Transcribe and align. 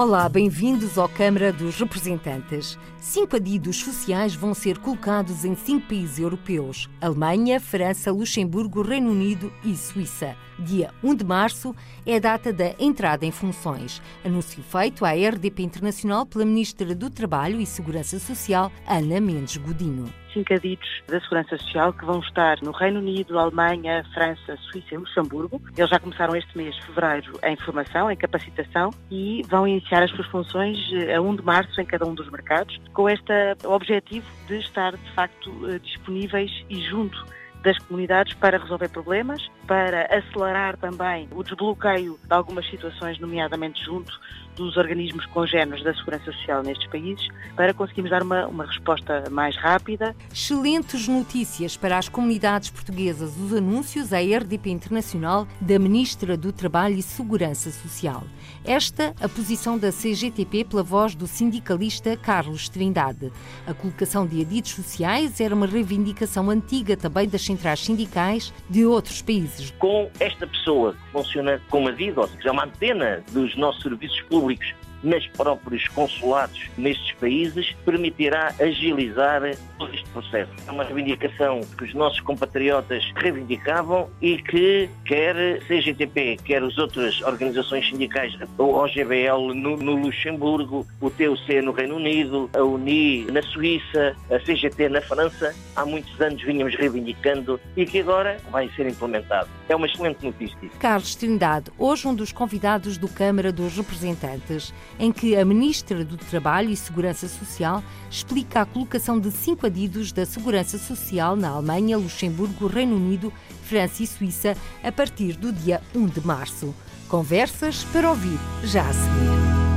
Olá, 0.00 0.26
bem-vindos 0.30 0.96
ao 0.96 1.06
Câmara 1.10 1.52
dos 1.52 1.78
Representantes. 1.78 2.78
Cinco 2.98 3.36
adidos 3.36 3.76
sociais 3.76 4.34
vão 4.34 4.54
ser 4.54 4.78
colocados 4.78 5.44
em 5.44 5.54
cinco 5.54 5.88
países 5.88 6.18
europeus: 6.18 6.88
Alemanha, 7.02 7.60
França, 7.60 8.10
Luxemburgo, 8.10 8.80
Reino 8.80 9.10
Unido 9.10 9.52
e 9.62 9.76
Suíça. 9.76 10.34
Dia 10.58 10.90
1 11.04 11.16
de 11.16 11.24
março 11.26 11.76
é 12.06 12.16
a 12.16 12.18
data 12.18 12.50
da 12.50 12.74
entrada 12.78 13.26
em 13.26 13.30
funções. 13.30 14.00
Anúncio 14.24 14.62
feito 14.62 15.04
à 15.04 15.10
RDP 15.10 15.64
Internacional 15.64 16.24
pela 16.24 16.46
Ministra 16.46 16.94
do 16.94 17.10
Trabalho 17.10 17.60
e 17.60 17.66
Segurança 17.66 18.18
Social, 18.18 18.72
Ana 18.86 19.20
Mendes 19.20 19.58
Godinho 19.58 20.10
cinco 20.32 20.54
adidos 20.54 20.88
da 21.08 21.20
Segurança 21.20 21.56
Social 21.58 21.92
que 21.92 22.04
vão 22.04 22.20
estar 22.20 22.58
no 22.62 22.70
Reino 22.70 23.00
Unido, 23.00 23.38
Alemanha, 23.38 24.04
França, 24.14 24.56
Suíça 24.70 24.94
e 24.94 24.98
Luxemburgo. 24.98 25.60
Eles 25.76 25.90
já 25.90 25.98
começaram 25.98 26.34
este 26.36 26.56
mês 26.56 26.74
de 26.74 26.82
fevereiro 26.86 27.38
em 27.44 27.56
formação, 27.56 28.10
em 28.10 28.16
capacitação 28.16 28.90
e 29.10 29.42
vão 29.48 29.66
iniciar 29.66 30.02
as 30.02 30.10
suas 30.10 30.26
funções 30.28 30.78
eh, 30.92 31.14
a 31.14 31.20
1 31.20 31.36
de 31.36 31.42
março 31.42 31.80
em 31.80 31.84
cada 31.84 32.06
um 32.06 32.14
dos 32.14 32.30
mercados, 32.30 32.80
com 32.92 33.08
este 33.08 33.32
objetivo 33.64 34.26
de 34.46 34.58
estar 34.58 34.96
de 34.96 35.10
facto 35.12 35.50
eh, 35.68 35.78
disponíveis 35.78 36.50
e 36.68 36.80
junto 36.80 37.24
das 37.62 37.78
comunidades 37.78 38.34
para 38.34 38.58
resolver 38.58 38.88
problemas, 38.88 39.46
para 39.70 40.08
acelerar 40.12 40.76
também 40.78 41.28
o 41.30 41.44
desbloqueio 41.44 42.18
de 42.24 42.34
algumas 42.34 42.68
situações, 42.68 43.20
nomeadamente 43.20 43.84
junto 43.84 44.12
dos 44.56 44.76
organismos 44.76 45.24
congêneros 45.26 45.84
da 45.84 45.94
Segurança 45.94 46.32
Social 46.32 46.62
nestes 46.64 46.88
países, 46.88 47.28
para 47.54 47.72
conseguirmos 47.72 48.10
dar 48.10 48.20
uma, 48.20 48.48
uma 48.48 48.66
resposta 48.66 49.24
mais 49.30 49.56
rápida. 49.56 50.14
Excelentes 50.32 51.06
notícias 51.06 51.76
para 51.76 51.96
as 51.96 52.08
comunidades 52.08 52.68
portuguesas, 52.68 53.38
os 53.38 53.54
anúncios 53.54 54.12
à 54.12 54.18
RDP 54.18 54.70
Internacional 54.70 55.46
da 55.60 55.78
Ministra 55.78 56.36
do 56.36 56.52
Trabalho 56.52 56.96
e 56.96 57.02
Segurança 57.02 57.70
Social. 57.70 58.24
Esta 58.64 59.14
a 59.20 59.28
posição 59.28 59.78
da 59.78 59.92
CGTP 59.92 60.64
pela 60.64 60.82
voz 60.82 61.14
do 61.14 61.28
sindicalista 61.28 62.16
Carlos 62.16 62.68
Trindade. 62.68 63.32
A 63.68 63.72
colocação 63.72 64.26
de 64.26 64.40
adidos 64.40 64.72
sociais 64.72 65.40
era 65.40 65.54
uma 65.54 65.66
reivindicação 65.66 66.50
antiga 66.50 66.96
também 66.96 67.28
das 67.28 67.42
centrais 67.42 67.80
sindicais 67.80 68.52
de 68.68 68.84
outros 68.84 69.22
países. 69.22 69.59
Com 69.78 70.10
esta 70.20 70.46
pessoa 70.46 70.92
que 70.94 71.12
funciona 71.12 71.60
como 71.70 71.88
adido, 71.88 72.20
ou 72.20 72.28
seja, 72.28 72.48
é 72.48 72.52
uma 72.52 72.64
antena 72.64 73.22
dos 73.32 73.56
nossos 73.56 73.82
serviços 73.82 74.20
públicos 74.22 74.74
nos 75.02 75.26
próprios 75.28 75.86
consulados 75.88 76.68
nestes 76.76 77.12
países 77.12 77.74
permitirá 77.84 78.54
agilizar 78.58 79.42
todo 79.78 79.94
este 79.94 80.08
processo. 80.10 80.50
É 80.66 80.70
uma 80.70 80.84
reivindicação 80.84 81.60
que 81.76 81.84
os 81.84 81.94
nossos 81.94 82.20
compatriotas 82.20 83.10
reivindicavam 83.16 84.10
e 84.20 84.38
que 84.38 84.88
quer 85.04 85.60
CGTP, 85.66 86.38
quer 86.44 86.62
as 86.62 86.76
outras 86.78 87.20
organizações 87.22 87.88
sindicais, 87.88 88.36
o 88.58 88.74
OGBL 88.74 89.54
no, 89.54 89.76
no 89.76 89.96
Luxemburgo, 89.96 90.86
o 91.00 91.10
TUC 91.10 91.62
no 91.62 91.72
Reino 91.72 91.96
Unido, 91.96 92.50
a 92.54 92.62
UNI 92.62 93.26
na 93.30 93.42
Suíça, 93.42 94.14
a 94.30 94.38
CGT 94.40 94.88
na 94.88 95.00
França, 95.00 95.54
há 95.74 95.84
muitos 95.84 96.20
anos 96.20 96.42
vínhamos 96.42 96.74
reivindicando 96.74 97.60
e 97.76 97.84
que 97.84 98.00
agora 98.00 98.38
vai 98.50 98.68
ser 98.70 98.86
implementado. 98.86 99.48
É 99.68 99.76
uma 99.76 99.86
excelente 99.86 100.24
notícia. 100.24 100.56
Carlos 100.78 101.14
Trindade, 101.14 101.70
hoje 101.78 102.06
um 102.06 102.14
dos 102.14 102.32
convidados 102.32 102.98
do 102.98 103.08
Câmara 103.08 103.52
dos 103.52 103.76
Representantes 103.76 104.72
em 105.00 105.10
que 105.10 105.34
a 105.34 105.44
Ministra 105.46 106.04
do 106.04 106.18
Trabalho 106.18 106.68
e 106.68 106.76
Segurança 106.76 107.26
Social 107.26 107.82
explica 108.10 108.60
a 108.60 108.66
colocação 108.66 109.18
de 109.18 109.30
cinco 109.30 109.64
adidos 109.66 110.12
da 110.12 110.26
Segurança 110.26 110.76
Social 110.76 111.34
na 111.34 111.48
Alemanha, 111.48 111.96
Luxemburgo, 111.96 112.66
Reino 112.66 112.94
Unido, 112.96 113.32
França 113.64 114.02
e 114.02 114.06
Suíça 114.06 114.54
a 114.84 114.92
partir 114.92 115.32
do 115.36 115.50
dia 115.50 115.80
1 115.94 116.06
de 116.06 116.20
março. 116.20 116.74
Conversas 117.08 117.82
para 117.84 118.10
ouvir 118.10 118.38
já 118.62 118.82
a 118.82 118.92
seguir. 118.92 119.69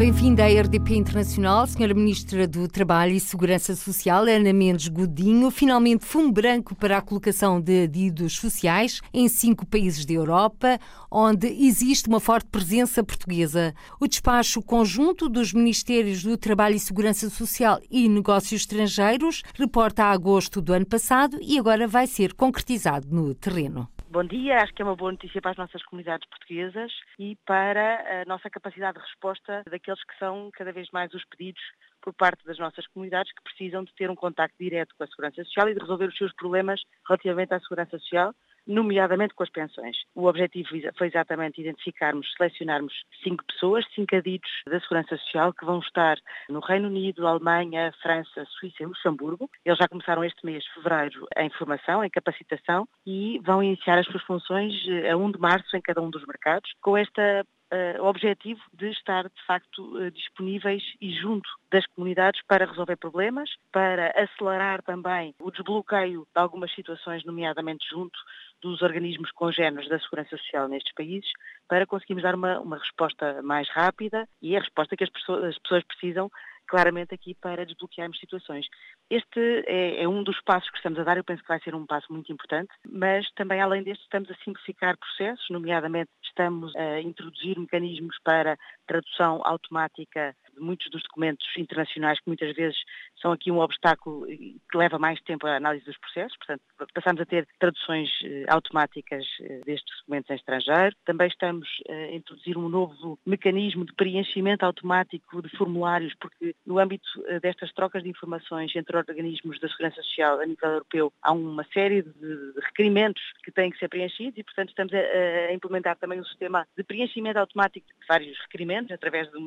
Bem-vinda 0.00 0.44
à 0.44 0.46
RDP 0.46 0.94
Internacional, 0.94 1.66
Senhora 1.66 1.92
Ministra 1.92 2.48
do 2.48 2.66
Trabalho 2.66 3.12
e 3.12 3.20
Segurança 3.20 3.76
Social, 3.76 4.24
Ana 4.24 4.50
Mendes 4.50 4.88
Godinho. 4.88 5.50
Finalmente, 5.50 6.06
fumo 6.06 6.32
branco 6.32 6.74
para 6.74 6.96
a 6.96 7.02
colocação 7.02 7.60
de 7.60 7.82
adidos 7.82 8.36
sociais 8.36 9.02
em 9.12 9.28
cinco 9.28 9.66
países 9.66 10.06
da 10.06 10.14
Europa, 10.14 10.78
onde 11.10 11.48
existe 11.48 12.08
uma 12.08 12.18
forte 12.18 12.48
presença 12.48 13.04
portuguesa. 13.04 13.74
O 14.00 14.08
despacho 14.08 14.62
conjunto 14.62 15.28
dos 15.28 15.52
Ministérios 15.52 16.22
do 16.22 16.34
Trabalho 16.38 16.76
e 16.76 16.80
Segurança 16.80 17.28
Social 17.28 17.78
e 17.90 18.08
Negócios 18.08 18.62
Estrangeiros 18.62 19.42
reporta 19.52 20.04
a 20.04 20.12
agosto 20.12 20.62
do 20.62 20.72
ano 20.72 20.86
passado 20.86 21.36
e 21.42 21.58
agora 21.58 21.86
vai 21.86 22.06
ser 22.06 22.32
concretizado 22.32 23.06
no 23.10 23.34
terreno. 23.34 23.86
Bom 24.12 24.24
dia, 24.24 24.56
acho 24.56 24.74
que 24.74 24.82
é 24.82 24.84
uma 24.84 24.96
boa 24.96 25.12
notícia 25.12 25.40
para 25.40 25.52
as 25.52 25.56
nossas 25.56 25.84
comunidades 25.84 26.28
portuguesas 26.28 26.90
e 27.16 27.36
para 27.46 28.22
a 28.22 28.24
nossa 28.24 28.50
capacidade 28.50 28.98
de 28.98 29.04
resposta 29.04 29.62
daqueles 29.70 30.02
que 30.02 30.18
são 30.18 30.50
cada 30.52 30.72
vez 30.72 30.90
mais 30.90 31.14
os 31.14 31.24
pedidos 31.26 31.62
por 32.02 32.12
parte 32.14 32.44
das 32.44 32.58
nossas 32.58 32.84
comunidades 32.88 33.32
que 33.32 33.40
precisam 33.44 33.84
de 33.84 33.94
ter 33.94 34.10
um 34.10 34.16
contacto 34.16 34.56
direto 34.58 34.96
com 34.98 35.04
a 35.04 35.06
Segurança 35.06 35.44
Social 35.44 35.68
e 35.68 35.74
de 35.74 35.80
resolver 35.80 36.06
os 36.06 36.16
seus 36.16 36.34
problemas 36.34 36.80
relativamente 37.06 37.54
à 37.54 37.60
Segurança 37.60 38.00
Social 38.00 38.34
nomeadamente 38.70 39.34
com 39.34 39.42
as 39.42 39.50
pensões. 39.50 39.96
O 40.14 40.26
objetivo 40.26 40.68
foi 40.96 41.08
exatamente 41.08 41.60
identificarmos, 41.60 42.32
selecionarmos 42.36 42.94
cinco 43.22 43.44
pessoas, 43.44 43.84
cinco 43.94 44.14
adidos 44.14 44.50
da 44.66 44.80
Segurança 44.80 45.16
Social 45.18 45.52
que 45.52 45.64
vão 45.64 45.80
estar 45.80 46.16
no 46.48 46.60
Reino 46.60 46.88
Unido, 46.88 47.26
Alemanha, 47.26 47.92
França, 48.00 48.44
Suíça 48.58 48.82
e 48.82 48.86
Luxemburgo. 48.86 49.50
Eles 49.64 49.78
já 49.78 49.88
começaram 49.88 50.24
este 50.24 50.44
mês 50.46 50.62
de 50.62 50.74
fevereiro 50.74 51.26
em 51.36 51.50
formação, 51.50 52.04
em 52.04 52.10
capacitação 52.10 52.86
e 53.04 53.40
vão 53.44 53.62
iniciar 53.62 53.98
as 53.98 54.06
suas 54.06 54.22
funções 54.22 54.72
a 55.10 55.16
1 55.16 55.32
de 55.32 55.38
março 55.38 55.76
em 55.76 55.80
cada 55.80 56.00
um 56.00 56.10
dos 56.10 56.24
mercados, 56.26 56.70
com 56.80 56.96
esta 56.96 57.44
uh, 57.72 58.02
objetivo 58.04 58.60
de 58.72 58.90
estar, 58.90 59.24
de 59.24 59.46
facto, 59.46 59.96
uh, 59.96 60.10
disponíveis 60.10 60.82
e 61.00 61.12
junto 61.12 61.48
das 61.70 61.86
comunidades 61.86 62.40
para 62.46 62.66
resolver 62.66 62.96
problemas, 62.96 63.50
para 63.72 64.12
acelerar 64.16 64.82
também 64.82 65.34
o 65.40 65.50
desbloqueio 65.50 66.26
de 66.34 66.40
algumas 66.40 66.72
situações, 66.74 67.24
nomeadamente 67.24 67.86
junto 67.88 68.18
dos 68.60 68.82
organismos 68.82 69.30
congêneros 69.32 69.88
da 69.88 69.98
Segurança 69.98 70.36
Social 70.36 70.68
nestes 70.68 70.92
países, 70.94 71.30
para 71.68 71.86
conseguirmos 71.86 72.22
dar 72.22 72.34
uma, 72.34 72.60
uma 72.60 72.78
resposta 72.78 73.40
mais 73.42 73.68
rápida 73.70 74.28
e 74.42 74.56
a 74.56 74.60
resposta 74.60 74.96
que 74.96 75.04
as 75.04 75.10
pessoas, 75.10 75.44
as 75.44 75.58
pessoas 75.58 75.84
precisam 75.84 76.30
claramente 76.70 77.12
aqui 77.12 77.34
para 77.34 77.66
desbloquearmos 77.66 78.18
situações. 78.20 78.66
Este 79.10 79.64
é, 79.66 80.04
é, 80.04 80.08
um 80.08 80.22
dos 80.22 80.40
passos 80.42 80.70
que 80.70 80.76
estamos 80.76 80.96
a 81.00 81.02
dar, 81.02 81.16
eu 81.16 81.24
penso 81.24 81.42
que 81.42 81.48
vai 81.48 81.58
ser 81.60 81.74
um 81.74 81.84
passo 81.84 82.12
muito 82.12 82.32
importante, 82.32 82.70
mas 82.88 83.28
também 83.32 83.60
além 83.60 83.82
deste 83.82 84.04
estamos 84.04 84.30
a 84.30 84.34
simplificar 84.44 84.96
processos, 84.96 85.44
nomeadamente 85.50 86.10
estamos 86.22 86.74
a 86.76 87.00
introduzir 87.00 87.58
mecanismos 87.58 88.16
para 88.22 88.56
tradução 88.86 89.40
automática 89.44 90.32
muitos 90.60 90.90
dos 90.90 91.02
documentos 91.02 91.46
internacionais 91.56 92.18
que 92.20 92.28
muitas 92.28 92.54
vezes 92.54 92.76
são 93.20 93.32
aqui 93.32 93.50
um 93.50 93.58
obstáculo 93.58 94.26
que 94.26 94.76
leva 94.76 94.98
mais 94.98 95.20
tempo 95.22 95.46
à 95.46 95.56
análise 95.56 95.84
dos 95.84 95.98
processos, 95.98 96.36
portanto 96.38 96.62
passamos 96.94 97.20
a 97.20 97.26
ter 97.26 97.46
traduções 97.58 98.08
eh, 98.24 98.44
automáticas 98.48 99.24
eh, 99.40 99.60
destes 99.64 99.98
documentos 100.00 100.30
em 100.30 100.34
estrangeiro. 100.34 100.96
Também 101.04 101.28
estamos 101.28 101.68
a 101.88 102.14
introduzir 102.14 102.56
um 102.56 102.68
novo 102.68 103.18
mecanismo 103.26 103.84
de 103.84 103.92
preenchimento 103.94 104.64
automático 104.64 105.42
de 105.42 105.48
formulários, 105.56 106.14
porque 106.20 106.54
no 106.66 106.78
âmbito 106.78 107.08
eh, 107.26 107.40
destas 107.40 107.72
trocas 107.72 108.02
de 108.02 108.08
informações 108.08 108.74
entre 108.74 108.96
organismos 108.96 109.58
da 109.60 109.68
Segurança 109.68 110.02
Social 110.02 110.40
a 110.40 110.46
nível 110.46 110.70
europeu 110.70 111.12
há 111.22 111.32
uma 111.32 111.64
série 111.72 112.02
de 112.02 112.52
requerimentos 112.62 113.22
que 113.44 113.52
têm 113.52 113.70
que 113.70 113.78
ser 113.78 113.88
preenchidos 113.88 114.38
e, 114.38 114.44
portanto, 114.44 114.70
estamos 114.70 114.92
a, 114.92 115.52
implementar 115.52 115.96
também 115.96 116.20
um 116.20 116.24
sistema 116.24 116.66
de 116.76 116.82
preenchimento 116.82 117.38
automático 117.38 117.86
de 117.86 118.06
vários 118.06 118.38
requerimentos 118.40 118.92
através 118.92 119.30
de 119.30 119.36
um 119.36 119.44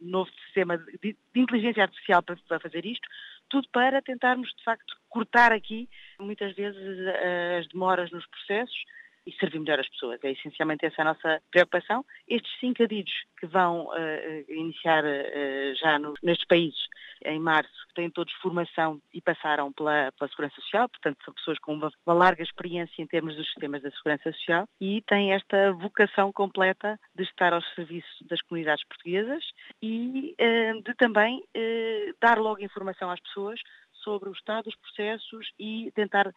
novo 0.00 0.30
sistema 0.50 0.76
de, 0.78 1.16
inteligência 1.34 1.82
artificial 1.82 2.22
para, 2.22 2.60
fazer 2.60 2.84
isto, 2.84 3.08
tudo 3.48 3.68
para 3.72 4.02
tentarmos, 4.02 4.48
de 4.56 4.64
facto, 4.64 4.94
cortar 5.08 5.52
aqui 5.52 5.88
muitas 6.18 6.54
vezes 6.54 7.08
as 7.58 7.68
demoras 7.68 8.10
nos 8.10 8.26
processos 8.26 8.84
e 9.30 9.38
servir 9.38 9.60
melhor 9.60 9.78
as 9.78 9.88
pessoas. 9.88 10.18
É 10.24 10.32
essencialmente 10.32 10.84
essa 10.84 11.02
a 11.02 11.04
nossa 11.04 11.42
preocupação. 11.50 12.04
Estes 12.28 12.50
cinco 12.58 12.82
adidos 12.82 13.12
que 13.38 13.46
vão 13.46 13.86
uh, 13.86 14.52
iniciar 14.52 15.04
uh, 15.04 15.74
já 15.80 15.98
no, 15.98 16.14
nestes 16.22 16.46
países 16.46 16.80
em 17.24 17.38
março 17.38 17.70
têm 17.94 18.10
todos 18.10 18.32
formação 18.34 18.98
e 19.12 19.20
passaram 19.20 19.70
pela, 19.72 20.10
pela 20.12 20.30
Segurança 20.30 20.54
Social, 20.62 20.88
portanto 20.88 21.18
são 21.22 21.34
pessoas 21.34 21.58
com 21.58 21.74
uma, 21.74 21.90
uma, 22.06 22.14
larga 22.14 22.42
experiência 22.42 23.02
em 23.02 23.06
termos 23.06 23.36
dos 23.36 23.46
sistemas 23.46 23.82
da 23.82 23.90
Segurança 23.90 24.32
Social 24.32 24.66
e 24.80 25.02
têm 25.02 25.32
esta 25.32 25.72
vocação 25.72 26.32
completa 26.32 26.98
de 27.14 27.24
estar 27.24 27.52
ao 27.52 27.62
serviço 27.74 28.08
das 28.26 28.40
comunidades 28.42 28.86
portuguesas 28.86 29.44
e 29.82 30.34
uh, 30.40 30.82
de 30.82 30.94
também 30.94 31.44
dar 32.20 32.38
logo 32.38 32.62
informação 32.62 33.10
às 33.10 33.20
pessoas 33.20 33.60
sobre 34.02 34.28
o 34.28 34.32
estado 34.32 34.64
dos 34.64 34.76
processos 34.76 35.46
e 35.58 35.90
tentar 35.94 36.32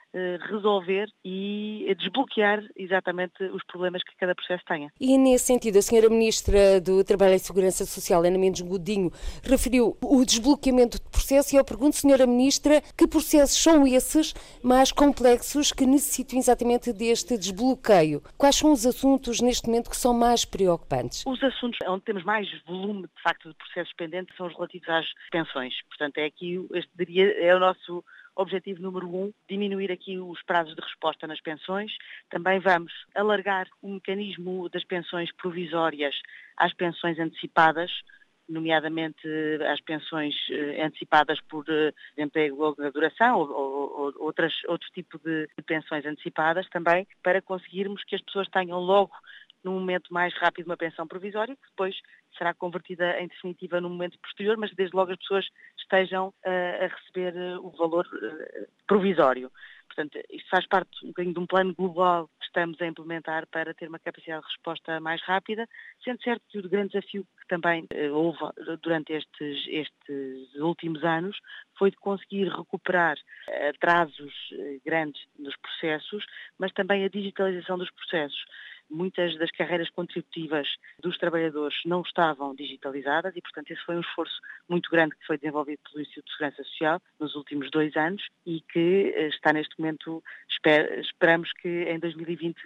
resolver 0.50 1.08
e 1.24 1.94
desbloquear 1.98 2.64
exatamente 2.76 3.44
os 3.46 3.64
problemas 3.66 4.04
que 4.04 4.16
cada 4.18 4.36
processo 4.36 4.64
tenha. 4.66 4.92
E 5.00 5.18
nesse 5.18 5.46
sentido, 5.46 5.78
a 5.78 5.82
senhora 5.82 6.10
Ministra 6.10 6.80
do 6.82 7.04
Trabalho 7.04 7.36
e 7.36 7.40
Segurança 7.40 7.86
Social, 7.86 8.24
Ana 8.24 8.38
Mendes 8.38 8.62
Godinho, 8.62 9.12
referiu 9.44 9.98
o 10.02 10.26
desbloqueamento 10.26 10.98
de 10.98 11.10
processo 11.10 11.56
e 11.56 11.58
eu 11.58 11.66
pergunto, 11.66 11.96
senhora 11.96 12.26
Ministra, 12.26 12.82
que 12.98 13.08
processos 13.08 13.62
são 13.62 13.86
esses 13.88 14.34
mais 14.64 14.92
complexos 14.92 15.72
que 15.72 15.86
necessitam 15.86 16.40
exatamente 16.40 16.94
deste 16.94 17.38
desbloqueio? 17.38 18.22
Quais 18.38 18.56
são 18.56 18.72
os 18.72 18.86
assuntos 18.86 19.42
neste 19.42 19.68
momento 19.68 19.90
que 19.90 19.98
são 19.98 20.14
mais 20.14 20.46
preocupantes? 20.46 21.24
Os 21.26 21.42
assuntos 21.44 21.78
onde 21.88 22.04
temos 22.04 22.24
mais 22.24 22.48
volume, 22.66 23.04
de 23.04 23.22
facto, 23.24 23.50
de 23.50 23.56
processos 23.56 23.94
pendentes 23.96 24.36
são 24.36 24.48
os 24.48 24.54
relativos 24.54 24.88
às 24.90 25.06
pensões. 25.32 25.74
Portanto, 25.90 26.18
é 26.18 26.26
aqui, 26.26 26.66
este 26.74 26.92
diria, 26.96 27.32
é 27.40 27.53
o 27.56 27.60
nosso 27.60 28.04
objetivo 28.36 28.82
número 28.82 29.08
um, 29.08 29.34
diminuir 29.48 29.92
aqui 29.92 30.18
os 30.18 30.42
prazos 30.44 30.76
de 30.76 30.82
resposta 30.82 31.28
nas 31.28 31.42
pensões. 31.42 31.92
Também 32.30 32.60
vamos 32.60 32.92
alargar 33.16 33.68
o 33.82 33.90
mecanismo 33.90 34.70
das 34.70 34.84
pensões 34.84 35.32
provisórias 35.34 36.16
às 36.58 36.74
pensões 36.74 37.20
antecipadas, 37.20 37.92
nomeadamente 38.50 39.28
às 39.72 39.80
pensões 39.82 40.36
eh, 40.50 40.84
antecipadas 40.84 41.40
por 41.50 41.64
eh, 41.70 41.94
desemprego 42.16 42.56
de 42.56 42.62
longa 42.62 42.92
duração 42.92 43.40
ou, 43.40 43.50
ou, 43.50 44.00
ou 44.00 44.14
outras, 44.20 44.54
outro 44.68 44.88
tipo 44.92 45.18
de 45.20 45.48
pensões 45.66 46.06
antecipadas 46.06 46.68
também, 46.70 47.08
para 47.24 47.42
conseguirmos 47.42 48.04
que 48.04 48.16
as 48.16 48.22
pessoas 48.22 48.50
tenham 48.50 48.80
logo 48.80 49.14
num 49.64 49.74
momento 49.74 50.14
mais 50.14 50.34
rápido 50.36 50.68
uma 50.68 50.78
pensão 50.78 51.08
provisória, 51.08 51.56
que 51.56 51.70
depois 51.70 51.96
será 52.38 52.54
convertida 52.54 53.20
em 53.20 53.28
definitiva 53.28 53.80
no 53.80 53.90
momento 53.90 54.20
posterior, 54.20 54.58
mas 54.58 54.74
desde 54.76 54.96
logo 54.96 55.12
as 55.12 55.18
pessoas 55.18 55.46
estejam 55.78 56.30
uh, 56.30 56.84
a 56.84 56.88
receber 56.88 57.34
uh, 57.36 57.66
o 57.66 57.70
valor 57.72 58.06
uh, 58.06 58.68
provisório. 58.88 59.52
Portanto, 59.88 60.20
isto 60.32 60.50
faz 60.50 60.66
parte 60.68 60.90
um 61.04 61.10
bocadinho 61.10 61.36
de 61.36 61.40
um 61.40 61.46
plano 61.46 61.76
global 61.76 62.28
que 62.40 62.46
estamos 62.48 62.82
a 62.82 62.88
implementar 62.88 63.46
para 63.48 63.76
ter 63.76 63.88
uma 63.88 64.00
capacidade 64.00 64.42
de 64.42 64.48
resposta 64.48 65.00
mais 65.00 65.22
rápida, 65.22 65.70
sendo 66.04 66.22
certo 66.24 66.42
que 66.50 66.58
o 66.58 66.68
grande 66.68 66.94
desafio 66.94 67.24
que 67.40 67.48
também 67.48 67.88
houve 68.12 68.40
durante 68.82 69.14
estes, 69.14 69.68
estes 69.68 70.56
últimos 70.56 71.04
anos 71.04 71.38
foi 71.78 71.92
de 71.92 71.98
conseguir 71.98 72.48
recuperar 72.48 73.16
atrasos 73.70 74.34
grandes 74.84 75.22
nos 75.38 75.56
processos, 75.58 76.26
mas 76.58 76.74
também 76.74 77.06
a 77.06 77.10
digitalização 77.10 77.78
dos 77.78 77.92
processos 77.92 78.44
muitas 78.90 79.38
das 79.38 79.52
carreiras 79.52 79.90
contributivas 79.90 80.68
dos 81.00 81.18
trabalhadores 81.18 81.76
não 81.86 82.02
estavam 82.02 82.56
digitalizadas 82.56 83.36
e, 83.36 83.42
portanto, 83.42 83.72
esse 83.72 83.84
foi 83.84 83.96
um 83.96 84.02
esforço 84.02 84.40
muito 84.70 84.90
grande 84.90 85.16
que 85.16 85.26
foi 85.26 85.38
desenvolvido 85.38 85.80
pelo 85.90 86.02
Instituto 86.02 86.26
de 86.26 86.32
Segurança 86.32 86.64
Social 86.64 87.02
nos 87.20 87.36
últimos 87.36 87.70
dois 87.72 87.96
anos 87.96 88.24
e 88.46 88.62
que 88.62 89.14
eh, 89.16 89.28
está 89.28 89.54
neste 89.54 89.78
momento, 89.80 90.24
esper, 90.50 91.00
esperamos 91.00 91.52
que 91.54 91.84
em 91.84 92.00
2020 92.00 92.58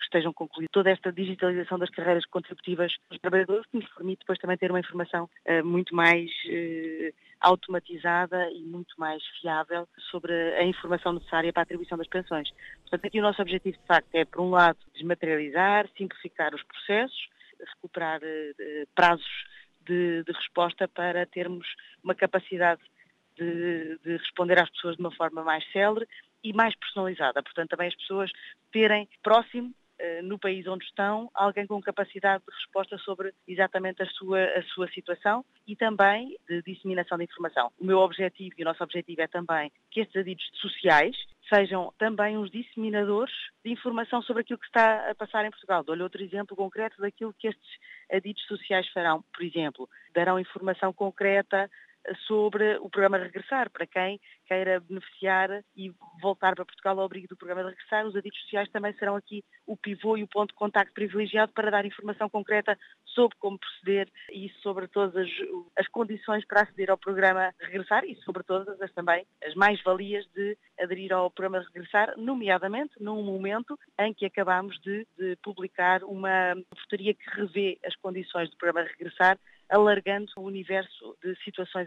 estejam 0.00 0.32
concluídas. 0.32 0.70
Toda 0.72 0.90
esta 0.90 1.12
digitalização 1.12 1.78
das 1.78 1.90
carreiras 1.90 2.26
contributivas 2.26 2.92
dos 3.10 3.18
trabalhadores, 3.20 3.66
que 3.70 3.78
nos 3.78 3.88
permite 3.94 4.20
depois 4.20 4.38
também 4.38 4.56
ter 4.56 4.70
uma 4.70 4.80
informação 4.80 5.28
uh, 5.46 5.64
muito 5.64 5.94
mais 5.94 6.30
uh, 6.46 7.25
automatizada 7.40 8.50
e 8.50 8.62
muito 8.62 8.94
mais 8.98 9.22
fiável 9.40 9.88
sobre 10.10 10.32
a 10.32 10.64
informação 10.64 11.12
necessária 11.12 11.52
para 11.52 11.62
a 11.62 11.64
atribuição 11.64 11.98
das 11.98 12.08
pensões. 12.08 12.50
Portanto, 12.82 13.06
aqui 13.06 13.18
o 13.18 13.22
nosso 13.22 13.40
objetivo, 13.42 13.76
de 13.76 13.86
facto, 13.86 14.14
é, 14.14 14.24
por 14.24 14.40
um 14.40 14.50
lado, 14.50 14.78
desmaterializar, 14.94 15.88
simplificar 15.96 16.54
os 16.54 16.62
processos, 16.62 17.28
recuperar 17.76 18.20
uh, 18.20 18.88
prazos 18.94 19.44
de, 19.86 20.22
de, 20.24 20.32
resposta 20.32 20.88
para 20.88 21.24
termos 21.26 21.66
uma 22.02 22.14
capacidade 22.14 22.82
de, 23.36 23.98
de 24.04 24.16
responder 24.16 24.60
às 24.60 24.70
pessoas 24.70 24.96
de 24.96 25.00
uma 25.00 25.12
forma 25.12 25.42
mais 25.42 25.64
célere 25.72 26.06
e 26.42 26.52
mais 26.52 26.74
personalizada. 26.76 27.42
Portanto, 27.42 27.70
também 27.70 27.88
as 27.88 27.96
pessoas 27.96 28.30
terem 28.72 29.08
próximo 29.22 29.72
eh, 29.72 29.85
no 30.24 30.38
país 30.38 30.66
onde 30.66 30.84
estão, 30.84 31.30
alguém 31.34 31.66
com 31.66 31.80
capacidade 31.80 32.44
de 32.46 32.54
resposta 32.54 32.98
sobre 32.98 33.32
exatamente 33.46 34.02
a 34.02 34.06
sua, 34.06 34.44
a 34.44 34.62
sua 34.64 34.88
situação 34.88 35.44
e 35.66 35.74
também 35.74 36.36
de 36.48 36.62
disseminação 36.62 37.16
de 37.18 37.24
informação. 37.24 37.70
O 37.78 37.84
meu 37.84 37.98
objetivo 37.98 38.54
e 38.58 38.62
o 38.62 38.64
nosso 38.64 38.82
objetivo 38.82 39.22
é 39.22 39.26
também 39.26 39.72
que 39.90 40.00
estes 40.00 40.16
adidos 40.16 40.44
sociais 40.60 41.16
sejam 41.48 41.92
também 41.98 42.36
uns 42.36 42.50
disseminadores 42.50 43.34
de 43.64 43.70
informação 43.70 44.20
sobre 44.22 44.42
aquilo 44.42 44.58
que 44.58 44.66
está 44.66 45.10
a 45.10 45.14
passar 45.14 45.44
em 45.44 45.50
Portugal. 45.50 45.84
Dou-lhe 45.84 46.02
outro 46.02 46.22
exemplo 46.22 46.56
concreto 46.56 47.00
daquilo 47.00 47.34
que 47.38 47.48
estes 47.48 47.70
adidos 48.10 48.42
sociais 48.46 48.88
farão. 48.88 49.24
Por 49.32 49.44
exemplo, 49.44 49.88
darão 50.14 50.40
informação 50.40 50.92
concreta 50.92 51.70
sobre 52.26 52.76
o 52.78 52.88
programa 52.88 53.18
Regressar, 53.18 53.70
para 53.70 53.86
quem 53.86 54.20
queira 54.46 54.80
beneficiar 54.80 55.62
e 55.76 55.92
voltar 56.20 56.54
para 56.54 56.64
Portugal 56.64 56.98
ao 56.98 57.06
abrigo 57.06 57.26
do 57.28 57.36
programa 57.36 57.64
de 57.64 57.70
Regressar. 57.70 58.06
Os 58.06 58.16
aditos 58.16 58.40
sociais 58.42 58.70
também 58.70 58.92
serão 58.94 59.16
aqui 59.16 59.44
o 59.66 59.76
pivô 59.76 60.16
e 60.16 60.22
o 60.22 60.28
ponto 60.28 60.50
de 60.50 60.54
contacto 60.54 60.94
privilegiado 60.94 61.52
para 61.52 61.70
dar 61.70 61.84
informação 61.84 62.28
concreta 62.28 62.78
sobre 63.04 63.36
como 63.38 63.58
proceder 63.58 64.08
e 64.32 64.48
sobre 64.62 64.86
todas 64.88 65.16
as, 65.16 65.28
as 65.76 65.88
condições 65.88 66.44
para 66.46 66.62
aceder 66.62 66.90
ao 66.90 66.98
programa 66.98 67.52
Regressar 67.60 68.04
e 68.04 68.14
sobre 68.16 68.42
todas 68.42 68.80
as 68.80 68.92
também 68.92 69.26
as 69.44 69.54
mais-valias 69.54 70.26
de 70.34 70.56
aderir 70.78 71.12
ao 71.12 71.30
programa 71.30 71.64
Regressar, 71.64 72.14
nomeadamente 72.16 72.94
num 73.00 73.22
momento 73.22 73.78
em 73.98 74.14
que 74.14 74.26
acabamos 74.26 74.78
de, 74.80 75.06
de 75.18 75.36
publicar 75.42 76.04
uma 76.04 76.54
portaria 76.70 77.14
que 77.14 77.30
revê 77.30 77.78
as 77.84 77.96
condições 77.96 78.50
do 78.50 78.56
programa 78.56 78.88
Regressar 78.88 79.38
alargando 79.68 80.30
o 80.36 80.42
universo 80.42 81.16
de 81.22 81.34
situações 81.42 81.86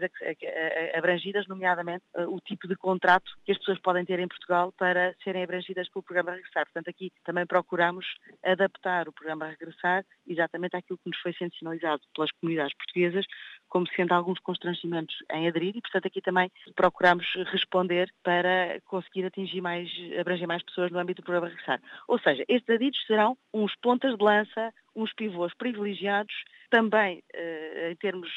abrangidas, 0.94 1.46
nomeadamente 1.46 2.04
eh, 2.14 2.26
o 2.26 2.40
tipo 2.40 2.68
de 2.68 2.76
contrato 2.76 3.30
que 3.44 3.52
as 3.52 3.58
pessoas 3.58 3.80
podem 3.80 4.04
ter 4.04 4.18
em 4.18 4.28
Portugal 4.28 4.72
para 4.72 5.14
serem 5.24 5.42
abrangidas 5.42 5.88
pelo 5.88 6.02
programa 6.02 6.32
Regressar. 6.32 6.64
Portanto, 6.66 6.88
aqui 6.88 7.12
também 7.24 7.46
procuramos 7.46 8.06
adaptar 8.44 9.08
o 9.08 9.12
programa 9.12 9.48
Regressar 9.48 10.04
exatamente 10.26 10.76
àquilo 10.76 10.98
que 10.98 11.10
nos 11.10 11.18
foi 11.20 11.32
sendo 11.34 11.54
sinalizado 11.54 12.02
pelas 12.14 12.30
comunidades 12.32 12.76
portuguesas, 12.76 13.26
como 13.70 13.86
sendo 13.96 14.12
alguns 14.12 14.38
constrangimentos 14.40 15.16
em 15.32 15.48
aderir 15.48 15.76
e, 15.76 15.80
portanto, 15.80 16.06
aqui 16.06 16.20
também 16.20 16.50
procuramos 16.74 17.24
responder 17.46 18.12
para 18.22 18.80
conseguir 18.84 19.24
atingir 19.24 19.62
mais, 19.62 19.88
abranger 20.20 20.46
mais 20.46 20.62
pessoas 20.62 20.90
no 20.90 20.98
âmbito 20.98 21.22
do 21.22 21.24
programa 21.24 21.48
Regressar. 21.48 21.80
Ou 22.06 22.18
seja, 22.18 22.44
estes 22.48 22.68
adidos 22.68 23.00
serão 23.06 23.38
uns 23.54 23.74
pontas 23.76 24.18
de 24.18 24.22
lança, 24.22 24.74
uns 24.94 25.12
pivôs 25.14 25.54
privilegiados 25.54 26.34
também 26.68 27.22
eh, 27.32 27.90
em 27.92 27.96
termos 27.96 28.28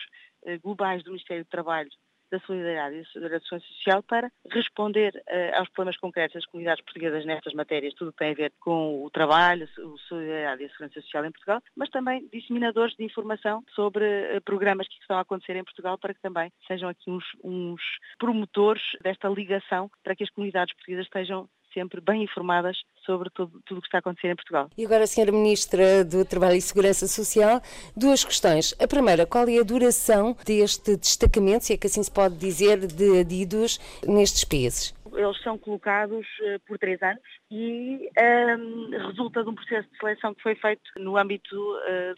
eh, 0.45 0.57
globais 0.59 1.03
do 1.03 1.11
Ministério 1.11 1.43
do 1.43 1.49
Trabalho, 1.49 1.89
da 2.33 2.39
Solidariedade 2.39 2.95
e 2.95 2.99
da 2.99 3.39
Segurança 3.39 3.65
Social 3.77 4.03
para 4.03 4.31
responder 4.51 5.13
uh, 5.15 5.59
aos 5.59 5.69
problemas 5.69 5.97
concretos 5.97 6.33
das 6.33 6.45
comunidades 6.47 6.83
portuguesas 6.83 7.25
nestas 7.25 7.53
matérias, 7.53 7.93
tudo 7.93 8.11
tem 8.11 8.31
a 8.31 8.35
ver 8.35 8.51
com 8.59 9.03
o 9.03 9.09
trabalho, 9.11 9.65
a 9.65 10.07
solidariedade 10.07 10.63
e 10.63 10.65
a 10.65 10.69
segurança 10.69 11.01
social 11.01 11.25
em 11.25 11.31
Portugal, 11.31 11.61
mas 11.77 11.89
também 11.89 12.27
disseminadores 12.33 12.95
de 12.95 13.03
informação 13.03 13.63
sobre 13.75 14.05
uh, 14.05 14.41
programas 14.41 14.87
que 14.87 14.95
estão 14.99 15.17
a 15.17 15.21
acontecer 15.21 15.55
em 15.55 15.63
Portugal 15.63 15.97
para 15.99 16.13
que 16.13 16.21
também 16.21 16.51
sejam 16.67 16.89
aqui 16.89 17.11
uns, 17.11 17.25
uns 17.43 17.81
promotores 18.17 18.81
desta 19.03 19.29
ligação 19.29 19.91
para 20.03 20.15
que 20.15 20.23
as 20.23 20.29
comunidades 20.31 20.73
portuguesas 20.73 21.05
estejam 21.05 21.47
sempre 21.73 21.99
bem 22.01 22.23
informadas 22.23 22.77
sobre 23.05 23.29
tudo, 23.29 23.59
tudo 23.65 23.77
o 23.77 23.81
que 23.81 23.87
está 23.87 23.97
a 23.97 23.99
acontecer 23.99 24.27
em 24.27 24.35
Portugal. 24.35 24.69
E 24.77 24.85
agora, 24.85 25.03
Sra. 25.03 25.31
Ministra 25.31 26.05
do 26.05 26.23
Trabalho 26.25 26.55
e 26.55 26.61
Segurança 26.61 27.07
Social, 27.07 27.61
duas 27.95 28.23
questões. 28.23 28.73
A 28.79 28.87
primeira, 28.87 29.25
qual 29.25 29.47
é 29.47 29.59
a 29.59 29.63
duração 29.63 30.35
deste 30.45 30.95
destacamento, 30.95 31.65
se 31.65 31.73
é 31.73 31.77
que 31.77 31.87
assim 31.87 32.03
se 32.03 32.11
pode 32.11 32.35
dizer, 32.37 32.85
de 32.87 33.19
adidos 33.19 33.79
nestes 34.07 34.43
países? 34.43 34.93
Eles 35.17 35.41
são 35.41 35.57
colocados 35.57 36.25
uh, 36.39 36.59
por 36.65 36.77
três 36.77 37.01
anos 37.01 37.21
e 37.49 38.09
um, 38.17 38.93
ehm, 38.93 39.07
resulta 39.07 39.43
de 39.43 39.49
um 39.49 39.55
processo 39.55 39.89
de 39.89 39.97
seleção 39.97 40.33
que 40.33 40.41
foi 40.41 40.55
feito 40.55 40.83
no 40.97 41.17
âmbito 41.17 41.55
uh, 41.55 42.15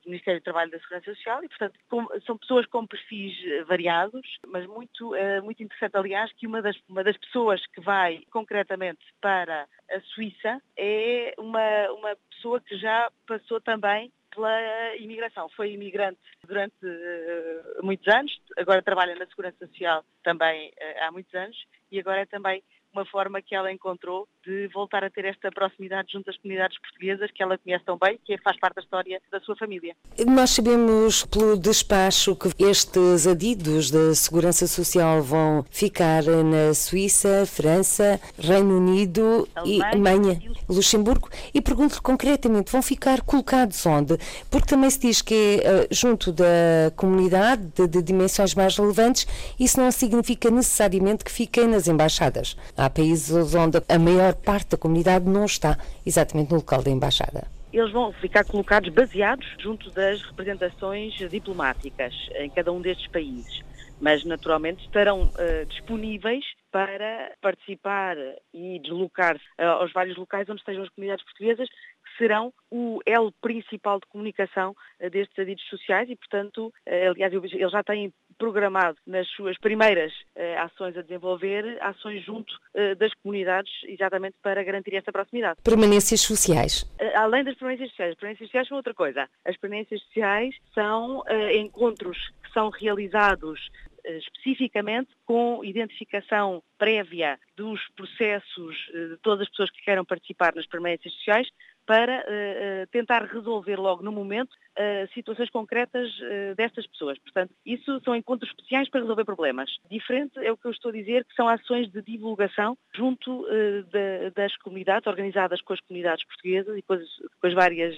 do 0.00 0.06
Ministério 0.06 0.40
do 0.40 0.44
Trabalho 0.44 0.68
e 0.68 0.72
da 0.72 0.80
Segurança 0.80 1.14
Social 1.14 1.44
e, 1.44 1.48
portanto, 1.48 1.78
com, 1.88 2.06
são 2.24 2.38
pessoas 2.38 2.66
com 2.66 2.86
perfis 2.86 3.34
eh, 3.44 3.64
variados, 3.64 4.26
mas 4.46 4.66
muito, 4.66 5.14
uh, 5.14 5.42
muito 5.42 5.62
interessante, 5.62 5.96
aliás, 5.96 6.32
que 6.32 6.46
uma 6.46 6.62
das, 6.62 6.76
uma 6.88 7.02
das 7.02 7.16
pessoas 7.16 7.64
que 7.68 7.80
vai 7.80 8.22
concretamente 8.30 9.04
para 9.20 9.66
a 9.90 10.00
Suíça 10.14 10.60
é 10.76 11.34
uma, 11.38 11.90
uma 11.92 12.16
pessoa 12.30 12.60
que 12.60 12.76
já 12.76 13.10
passou 13.26 13.60
também 13.60 14.12
pela 14.36 14.96
imigração. 14.96 15.48
Foi 15.56 15.72
imigrante 15.72 16.20
durante 16.46 16.76
uh, 16.84 17.82
muitos 17.82 18.06
anos, 18.06 18.32
agora 18.56 18.82
trabalha 18.82 19.16
na 19.16 19.26
Segurança 19.26 19.66
Social 19.66 20.04
também 20.22 20.68
uh, 20.68 21.04
há 21.04 21.10
muitos 21.10 21.34
anos 21.34 21.56
e 21.90 21.98
agora 21.98 22.20
é 22.20 22.26
também 22.26 22.62
uma 22.96 23.04
forma 23.04 23.42
que 23.42 23.54
ela 23.54 23.70
encontrou 23.70 24.26
de 24.44 24.68
voltar 24.72 25.04
a 25.04 25.10
ter 25.10 25.26
esta 25.26 25.50
proximidade 25.50 26.12
junto 26.12 26.30
às 26.30 26.36
comunidades 26.38 26.78
portuguesas 26.80 27.30
que 27.32 27.42
ela 27.42 27.58
conhece 27.58 27.84
tão 27.84 27.98
bem, 27.98 28.18
que 28.24 28.38
faz 28.38 28.58
parte 28.58 28.76
da 28.76 28.82
história 28.82 29.20
da 29.30 29.40
sua 29.40 29.56
família. 29.56 29.94
Nós 30.26 30.50
sabemos 30.50 31.24
pelo 31.26 31.58
despacho 31.58 32.34
que 32.36 32.64
estes 32.64 33.26
adidos 33.26 33.90
da 33.90 34.14
Segurança 34.14 34.66
Social 34.66 35.20
vão 35.20 35.64
ficar 35.70 36.22
na 36.22 36.72
Suíça, 36.72 37.44
França, 37.44 38.20
Reino 38.38 38.78
Unido 38.78 39.48
Alemanha, 39.54 39.66
e 39.66 39.82
Alemanha, 39.82 40.42
Luxemburgo. 40.68 41.28
E 41.52 41.60
pergunto-lhe 41.60 42.00
concretamente, 42.00 42.72
vão 42.72 42.82
ficar 42.82 43.20
colocados 43.22 43.84
onde? 43.84 44.16
Porque 44.50 44.68
também 44.68 44.88
se 44.88 45.00
diz 45.00 45.20
que 45.20 45.60
é 45.62 45.82
uh, 45.82 45.88
junto 45.90 46.32
da 46.32 46.92
comunidade 46.96 47.66
de, 47.74 47.86
de 47.88 48.02
dimensões 48.02 48.54
mais 48.54 48.76
relevantes, 48.76 49.26
isso 49.58 49.78
não 49.80 49.90
significa 49.90 50.50
necessariamente 50.50 51.24
que 51.24 51.32
fiquem 51.32 51.66
nas 51.66 51.88
embaixadas. 51.88 52.56
Há 52.76 52.85
países 52.90 53.54
onde 53.54 53.82
a 53.88 53.98
maior 53.98 54.34
parte 54.34 54.70
da 54.70 54.76
comunidade 54.76 55.28
não 55.28 55.44
está 55.44 55.78
exatamente 56.04 56.50
no 56.50 56.56
local 56.56 56.82
da 56.82 56.90
embaixada 56.90 57.56
eles 57.78 57.92
vão 57.92 58.12
ficar 58.12 58.44
colocados 58.44 58.88
baseados 58.88 59.46
junto 59.58 59.90
das 59.90 60.22
representações 60.22 61.14
diplomáticas 61.30 62.14
em 62.36 62.48
cada 62.48 62.72
um 62.72 62.80
destes 62.80 63.06
países. 63.08 63.60
Mas, 64.00 64.24
naturalmente, 64.24 64.84
estarão 64.84 65.24
uh, 65.24 65.66
disponíveis 65.66 66.44
para 66.70 67.32
participar 67.40 68.16
e 68.52 68.78
deslocar-se 68.80 69.44
uh, 69.58 69.80
aos 69.80 69.92
vários 69.92 70.16
locais 70.16 70.48
onde 70.48 70.60
estejam 70.60 70.84
as 70.84 70.90
comunidades 70.90 71.24
portuguesas, 71.24 71.68
que 71.68 72.18
serão 72.18 72.52
o 72.70 73.00
elo 73.06 73.32
principal 73.40 73.98
de 73.98 74.06
comunicação 74.06 74.74
uh, 75.00 75.10
destes 75.10 75.38
adidos 75.38 75.64
sociais 75.68 76.08
e, 76.10 76.16
portanto, 76.16 76.72
aliás, 76.86 77.32
eles 77.32 77.72
já 77.72 77.82
têm 77.82 78.12
programado 78.38 78.98
nas 79.06 79.26
suas 79.28 79.58
primeiras 79.58 80.12
uh, 80.12 80.58
ações 80.58 80.96
a 80.96 81.02
desenvolver, 81.02 81.78
ações 81.80 82.24
junto 82.24 82.52
uh, 82.52 82.94
das 82.96 83.12
comunidades, 83.22 83.72
exatamente 83.84 84.36
para 84.42 84.62
garantir 84.62 84.94
esta 84.94 85.12
proximidade. 85.12 85.60
Permanências 85.62 86.20
sociais. 86.20 86.82
Uh, 86.82 87.16
além 87.16 87.44
das 87.44 87.54
permanências 87.56 87.90
sociais, 87.90 88.12
as 88.12 88.16
permanências 88.18 88.48
sociais 88.48 88.68
são 88.68 88.76
outra 88.76 88.94
coisa. 88.94 89.28
As 89.44 89.56
permanências 89.56 90.02
sociais 90.02 90.54
são 90.74 91.22
encontros 91.54 92.16
que 92.42 92.52
são 92.52 92.70
realizados 92.70 93.60
especificamente 94.04 95.10
com 95.24 95.64
identificação 95.64 96.62
prévia 96.78 97.38
dos 97.56 97.80
processos 97.96 98.76
de 98.92 99.16
todas 99.22 99.42
as 99.42 99.48
pessoas 99.48 99.70
que 99.70 99.82
queiram 99.82 100.04
participar 100.04 100.54
nas 100.54 100.66
permanências 100.66 101.12
sociais 101.14 101.48
para 101.86 102.18
uh, 102.18 102.86
tentar 102.90 103.24
resolver 103.24 103.76
logo 103.76 104.02
no 104.02 104.10
momento 104.10 104.52
uh, 104.52 105.12
situações 105.14 105.48
concretas 105.50 106.10
uh, 106.18 106.54
destas 106.56 106.86
pessoas. 106.88 107.16
Portanto, 107.20 107.54
isso 107.64 108.00
são 108.04 108.14
encontros 108.14 108.50
especiais 108.50 108.90
para 108.90 109.00
resolver 109.00 109.24
problemas. 109.24 109.70
Diferente 109.88 110.38
é 110.44 110.50
o 110.50 110.56
que 110.56 110.66
eu 110.66 110.72
estou 110.72 110.90
a 110.90 110.94
dizer, 110.94 111.24
que 111.24 111.34
são 111.34 111.48
ações 111.48 111.90
de 111.90 112.02
divulgação 112.02 112.76
junto 112.94 113.46
de, 113.46 114.30
das 114.34 114.56
comunidades, 114.56 115.06
organizadas 115.06 115.60
com 115.62 115.72
as 115.72 115.80
comunidades 115.80 116.24
portuguesas 116.26 116.76
e 116.76 116.82
com 116.82 116.94
as, 116.94 117.02
com 117.40 117.46
as 117.46 117.54
várias 117.54 117.94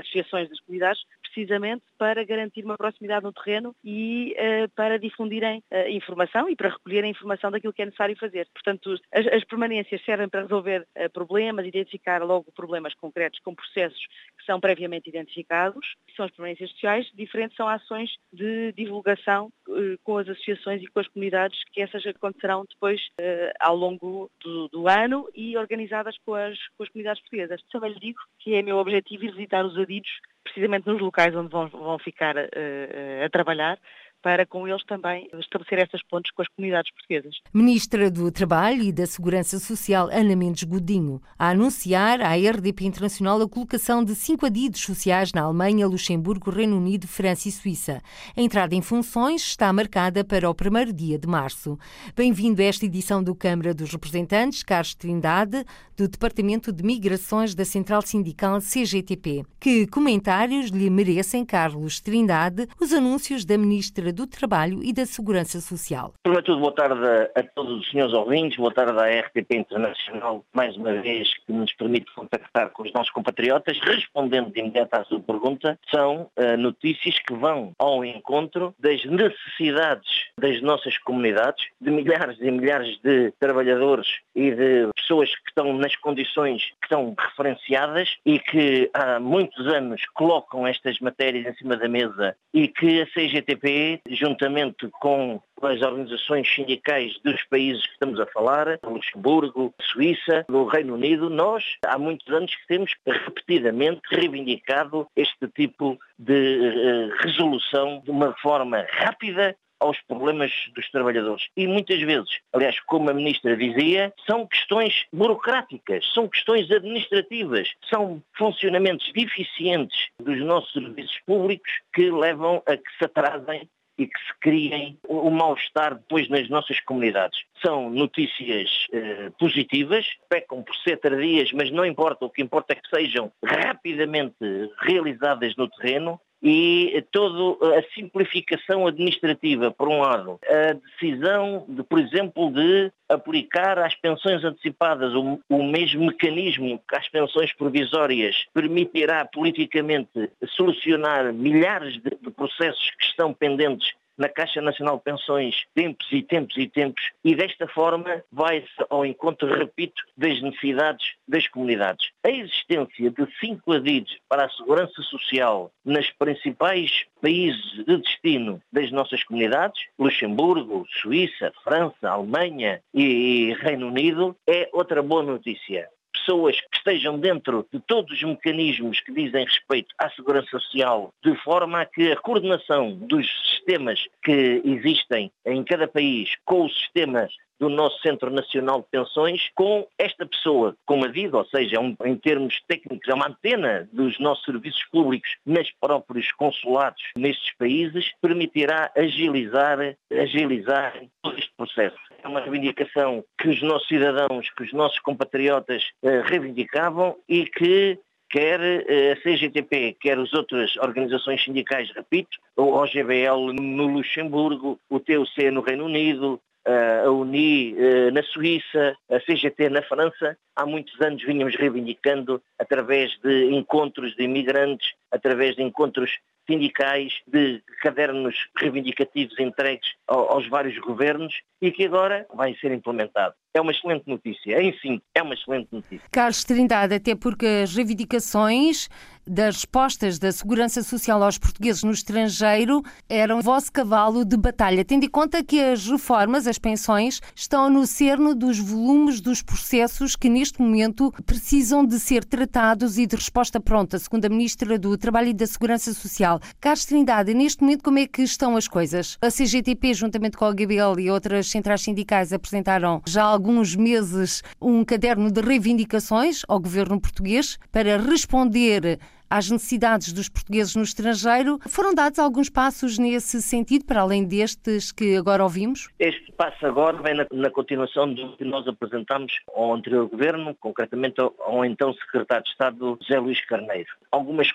associações 0.00 0.48
das 0.48 0.60
comunidades, 0.60 1.02
precisamente 1.22 1.82
para 1.98 2.24
garantir 2.24 2.64
uma 2.64 2.76
proximidade 2.76 3.24
no 3.24 3.32
terreno 3.32 3.74
e 3.84 4.34
para 4.74 4.98
difundirem 4.98 5.62
informação 5.88 6.48
e 6.48 6.56
para 6.56 6.70
recolherem 6.70 7.10
informação 7.10 7.50
daquilo 7.50 7.72
que 7.72 7.82
é 7.82 7.86
necessário 7.86 8.16
fazer. 8.16 8.46
Portanto, 8.54 8.94
as, 9.12 9.26
as 9.26 9.44
permanências 9.44 10.04
servem 10.04 10.28
para 10.28 10.42
resolver 10.42 10.86
problemas, 11.12 11.66
identificar 11.66 12.22
logo 12.22 12.52
problemas 12.52 12.94
concretos 12.94 13.17
concretos 13.18 13.40
com 13.40 13.54
processos 13.54 14.00
que 14.38 14.44
são 14.46 14.60
previamente 14.60 15.08
identificados, 15.08 15.84
são 16.16 16.24
as 16.24 16.30
permanências 16.30 16.70
sociais, 16.70 17.06
diferentes 17.14 17.56
são 17.56 17.68
ações 17.68 18.10
de 18.32 18.72
divulgação 18.72 19.50
eh, 19.68 19.96
com 20.04 20.16
as 20.16 20.28
associações 20.28 20.82
e 20.82 20.86
com 20.86 21.00
as 21.00 21.08
comunidades, 21.08 21.58
que 21.72 21.82
essas 21.82 22.06
acontecerão 22.06 22.64
depois 22.68 23.00
eh, 23.20 23.52
ao 23.60 23.76
longo 23.76 24.30
do, 24.42 24.68
do, 24.68 24.88
ano 24.88 25.28
e 25.34 25.56
organizadas 25.56 26.16
com 26.24 26.34
as, 26.34 26.56
com 26.76 26.84
as 26.84 26.88
comunidades 26.88 27.20
portuguesas. 27.22 27.60
Também 27.70 27.92
lhe 27.92 28.00
digo 28.00 28.20
que 28.38 28.54
é 28.54 28.62
meu 28.62 28.78
objetivo 28.78 29.24
ir 29.24 29.32
visitar 29.32 29.64
os 29.64 29.76
adidos 29.76 30.10
precisamente 30.44 30.86
nos 30.86 31.00
locais 31.00 31.34
onde 31.34 31.50
vão, 31.50 31.68
vão 31.68 31.98
ficar 31.98 32.36
uh, 32.36 33.24
a 33.24 33.28
trabalhar, 33.28 33.78
para 34.22 34.46
com 34.46 34.66
eles 34.66 34.84
também 34.84 35.28
estabelecer 35.38 35.78
estas 35.78 36.02
pontes 36.02 36.30
com 36.32 36.42
as 36.42 36.48
comunidades 36.48 36.92
portuguesas. 36.92 37.36
Ministra 37.52 38.10
do 38.10 38.30
Trabalho 38.30 38.82
e 38.82 38.92
da 38.92 39.06
Segurança 39.06 39.58
Social, 39.58 40.08
Ana 40.10 40.34
Mendes 40.34 40.64
Godinho, 40.64 41.20
a 41.38 41.50
anunciar 41.50 42.20
à 42.20 42.34
RDP 42.34 42.84
Internacional 42.84 43.40
a 43.40 43.48
colocação 43.48 44.04
de 44.04 44.14
cinco 44.14 44.46
adidos 44.46 44.80
sociais 44.80 45.32
na 45.32 45.42
Alemanha, 45.42 45.86
Luxemburgo, 45.86 46.50
Reino 46.50 46.76
Unido, 46.76 47.06
França 47.06 47.48
e 47.48 47.52
Suíça. 47.52 48.00
A 48.36 48.40
entrada 48.40 48.74
em 48.74 48.82
funções 48.82 49.42
está 49.42 49.72
marcada 49.72 50.24
para 50.24 50.48
o 50.48 50.54
primeiro 50.54 50.92
dia 50.92 51.18
de 51.18 51.26
março. 51.26 51.78
Bem-vindo 52.16 52.60
a 52.60 52.64
esta 52.64 52.84
edição 52.84 53.22
do 53.22 53.34
Câmara 53.34 53.72
dos 53.74 53.92
Representantes, 53.92 54.62
Carlos 54.62 54.94
Trindade, 54.94 55.64
do 55.96 56.08
Departamento 56.08 56.72
de 56.72 56.82
Migrações 56.84 57.54
da 57.54 57.64
Central 57.64 58.02
Sindical 58.02 58.60
CGTP. 58.60 59.44
Que 59.58 59.86
comentários 59.86 60.70
lhe 60.70 60.88
merecem, 60.90 61.44
Carlos 61.44 62.00
Trindade, 62.00 62.68
os 62.80 62.92
anúncios 62.92 63.44
da 63.44 63.58
Ministra 63.58 64.07
do 64.12 64.26
Trabalho 64.26 64.82
e 64.82 64.92
da 64.92 65.06
Segurança 65.06 65.60
Social. 65.60 66.14
Primeiro 66.22 66.44
tudo, 66.44 66.60
boa 66.60 66.74
tarde 66.74 67.00
a, 67.34 67.42
todos 67.54 67.80
os 67.80 67.90
senhores 67.90 68.12
ouvintes, 68.14 68.56
boa 68.56 68.72
tarde 68.72 68.98
à 68.98 69.20
RTP 69.20 69.52
Internacional, 69.52 70.44
mais 70.54 70.76
uma 70.76 70.94
vez, 71.00 71.32
que 71.46 71.52
nos 71.52 71.72
permite 71.74 72.12
contactar 72.14 72.70
com 72.70 72.82
os 72.82 72.92
nossos 72.92 73.10
compatriotas. 73.10 73.78
Respondendo 73.80 74.50
de 74.50 74.60
imediato 74.60 74.94
à 74.94 75.04
sua 75.04 75.20
pergunta, 75.20 75.78
são 75.90 76.30
uh, 76.36 76.56
notícias 76.56 77.18
que 77.18 77.34
vão 77.34 77.72
ao 77.78 78.04
encontro 78.04 78.74
das 78.78 79.04
necessidades 79.04 80.28
das 80.38 80.62
nossas 80.62 80.96
comunidades, 80.98 81.66
de 81.80 81.90
milhares 81.90 82.38
e 82.40 82.50
milhares 82.50 82.98
de 83.02 83.32
trabalhadores 83.38 84.06
e 84.34 84.50
de 84.50 84.88
pessoas 84.96 85.34
que 85.34 85.48
estão 85.48 85.72
nas 85.72 85.96
condições 85.96 86.62
que 86.80 86.86
estão 86.86 87.14
referenciadas 87.18 88.16
e 88.24 88.38
que 88.38 88.90
há 88.92 89.18
muitos 89.18 89.66
anos 89.66 90.02
colocam 90.14 90.66
estas 90.66 90.98
matérias 91.00 91.46
em 91.46 91.54
cima 91.58 91.76
da 91.76 91.88
mesa 91.88 92.36
e 92.52 92.68
que 92.68 93.02
a 93.02 93.06
CGTP 93.06 93.97
juntamente 94.08 94.88
com 95.00 95.40
as 95.62 95.82
organizações 95.82 96.48
sindicais 96.48 97.18
dos 97.24 97.42
países 97.44 97.84
que 97.86 97.92
estamos 97.92 98.20
a 98.20 98.26
falar, 98.26 98.78
Luxemburgo, 98.84 99.74
Suíça, 99.80 100.44
do 100.48 100.64
Reino 100.64 100.94
Unido, 100.94 101.28
nós 101.28 101.64
há 101.84 101.98
muitos 101.98 102.28
anos 102.32 102.54
que 102.54 102.66
temos 102.66 102.94
repetidamente 103.06 104.00
reivindicado 104.10 105.06
este 105.16 105.48
tipo 105.48 105.98
de 106.18 106.32
uh, 106.32 107.22
resolução 107.22 108.00
de 108.04 108.10
uma 108.10 108.32
forma 108.34 108.86
rápida 108.90 109.56
aos 109.80 110.00
problemas 110.02 110.52
dos 110.74 110.90
trabalhadores. 110.90 111.48
E 111.56 111.66
muitas 111.66 112.00
vezes, 112.00 112.38
aliás, 112.52 112.78
como 112.80 113.10
a 113.10 113.14
Ministra 113.14 113.56
dizia, 113.56 114.12
são 114.26 114.46
questões 114.46 115.06
burocráticas, 115.12 116.04
são 116.12 116.28
questões 116.28 116.70
administrativas, 116.70 117.72
são 117.88 118.22
funcionamentos 118.36 119.10
deficientes 119.12 120.08
dos 120.20 120.38
nossos 120.40 120.72
serviços 120.72 121.18
públicos 121.26 121.70
que 121.94 122.10
levam 122.10 122.62
a 122.66 122.76
que 122.76 122.90
se 122.98 123.04
atrasem 123.04 123.68
e 123.98 124.06
que 124.06 124.18
se 124.20 124.38
criem 124.40 124.96
o 125.08 125.28
mal-estar 125.28 125.96
depois 125.96 126.28
nas 126.28 126.48
nossas 126.48 126.78
comunidades. 126.80 127.42
São 127.60 127.90
notícias 127.90 128.86
eh, 128.92 129.30
positivas, 129.38 130.06
pecam 130.28 130.62
por 130.62 130.74
ser 130.76 130.98
tardias, 130.98 131.50
mas 131.52 131.70
não 131.72 131.84
importa, 131.84 132.24
o 132.24 132.30
que 132.30 132.40
importa 132.40 132.74
é 132.74 132.76
que 132.76 132.88
sejam 132.88 133.32
rapidamente 133.44 134.36
realizadas 134.80 135.56
no 135.56 135.68
terreno 135.68 136.20
e 136.42 137.04
toda 137.10 137.78
a 137.78 137.82
simplificação 137.94 138.86
administrativa, 138.86 139.70
por 139.70 139.88
um 139.88 140.00
lado, 140.00 140.38
a 140.46 140.72
decisão, 140.74 141.64
de, 141.68 141.82
por 141.82 141.98
exemplo, 141.98 142.52
de 142.52 142.92
aplicar 143.08 143.78
às 143.78 143.94
pensões 143.94 144.44
antecipadas 144.44 145.14
o, 145.14 145.40
o 145.48 145.62
mesmo 145.64 146.06
mecanismo 146.06 146.80
que 146.88 146.96
às 146.96 147.08
pensões 147.08 147.52
provisórias 147.52 148.46
permitirá 148.52 149.24
politicamente 149.24 150.30
solucionar 150.56 151.32
milhares 151.32 151.94
de, 151.94 152.10
de 152.20 152.30
processos 152.30 152.90
que 152.98 153.06
estão 153.06 153.32
pendentes 153.32 153.92
na 154.18 154.28
Caixa 154.28 154.60
Nacional 154.60 154.96
de 154.96 155.04
Pensões 155.04 155.64
tempos 155.74 156.06
e 156.10 156.22
tempos 156.22 156.56
e 156.56 156.68
tempos 156.68 157.10
e 157.24 157.34
desta 157.34 157.68
forma 157.68 158.22
vai-se 158.30 158.68
ao 158.90 159.06
encontro, 159.06 159.48
repito, 159.48 160.02
das 160.16 160.42
necessidades 160.42 161.14
das 161.26 161.46
comunidades. 161.46 162.10
A 162.24 162.30
existência 162.30 163.10
de 163.10 163.26
cinco 163.38 163.72
adidos 163.72 164.18
para 164.28 164.46
a 164.46 164.50
segurança 164.50 165.00
social 165.02 165.70
nas 165.84 166.10
principais 166.10 167.06
países 167.22 167.84
de 167.86 167.96
destino 167.98 168.60
das 168.72 168.90
nossas 168.90 169.22
comunidades, 169.22 169.86
Luxemburgo, 169.98 170.86
Suíça, 171.00 171.52
França, 171.62 172.10
Alemanha 172.10 172.82
e 172.92 173.56
Reino 173.60 173.86
Unido, 173.86 174.36
é 174.46 174.68
outra 174.72 175.02
boa 175.02 175.22
notícia 175.22 175.88
pessoas 176.28 176.60
que 176.60 176.76
estejam 176.76 177.18
dentro 177.18 177.66
de 177.72 177.80
todos 177.80 178.12
os 178.12 178.22
mecanismos 178.22 179.00
que 179.00 179.12
dizem 179.12 179.46
respeito 179.46 179.94
à 179.98 180.10
segurança 180.10 180.50
social, 180.50 181.10
de 181.24 181.34
forma 181.36 181.80
a 181.80 181.86
que 181.86 182.12
a 182.12 182.16
coordenação 182.16 182.94
dos 182.94 183.26
sistemas 183.48 183.98
que 184.22 184.60
existem 184.62 185.32
em 185.46 185.64
cada 185.64 185.88
país 185.88 186.36
com 186.44 186.66
o 186.66 186.70
sistema 186.70 187.28
do 187.58 187.68
nosso 187.68 188.00
Centro 188.00 188.30
Nacional 188.30 188.80
de 188.80 188.86
Pensões 188.90 189.50
com 189.54 189.86
esta 189.98 190.26
pessoa, 190.26 190.76
como 190.86 191.04
a 191.04 191.08
vida, 191.08 191.36
ou 191.36 191.44
seja, 191.46 191.80
um, 191.80 191.96
em 192.04 192.16
termos 192.16 192.60
técnicos, 192.66 193.08
é 193.08 193.14
uma 193.14 193.28
antena 193.28 193.88
dos 193.92 194.18
nossos 194.18 194.44
serviços 194.44 194.84
públicos 194.90 195.36
nos 195.44 195.70
próprios 195.80 196.30
consulados 196.32 197.02
nestes 197.16 197.54
países, 197.56 198.12
permitirá 198.20 198.90
agilizar, 198.96 199.78
agilizar 200.12 200.94
todo 201.22 201.38
este 201.38 201.52
processo. 201.56 201.96
É 202.22 202.28
uma 202.28 202.40
reivindicação 202.40 203.24
que 203.40 203.48
os 203.48 203.62
nossos 203.62 203.88
cidadãos, 203.88 204.50
que 204.50 204.62
os 204.62 204.72
nossos 204.72 204.98
compatriotas 205.00 205.84
eh, 206.02 206.22
reivindicavam 206.24 207.16
e 207.28 207.46
que 207.46 207.98
quer 208.30 208.60
eh, 208.60 209.12
a 209.12 209.16
CGTP, 209.16 209.96
quer 210.00 210.18
as 210.18 210.32
outras 210.34 210.76
organizações 210.76 211.42
sindicais, 211.42 211.90
repito, 211.94 212.38
o 212.56 212.74
OGBL 212.74 213.52
no 213.54 213.86
Luxemburgo, 213.86 214.78
o 214.88 215.00
TUC 215.00 215.50
no 215.50 215.60
Reino 215.60 215.86
Unido, 215.86 216.40
a 216.64 217.10
UNI 217.10 217.74
eh, 217.78 218.10
na 218.10 218.22
Suíça, 218.22 218.96
a 219.10 219.20
CGT 219.20 219.70
na 219.70 219.82
França, 219.82 220.36
há 220.54 220.66
muitos 220.66 221.00
anos 221.00 221.22
vínhamos 221.22 221.54
reivindicando 221.56 222.42
através 222.58 223.18
de 223.22 223.46
encontros 223.54 224.14
de 224.16 224.24
imigrantes, 224.24 224.92
através 225.10 225.56
de 225.56 225.62
encontros 225.62 226.10
sindicais, 226.48 227.12
de 227.26 227.62
cadernos 227.82 228.34
reivindicativos 228.56 229.38
entregues 229.38 229.88
aos 230.06 230.48
vários 230.48 230.78
governos 230.78 231.34
e 231.60 231.70
que 231.70 231.84
agora 231.84 232.26
vai 232.34 232.54
ser 232.56 232.72
implementado. 232.72 233.34
É 233.54 233.60
uma 233.60 233.72
excelente 233.72 234.04
notícia, 234.06 234.60
em 234.62 234.72
sim, 234.78 235.00
é 235.14 235.22
uma 235.22 235.34
excelente 235.34 235.68
notícia. 235.72 236.06
Carlos 236.12 236.44
Trindade, 236.44 236.94
até 236.94 237.14
porque 237.14 237.46
as 237.64 237.74
reivindicações 237.74 238.88
das 239.26 239.56
respostas 239.56 240.18
da 240.18 240.32
Segurança 240.32 240.82
Social 240.82 241.22
aos 241.22 241.38
portugueses 241.38 241.82
no 241.82 241.90
estrangeiro 241.90 242.82
eram 243.08 243.38
o 243.38 243.42
vosso 243.42 243.72
cavalo 243.72 244.24
de 244.24 244.36
batalha, 244.36 244.84
tendo 244.84 245.04
em 245.04 245.08
conta 245.08 245.44
que 245.44 245.60
as 245.60 245.86
reformas, 245.86 246.46
as 246.46 246.58
pensões, 246.58 247.20
estão 247.34 247.68
no 247.68 247.86
cerne 247.86 248.34
dos 248.34 248.58
volumes 248.58 249.20
dos 249.20 249.42
processos 249.42 250.16
que 250.16 250.28
neste 250.28 250.60
momento 250.60 251.12
precisam 251.26 251.84
de 251.84 251.98
ser 251.98 252.24
tratados 252.24 252.96
e 252.96 253.06
de 253.06 253.16
resposta 253.16 253.60
pronta, 253.60 253.98
segundo 253.98 254.24
a 254.24 254.28
Ministra 254.28 254.78
do 254.78 254.96
Trabalho 254.96 255.28
e 255.28 255.34
da 255.34 255.46
Segurança 255.46 255.92
Social. 255.92 256.37
Carlos 256.60 256.84
Trindade, 256.84 257.34
neste 257.34 257.62
momento 257.62 257.82
como 257.82 257.98
é 257.98 258.06
que 258.06 258.22
estão 258.22 258.56
as 258.56 258.68
coisas? 258.68 259.16
A 259.20 259.30
CGTP, 259.30 259.94
juntamente 259.94 260.36
com 260.36 260.44
a 260.44 260.52
GBL 260.52 261.00
e 261.00 261.10
outras 261.10 261.48
centrais 261.48 261.82
sindicais, 261.82 262.32
apresentaram 262.32 263.02
já 263.06 263.22
há 263.22 263.26
alguns 263.26 263.74
meses 263.74 264.42
um 264.60 264.84
caderno 264.84 265.30
de 265.30 265.40
reivindicações 265.40 266.42
ao 266.48 266.60
governo 266.60 267.00
português 267.00 267.58
para 267.70 267.96
responder 267.96 268.98
às 269.28 269.50
necessidades 269.50 270.12
dos 270.12 270.28
portugueses 270.28 270.74
no 270.74 270.82
estrangeiro. 270.82 271.58
Foram 271.68 271.94
dados 271.94 272.18
alguns 272.18 272.48
passos 272.48 272.98
nesse 272.98 273.42
sentido, 273.42 273.84
para 273.84 274.00
além 274.00 274.24
destes 274.24 274.92
que 274.92 275.16
agora 275.16 275.42
ouvimos? 275.42 275.88
Este 275.98 276.32
passo 276.32 276.66
agora 276.66 277.00
vem 277.02 277.14
na, 277.14 277.26
na 277.32 277.50
continuação 277.50 278.12
do 278.12 278.36
que 278.36 278.44
nós 278.44 278.66
apresentamos 278.66 279.32
ao 279.54 279.74
anterior 279.74 280.08
governo, 280.08 280.54
concretamente 280.54 281.20
ao, 281.20 281.34
ao 281.40 281.64
então 281.64 281.92
secretário 281.94 282.44
de 282.44 282.50
Estado 282.50 282.98
José 283.00 283.18
Luís 283.18 283.44
Carneiro. 283.44 283.88
Algumas, 284.10 284.50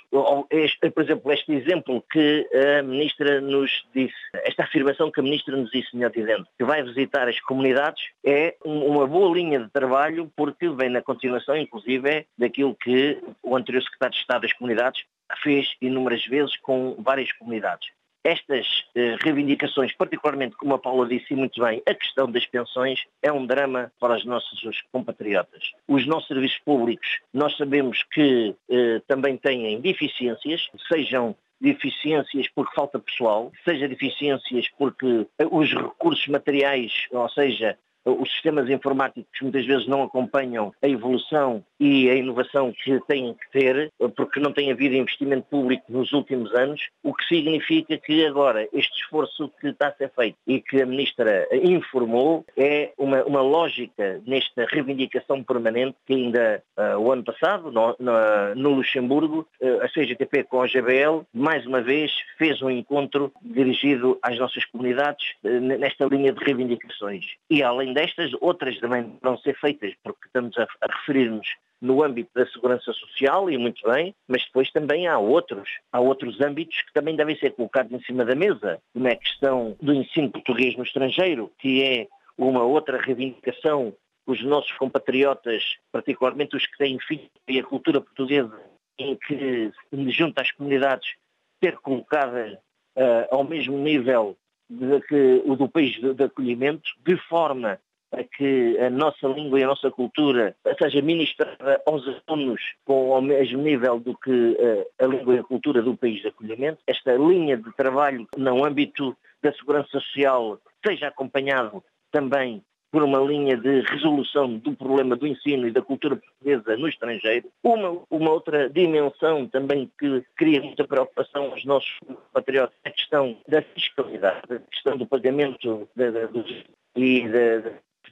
este, 0.49 0.89
por 0.89 1.03
exemplo, 1.03 1.31
este 1.31 1.53
exemplo 1.53 2.03
que 2.11 2.47
a 2.79 2.81
ministra 2.83 3.41
nos 3.41 3.85
disse, 3.93 4.13
esta 4.33 4.63
afirmação 4.63 5.11
que 5.11 5.19
a 5.19 5.23
ministra 5.23 5.55
nos 5.55 5.69
disse, 5.71 5.95
melhor 5.95 6.11
dizendo, 6.11 6.47
que 6.57 6.63
vai 6.63 6.81
visitar 6.83 7.27
as 7.27 7.39
comunidades, 7.41 8.03
é 8.23 8.55
uma 8.63 9.05
boa 9.07 9.33
linha 9.35 9.59
de 9.59 9.69
trabalho 9.69 10.31
porque 10.35 10.69
vem 10.69 10.89
na 10.89 11.01
continuação, 11.01 11.55
inclusive, 11.55 12.09
é 12.09 12.25
daquilo 12.37 12.75
que 12.75 13.21
o 13.41 13.55
anterior 13.55 13.81
secretário 13.83 14.13
de 14.13 14.21
Estado 14.21 14.41
das 14.41 14.53
comunidades 14.63 15.03
fez 15.41 15.75
inúmeras 15.81 16.25
vezes 16.25 16.55
com 16.57 16.95
várias 16.99 17.31
comunidades. 17.33 17.89
Estas 18.23 18.65
eh, 18.95 19.17
reivindicações, 19.19 19.91
particularmente 19.93 20.55
como 20.55 20.73
a 20.73 20.79
Paula 20.79 21.05
disse 21.05 21.35
muito 21.35 21.61
bem, 21.61 21.83
a 21.85 21.93
questão 21.93 22.31
das 22.31 22.45
pensões 22.45 23.03
é 23.21 23.29
um 23.29 23.45
drama 23.45 23.91
para 23.99 24.15
os 24.15 24.23
nossos 24.23 24.81
compatriotas. 24.93 25.71
Os 25.85 26.07
nossos 26.07 26.29
serviços 26.29 26.57
públicos, 26.59 27.19
nós 27.33 27.57
sabemos 27.57 28.01
que 28.13 28.55
eh, 28.69 29.01
também 29.07 29.35
têm 29.35 29.81
deficiências, 29.81 30.69
sejam 30.87 31.35
deficiências 31.59 32.47
porque 32.55 32.73
falta 32.73 32.97
pessoal, 32.97 33.51
seja 33.65 33.89
deficiências 33.89 34.69
porque 34.77 35.27
os 35.51 35.73
recursos 35.73 36.27
materiais, 36.27 37.07
ou 37.11 37.27
seja, 37.27 37.77
os 38.05 38.31
sistemas 38.31 38.69
informáticos 38.69 39.41
muitas 39.41 39.65
vezes 39.65 39.87
não 39.87 40.03
acompanham 40.03 40.73
a 40.81 40.87
evolução 40.87 41.63
e 41.79 42.09
a 42.09 42.15
inovação 42.15 42.71
que 42.71 42.99
têm 43.07 43.33
que 43.33 43.51
ter, 43.51 43.91
porque 44.15 44.39
não 44.39 44.51
tem 44.51 44.71
havido 44.71 44.95
investimento 44.95 45.47
público 45.49 45.85
nos 45.89 46.11
últimos 46.13 46.53
anos, 46.53 46.81
o 47.03 47.13
que 47.13 47.25
significa 47.25 47.97
que 47.97 48.25
agora 48.25 48.67
este 48.73 49.01
esforço 49.01 49.49
que 49.59 49.67
está 49.67 49.87
a 49.87 49.93
ser 49.93 50.11
feito 50.15 50.37
e 50.47 50.61
que 50.61 50.81
a 50.81 50.85
Ministra 50.85 51.47
informou 51.51 52.45
é 52.57 52.91
uma, 52.97 53.23
uma 53.23 53.41
lógica 53.41 54.21
nesta 54.25 54.65
reivindicação 54.65 55.43
permanente 55.43 55.95
que 56.05 56.13
ainda 56.13 56.63
uh, 56.77 56.97
o 56.99 57.11
ano 57.11 57.23
passado, 57.23 57.71
no, 57.71 57.95
no, 57.99 58.55
no 58.55 58.69
Luxemburgo, 58.75 59.47
uh, 59.61 59.83
a 59.83 59.89
CGTP 59.89 60.43
com 60.43 60.61
a 60.61 60.67
GBL, 60.67 61.25
mais 61.33 61.65
uma 61.65 61.81
vez 61.81 62.11
fez 62.37 62.61
um 62.61 62.69
encontro 62.69 63.31
dirigido 63.41 64.17
às 64.21 64.37
nossas 64.37 64.65
comunidades 64.65 65.33
uh, 65.43 65.59
nesta 65.59 66.05
linha 66.05 66.31
de 66.31 66.43
reivindicações. 66.43 67.25
E 67.49 67.61
além 67.61 67.92
destas, 67.93 68.31
outras 68.41 68.79
também 68.79 69.17
vão 69.21 69.37
ser 69.37 69.57
feitas, 69.59 69.93
porque 70.03 70.27
estamos 70.27 70.57
a, 70.57 70.63
a 70.63 70.97
referir-nos 70.99 71.47
no 71.81 72.01
âmbito 72.01 72.29
da 72.33 72.45
segurança 72.47 72.93
social, 72.93 73.49
e 73.49 73.57
muito 73.57 73.85
bem, 73.89 74.15
mas 74.25 74.43
depois 74.45 74.71
também 74.71 75.05
há 75.05 75.19
outros, 75.19 75.69
há 75.91 75.99
outros 75.99 76.39
âmbitos 76.39 76.81
que 76.81 76.93
também 76.93 77.15
devem 77.15 77.37
ser 77.37 77.51
colocados 77.51 77.91
em 77.91 78.01
cima 78.03 78.23
da 78.23 78.35
mesa, 78.35 78.79
como 78.93 79.07
é 79.07 79.11
a 79.11 79.17
questão 79.17 79.75
do 79.81 79.93
ensino 79.93 80.31
português 80.31 80.77
no 80.77 80.83
estrangeiro, 80.83 81.51
que 81.59 81.83
é 81.83 82.07
uma 82.37 82.63
outra 82.63 82.97
reivindicação 82.97 83.93
os 84.25 84.41
nossos 84.43 84.71
compatriotas, 84.77 85.75
particularmente 85.91 86.55
os 86.55 86.65
que 86.65 86.77
têm 86.77 86.97
filhos 86.99 87.29
e 87.47 87.59
a 87.59 87.63
cultura 87.63 87.99
portuguesa, 87.99 88.57
em 88.97 89.17
que, 89.17 89.71
junto 90.09 90.39
às 90.39 90.51
comunidades, 90.51 91.15
ser 91.61 91.77
colocada 91.79 92.59
uh, 92.97 93.35
ao 93.35 93.43
mesmo 93.43 93.77
nível 93.77 94.37
de 94.69 95.01
que, 95.01 95.41
o 95.45 95.55
do 95.55 95.69
país 95.69 95.99
de, 95.99 96.13
de 96.13 96.23
acolhimento, 96.23 96.89
de 97.05 97.17
forma 97.27 97.79
a 98.11 98.23
que 98.23 98.77
a 98.79 98.89
nossa 98.89 99.27
língua 99.27 99.59
e 99.59 99.63
a 99.63 99.67
nossa 99.67 99.89
cultura 99.89 100.55
seja 100.77 101.01
ministrada 101.01 101.81
aos 101.85 102.03
alunos 102.27 102.61
com 102.85 103.09
o 103.09 103.21
mesmo 103.21 103.61
nível 103.61 103.99
do 103.99 104.15
que 104.15 104.55
eh, 104.59 104.87
a 104.99 105.07
língua 105.07 105.35
e 105.35 105.39
a 105.39 105.43
cultura 105.43 105.81
do 105.81 105.97
país 105.97 106.21
de 106.21 106.27
acolhimento. 106.27 106.79
Esta 106.85 107.15
linha 107.15 107.57
de 107.57 107.71
trabalho 107.75 108.27
no 108.37 108.63
âmbito 108.63 109.17
da 109.41 109.51
segurança 109.53 109.89
social 109.89 110.59
seja 110.85 111.07
acompanhado 111.07 111.83
também 112.11 112.63
por 112.93 113.01
uma 113.01 113.17
linha 113.17 113.57
de 113.57 113.81
resolução 113.81 114.55
do 114.59 114.75
problema 114.75 115.15
do 115.15 115.25
ensino 115.25 115.67
e 115.67 115.71
da 115.71 115.81
cultura 115.81 116.15
portuguesa 116.15 116.77
no 116.77 116.87
estrangeiro. 116.87 117.49
Uma, 117.63 118.03
uma 118.07 118.29
outra 118.29 118.69
dimensão 118.69 119.47
também 119.47 119.91
que 119.97 120.23
cria 120.35 120.61
muita 120.61 120.87
preocupação 120.87 121.45
aos 121.45 121.65
nossos 121.65 121.99
patriotas 122.31 122.75
é 122.83 122.89
a 122.89 122.91
questão 122.91 123.35
da 123.47 123.63
fiscalidade, 123.63 124.43
a 124.47 124.59
questão 124.59 124.95
do 124.95 125.07
pagamento 125.07 125.89
de, 125.95 126.11
de, 126.11 126.65
e 126.95 127.27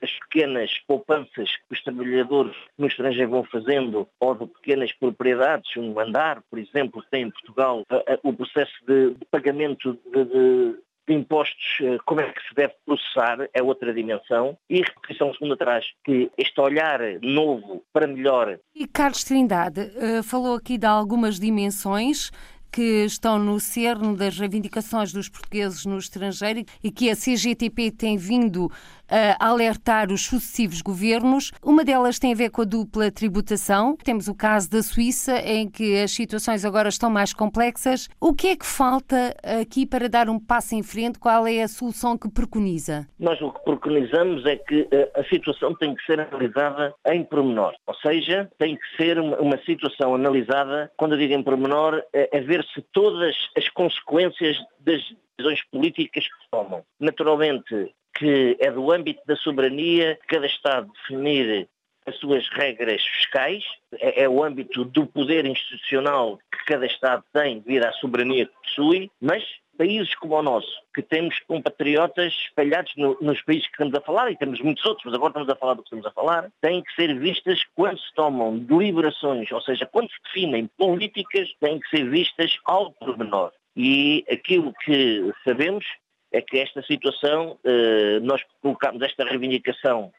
das 0.01 0.11
pequenas 0.21 0.75
poupanças 0.87 1.55
que 1.55 1.73
os 1.73 1.83
trabalhadores 1.83 2.55
no 2.75 2.87
estrangeiro 2.87 3.29
vão 3.29 3.43
fazendo, 3.43 4.07
ou 4.19 4.33
de 4.33 4.47
pequenas 4.47 4.91
propriedades, 4.93 5.77
um 5.77 5.99
andar, 5.99 6.41
por 6.49 6.57
exemplo, 6.57 7.05
tem 7.11 7.25
em 7.25 7.29
Portugal, 7.29 7.85
o 8.23 8.33
processo 8.33 8.73
de 8.87 9.15
pagamento 9.29 9.95
de, 10.11 10.25
de 10.25 10.75
impostos, 11.07 11.77
eh, 11.81 11.97
como 12.05 12.21
é 12.21 12.31
que 12.31 12.41
se 12.47 12.55
deve 12.55 12.73
processar, 12.85 13.49
é 13.53 13.61
outra 13.61 13.93
dimensão. 13.93 14.57
E 14.69 14.77
repetição 14.77 15.33
segunda 15.33 15.55
atrás, 15.55 15.85
que 16.03 16.31
este 16.37 16.59
olhar 16.61 16.99
novo 17.21 17.83
para 17.91 18.07
melhor. 18.07 18.59
E 18.75 18.87
Carlos 18.87 19.23
Trindade 19.23 19.91
eh, 19.95 20.23
falou 20.23 20.55
aqui 20.55 20.77
de 20.77 20.85
algumas 20.85 21.39
dimensões 21.39 22.31
que 22.71 23.03
estão 23.03 23.37
no 23.37 23.59
cerne 23.59 24.15
das 24.15 24.37
reivindicações 24.37 25.11
dos 25.11 25.27
portugueses 25.27 25.85
no 25.85 25.97
estrangeiro 25.97 26.63
e 26.81 26.89
que 26.89 27.09
a 27.09 27.15
CGTP 27.15 27.91
tem 27.91 28.17
vindo 28.17 28.71
a 29.11 29.47
alertar 29.47 30.11
os 30.11 30.25
sucessivos 30.25 30.81
governos. 30.81 31.51
Uma 31.63 31.83
delas 31.83 32.17
tem 32.17 32.31
a 32.33 32.35
ver 32.35 32.49
com 32.49 32.61
a 32.61 32.65
dupla 32.65 33.11
tributação. 33.11 33.97
Temos 34.03 34.27
o 34.27 34.35
caso 34.35 34.69
da 34.69 34.81
Suíça, 34.81 35.37
em 35.39 35.69
que 35.69 36.01
as 36.01 36.11
situações 36.11 36.63
agora 36.63 36.89
estão 36.89 37.09
mais 37.09 37.33
complexas. 37.33 38.07
O 38.19 38.33
que 38.33 38.47
é 38.47 38.55
que 38.55 38.65
falta 38.65 39.35
aqui 39.61 39.85
para 39.85 40.07
dar 40.07 40.29
um 40.29 40.39
passo 40.39 40.75
em 40.75 40.81
frente? 40.81 41.19
Qual 41.19 41.45
é 41.45 41.61
a 41.61 41.67
solução 41.67 42.17
que 42.17 42.29
preconiza? 42.29 43.07
Nós 43.19 43.41
o 43.41 43.51
que 43.51 43.63
preconizamos 43.63 44.45
é 44.45 44.55
que 44.55 44.87
eh, 44.91 45.11
a 45.15 45.23
situação 45.25 45.75
tem 45.75 45.93
que 45.93 46.03
ser 46.05 46.19
analisada 46.19 46.93
em 47.07 47.23
pormenor. 47.23 47.73
Ou 47.87 47.95
seja, 47.95 48.49
tem 48.57 48.75
que 48.75 48.97
ser 48.97 49.19
uma 49.19 49.57
situação 49.65 50.15
analisada, 50.15 50.91
quando 50.97 51.13
eu 51.13 51.17
digo 51.17 51.33
em 51.33 51.43
pormenor, 51.43 52.01
é, 52.13 52.37
é 52.37 52.41
ver 52.41 52.63
se 52.73 52.81
todas 52.93 53.35
as 53.57 53.67
consequências 53.69 54.57
das 54.79 55.01
decisões 55.37 55.63
políticas 55.71 56.25
que 56.25 56.49
tomam. 56.51 56.83
Naturalmente, 56.99 57.93
que 58.13 58.57
é 58.59 58.71
do 58.71 58.91
âmbito 58.91 59.21
da 59.25 59.35
soberania 59.35 60.19
cada 60.27 60.45
Estado 60.45 60.91
definir 60.93 61.67
as 62.05 62.15
suas 62.17 62.47
regras 62.49 63.01
fiscais, 63.05 63.63
é, 63.99 64.23
é, 64.23 64.29
o 64.29 64.43
âmbito 64.43 64.83
do 64.85 65.05
poder 65.05 65.45
institucional 65.45 66.39
que 66.51 66.65
cada 66.65 66.85
Estado 66.85 67.23
tem 67.31 67.59
devido 67.59 67.85
à 67.85 67.91
soberania 67.93 68.45
que 68.45 68.53
possui, 68.63 69.11
mas 69.21 69.43
países 69.77 70.13
como 70.15 70.35
o 70.35 70.41
nosso, 70.41 70.71
que 70.93 71.01
temos 71.01 71.39
compatriotas 71.47 72.33
espalhados 72.47 72.91
no, 72.97 73.17
nos 73.21 73.41
países 73.41 73.65
que 73.65 73.73
estamos 73.73 73.95
a 73.95 74.01
falar, 74.01 74.31
e 74.31 74.37
temos 74.37 74.59
muitos 74.61 74.85
outros, 74.85 75.05
mas 75.05 75.15
agora 75.15 75.29
estamos 75.29 75.49
a 75.49 75.55
falar 75.55 75.73
do 75.73 75.81
que 75.81 75.87
estamos 75.87 76.05
a 76.05 76.11
falar, 76.11 76.51
têm 76.61 76.83
que 76.83 76.93
ser 76.93 77.17
vistas 77.17 77.63
quando 77.75 77.99
se 77.99 78.13
tomam 78.13 78.57
deliberações, 78.59 79.51
ou 79.51 79.61
seja, 79.61 79.85
quando 79.85 80.09
se 80.09 80.21
definem 80.25 80.69
políticas, 80.77 81.49
têm 81.59 81.79
que 81.79 81.89
ser 81.89 82.09
vistas 82.09 82.57
ao 82.65 82.91
pormenor. 82.93 83.51
E 83.75 84.25
aquilo 84.29 84.73
que 84.83 85.31
sabemos 85.43 85.85
é 86.31 86.41
que 86.41 86.59
esta 86.59 86.81
situação, 86.83 87.57
eh, 87.63 88.19
nós 88.21 88.41
colocamos 88.61 89.01
esta 89.01 89.23
reivindicação 89.23 90.11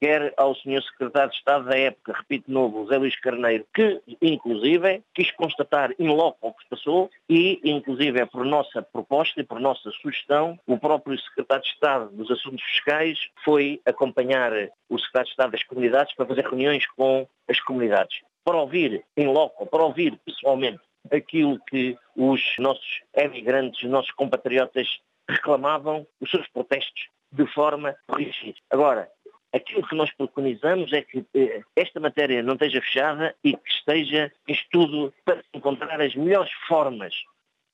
quer 0.00 0.32
ao 0.36 0.54
Sr. 0.54 0.82
Secretário 0.82 1.30
de 1.30 1.36
Estado 1.36 1.66
da 1.66 1.76
época, 1.76 2.14
repito 2.16 2.46
de 2.46 2.52
novo, 2.52 2.84
José 2.84 2.96
Luís 2.96 3.20
Carneiro, 3.20 3.66
que 3.74 4.00
inclusive 4.22 5.02
quis 5.14 5.30
constatar 5.32 5.94
in 5.98 6.08
loco 6.08 6.38
o 6.40 6.54
que 6.54 6.62
se 6.62 6.70
passou 6.70 7.10
e 7.28 7.60
inclusive 7.62 8.18
é 8.18 8.24
por 8.24 8.44
nossa 8.44 8.80
proposta 8.80 9.40
e 9.40 9.44
por 9.44 9.60
nossa 9.60 9.90
sugestão, 10.00 10.58
o 10.66 10.78
próprio 10.78 11.18
Secretário 11.20 11.62
de 11.62 11.68
Estado 11.68 12.10
dos 12.16 12.30
Assuntos 12.30 12.62
Fiscais 12.62 13.18
foi 13.44 13.80
acompanhar 13.84 14.52
o 14.88 14.98
Secretário 14.98 15.26
de 15.26 15.30
Estado 15.32 15.52
das 15.52 15.62
Comunidades 15.64 16.14
para 16.14 16.26
fazer 16.26 16.46
reuniões 16.46 16.86
com 16.96 17.28
as 17.46 17.60
comunidades, 17.60 18.20
para 18.42 18.56
ouvir 18.56 19.04
in 19.16 19.26
loco, 19.26 19.66
para 19.66 19.84
ouvir 19.84 20.18
pessoalmente 20.24 20.80
aquilo 21.12 21.58
que 21.68 21.96
os 22.16 22.40
nossos 22.58 23.02
emigrantes, 23.14 23.82
os 23.82 23.90
nossos 23.90 24.12
compatriotas 24.12 25.00
reclamavam, 25.30 26.06
os 26.20 26.30
seus 26.30 26.46
protestos 26.48 27.08
de 27.32 27.46
forma 27.46 27.96
rígida. 28.10 28.58
Agora, 28.70 29.08
aquilo 29.52 29.86
que 29.86 29.94
nós 29.94 30.10
preconizamos 30.12 30.92
é 30.92 31.02
que 31.02 31.24
eh, 31.34 31.62
esta 31.76 32.00
matéria 32.00 32.42
não 32.42 32.54
esteja 32.54 32.80
fechada 32.80 33.34
e 33.44 33.56
que 33.56 33.70
esteja 33.70 34.32
em 34.46 34.52
estudo 34.52 35.12
para 35.24 35.42
encontrar 35.54 36.00
as 36.00 36.14
melhores 36.14 36.52
formas, 36.66 37.14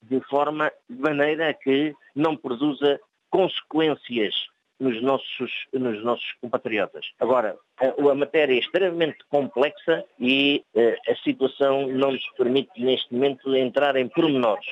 de 0.01 0.19
forma 0.21 0.71
de 0.89 0.99
maneira 0.99 1.53
que 1.53 1.95
não 2.15 2.35
produza 2.35 2.99
consequências 3.29 4.47
nos 4.79 5.01
nossos, 5.01 5.51
nos 5.73 6.03
nossos 6.03 6.33
compatriotas. 6.39 7.11
Agora, 7.19 7.57
a, 7.79 8.09
a 8.11 8.15
matéria 8.15 8.53
é 8.53 8.59
extremamente 8.59 9.17
complexa 9.29 10.05
e 10.19 10.63
eh, 10.75 10.97
a 11.07 11.15
situação 11.17 11.87
não 11.87 12.11
nos 12.11 12.29
permite 12.37 12.79
neste 12.79 13.11
momento 13.13 13.55
entrar 13.55 13.95
em 13.95 14.07
pormenores. 14.07 14.67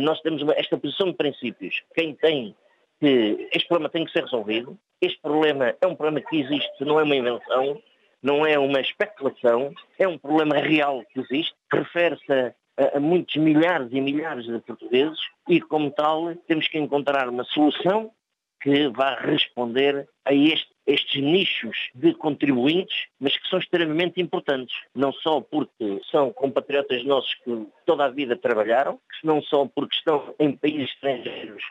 Nós 0.00 0.20
temos 0.20 0.42
uma, 0.42 0.54
esta 0.54 0.76
posição 0.76 1.08
de 1.08 1.16
princípios. 1.16 1.82
Quem 1.94 2.14
tem 2.14 2.54
que 3.02 3.48
este 3.52 3.66
problema 3.66 3.90
tem 3.90 4.04
que 4.04 4.12
ser 4.12 4.22
resolvido. 4.22 4.78
Este 5.00 5.20
problema 5.20 5.74
é 5.80 5.86
um 5.88 5.96
problema 5.96 6.20
que 6.20 6.40
existe, 6.40 6.84
não 6.84 7.00
é 7.00 7.02
uma 7.02 7.16
invenção, 7.16 7.82
não 8.22 8.46
é 8.46 8.56
uma 8.56 8.80
especulação, 8.80 9.74
é 9.98 10.06
um 10.06 10.16
problema 10.16 10.56
real 10.58 11.02
que 11.12 11.18
existe, 11.18 11.52
que 11.68 11.78
refere-se 11.78 12.32
a, 12.32 12.96
a, 12.96 13.00
muitos 13.00 13.34
milhares 13.34 13.88
e 13.90 14.00
milhares 14.00 14.46
de 14.46 14.60
portugueses 14.60 15.18
e, 15.48 15.60
como 15.60 15.90
tal, 15.90 16.32
temos 16.46 16.68
que 16.68 16.78
encontrar 16.78 17.28
uma 17.28 17.42
solução 17.44 18.12
que 18.60 18.88
vá 18.90 19.16
responder 19.16 20.08
a 20.24 20.32
este, 20.32 20.71
estes 20.86 21.22
nichos 21.22 21.90
de 21.94 22.14
contribuintes, 22.14 23.06
mas 23.20 23.36
que 23.36 23.48
são 23.48 23.58
extremamente 23.58 24.20
importantes, 24.20 24.74
não 24.94 25.12
só 25.12 25.40
porque 25.40 26.00
são 26.10 26.32
compatriotas 26.32 27.04
nossos 27.04 27.34
que 27.34 27.66
toda 27.86 28.06
a 28.06 28.10
vida 28.10 28.36
trabalharam, 28.36 29.00
não 29.22 29.42
só 29.42 29.66
porque 29.66 29.96
estão 29.96 30.34
em 30.38 30.56
países 30.56 30.90
estrangeiros 30.90 31.62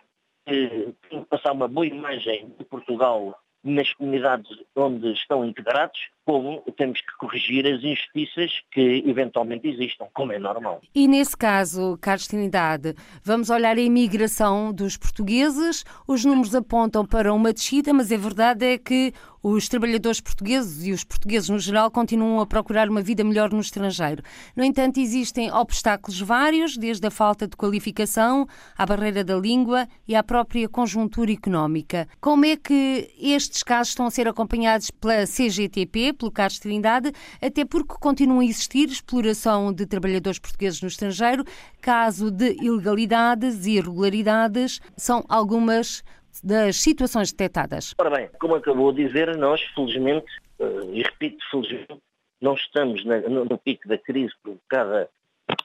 que 0.45 0.93
tem 1.09 1.21
que 1.21 1.29
passar 1.29 1.51
uma 1.51 1.67
boa 1.67 1.85
imagem 1.85 2.53
de 2.57 2.65
Portugal 2.65 3.37
nas 3.63 3.93
comunidades 3.93 4.49
onde 4.75 5.13
estão 5.13 5.45
integrados, 5.45 5.99
como 6.25 6.61
temos 6.77 7.01
que 7.01 7.17
corrigir 7.17 7.65
as 7.65 7.83
injustiças 7.83 8.61
que 8.71 9.03
eventualmente 9.05 9.67
existam, 9.67 10.05
como 10.13 10.31
é 10.31 10.39
normal. 10.39 10.81
E 10.93 11.07
nesse 11.07 11.35
caso, 11.35 11.97
Carlos 11.99 12.27
Trinidade, 12.27 12.95
vamos 13.23 13.49
olhar 13.49 13.77
a 13.77 13.81
imigração 13.81 14.71
dos 14.73 14.97
portugueses. 14.97 15.83
Os 16.07 16.23
números 16.23 16.53
apontam 16.53 17.05
para 17.05 17.33
uma 17.33 17.53
descida, 17.53 17.93
mas 17.93 18.11
a 18.11 18.17
verdade 18.17 18.65
é 18.65 18.77
que 18.77 19.13
os 19.43 19.67
trabalhadores 19.67 20.21
portugueses 20.21 20.85
e 20.85 20.91
os 20.91 21.03
portugueses 21.03 21.49
no 21.49 21.59
geral 21.59 21.89
continuam 21.89 22.39
a 22.39 22.45
procurar 22.45 22.87
uma 22.87 23.01
vida 23.01 23.23
melhor 23.23 23.51
no 23.51 23.59
estrangeiro. 23.59 24.21
No 24.55 24.63
entanto, 24.63 24.99
existem 24.99 25.51
obstáculos 25.51 26.21
vários, 26.21 26.77
desde 26.77 27.07
a 27.07 27.11
falta 27.11 27.47
de 27.47 27.57
qualificação, 27.57 28.47
à 28.77 28.85
barreira 28.85 29.23
da 29.23 29.35
língua 29.35 29.87
e 30.07 30.15
à 30.15 30.21
própria 30.21 30.69
conjuntura 30.69 31.31
económica. 31.31 32.07
Como 32.19 32.45
é 32.45 32.55
que 32.55 33.09
estes 33.19 33.63
casos 33.63 33.89
estão 33.89 34.05
a 34.05 34.11
ser 34.11 34.27
acompanhados 34.27 34.91
pela 34.91 35.25
CGTP, 35.25 36.10
pelo 36.13 36.31
Carlos 36.31 36.59
Trindade, 36.59 37.11
até 37.41 37.65
porque 37.65 37.95
continua 37.99 38.41
a 38.41 38.45
existir 38.45 38.89
exploração 38.89 39.73
de 39.73 39.85
trabalhadores 39.85 40.39
portugueses 40.39 40.81
no 40.81 40.87
estrangeiro, 40.87 41.43
caso 41.81 42.31
de 42.31 42.53
ilegalidades 42.63 43.65
e 43.65 43.77
irregularidades, 43.77 44.79
são 44.95 45.23
algumas 45.27 46.03
das 46.43 46.77
situações 46.77 47.31
detectadas? 47.31 47.93
Ora 47.97 48.09
bem, 48.09 48.29
como 48.39 48.55
acabou 48.55 48.91
de 48.91 49.05
dizer, 49.05 49.35
nós, 49.37 49.61
felizmente, 49.75 50.31
eh, 50.59 50.85
e 50.93 51.01
repito, 51.01 51.43
felizmente, 51.49 52.01
não 52.41 52.53
estamos 52.55 53.03
no, 53.05 53.57
pico 53.57 53.87
da 53.87 53.97
crise 53.97 54.33
provocada 54.41 55.09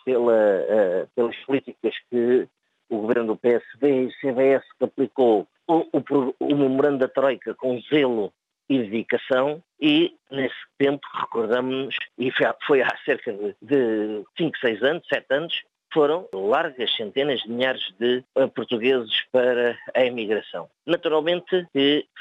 pela, 0.05 0.33
uh, 0.33 1.09
pelas 1.15 1.37
políticas 1.39 1.95
que 2.11 2.47
o 2.91 2.99
governo 2.99 3.29
do 3.29 3.37
PSB 3.37 4.03
e 4.03 4.07
o 4.07 4.13
CDS 4.21 4.65
aplicou 4.81 5.49
o, 5.67 5.75
o, 5.93 6.35
o 6.39 6.57
memorando 6.57 6.99
da 6.99 7.09
Troika 7.09 7.55
com 7.55 7.81
zelo 7.91 8.33
e 8.69 8.79
dedicação 8.79 9.63
e 9.81 10.15
nesse 10.31 10.55
tempo 10.79 11.07
recordamos 11.15 11.95
e 12.19 12.31
foi 12.67 12.83
há 12.83 12.97
cerca 13.05 13.33
de 13.63 14.25
5, 14.37 14.59
6 14.59 14.83
anos, 14.83 15.07
7 15.09 15.27
anos, 15.31 15.63
foram 15.97 16.29
largas 16.35 16.95
centenas 16.95 17.41
de 17.41 17.51
milhares 17.51 17.83
de 17.99 18.23
eh, 18.35 18.47
portugueses 18.49 19.23
para 19.33 19.79
a 19.95 20.05
emigração. 20.05 20.69
Naturalmente 20.85 21.67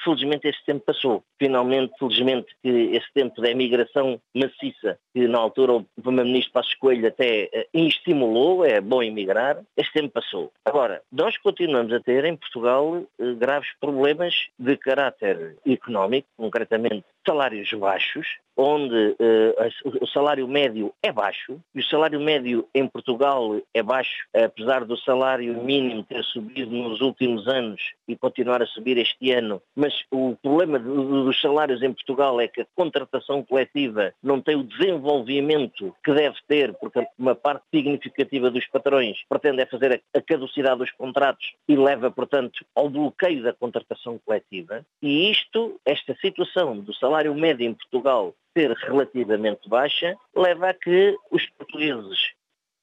felizmente, 0.06 0.48
esse 0.48 0.64
tempo 0.66 0.86
passou. 0.86 1.24
Finalmente, 1.38 1.94
felizmente, 2.00 2.56
que 2.64 2.70
esse 2.70 3.12
tempo 3.14 3.42
da 3.42 3.50
emigração 3.50 4.22
maciça, 4.34 4.98
que 5.14 5.28
na 5.28 5.40
altura 5.40 5.74
o 5.74 5.86
Primeiro-Ministro 6.02 6.54
Passos 6.54 6.76
Coelho 6.76 7.08
até 7.08 7.50
eh, 7.52 7.68
estimulou, 7.74 8.64
é 8.64 8.80
bom 8.80 9.04
emigrar, 9.04 9.62
esse 9.76 9.92
tempo 9.92 10.14
passou. 10.14 10.54
Agora, 10.64 11.02
nós 11.12 11.38
continuamos 11.38 11.92
a 11.92 12.00
ter 12.00 12.24
em 12.24 12.38
Portugal 12.38 13.04
eh, 13.20 13.34
graves 13.34 13.70
problemas 13.82 14.48
de 14.58 14.78
caráter 14.78 15.58
económico, 15.66 16.28
concretamente 16.38 17.04
salários 17.28 17.74
baixos, 17.74 18.38
onde 18.56 19.16
uh, 19.20 20.00
o 20.00 20.08
salário 20.08 20.48
médio 20.48 20.94
é 21.02 21.12
baixo, 21.12 21.60
e 21.74 21.80
o 21.80 21.84
salário 21.84 22.22
médio 22.22 22.68
em 22.74 22.88
Portugal 22.88 23.60
é 23.74 23.84
baixo, 23.84 24.26
apesar 24.34 24.86
do 24.86 24.98
salário 24.98 25.64
mínimo 25.64 26.04
ter 26.04 26.24
subido 26.24 26.72
nos 26.72 27.02
últimos 27.02 27.48
anos 27.48 27.82
e 28.08 28.16
continuar 28.16 28.62
a 28.62 28.68
subir 28.68 28.98
este 28.98 29.32
ano, 29.32 29.62
mas 29.76 29.94
o 30.12 30.36
problema 30.42 30.80
dos 30.80 31.40
salários 31.40 31.82
em 31.82 31.94
Portugal 31.94 32.40
é 32.40 32.48
que 32.48 32.62
a 32.62 32.68
contratação 32.76 33.44
coletiva 33.44 34.14
não 34.22 34.42
tem 34.42 34.56
o 34.56 34.64
desenvolvimento 34.64 35.96
que 36.04 36.14
deve 36.14 36.38
ter, 36.48 36.74
porque 36.74 37.06
uma 37.18 37.36
parte 37.36 37.64
significativa 37.74 38.50
dos 38.50 38.66
patrões 38.68 39.18
pretende 39.28 39.62
é 39.62 39.66
fazer 39.66 40.02
a 40.14 40.22
caducidade 40.22 40.80
dos 40.80 40.92
contratos 40.92 41.54
e 41.68 41.76
leva, 41.76 42.12
portanto, 42.12 42.66
ao 42.76 42.90
bloqueio 42.90 43.44
da 43.44 43.54
contratação 43.54 44.20
coletiva. 44.26 44.86
E 45.02 45.30
isto, 45.32 45.80
esta 45.86 46.16
situação 46.16 46.80
do 46.80 46.94
salário 46.94 47.34
médio 47.34 47.68
em 47.68 47.74
Portugal 47.74 48.34
ser 48.58 48.72
relativamente 48.72 49.68
baixa, 49.68 50.16
leva 50.36 50.70
a 50.70 50.74
que 50.74 51.18
os 51.30 51.46
portugueses, 51.58 52.32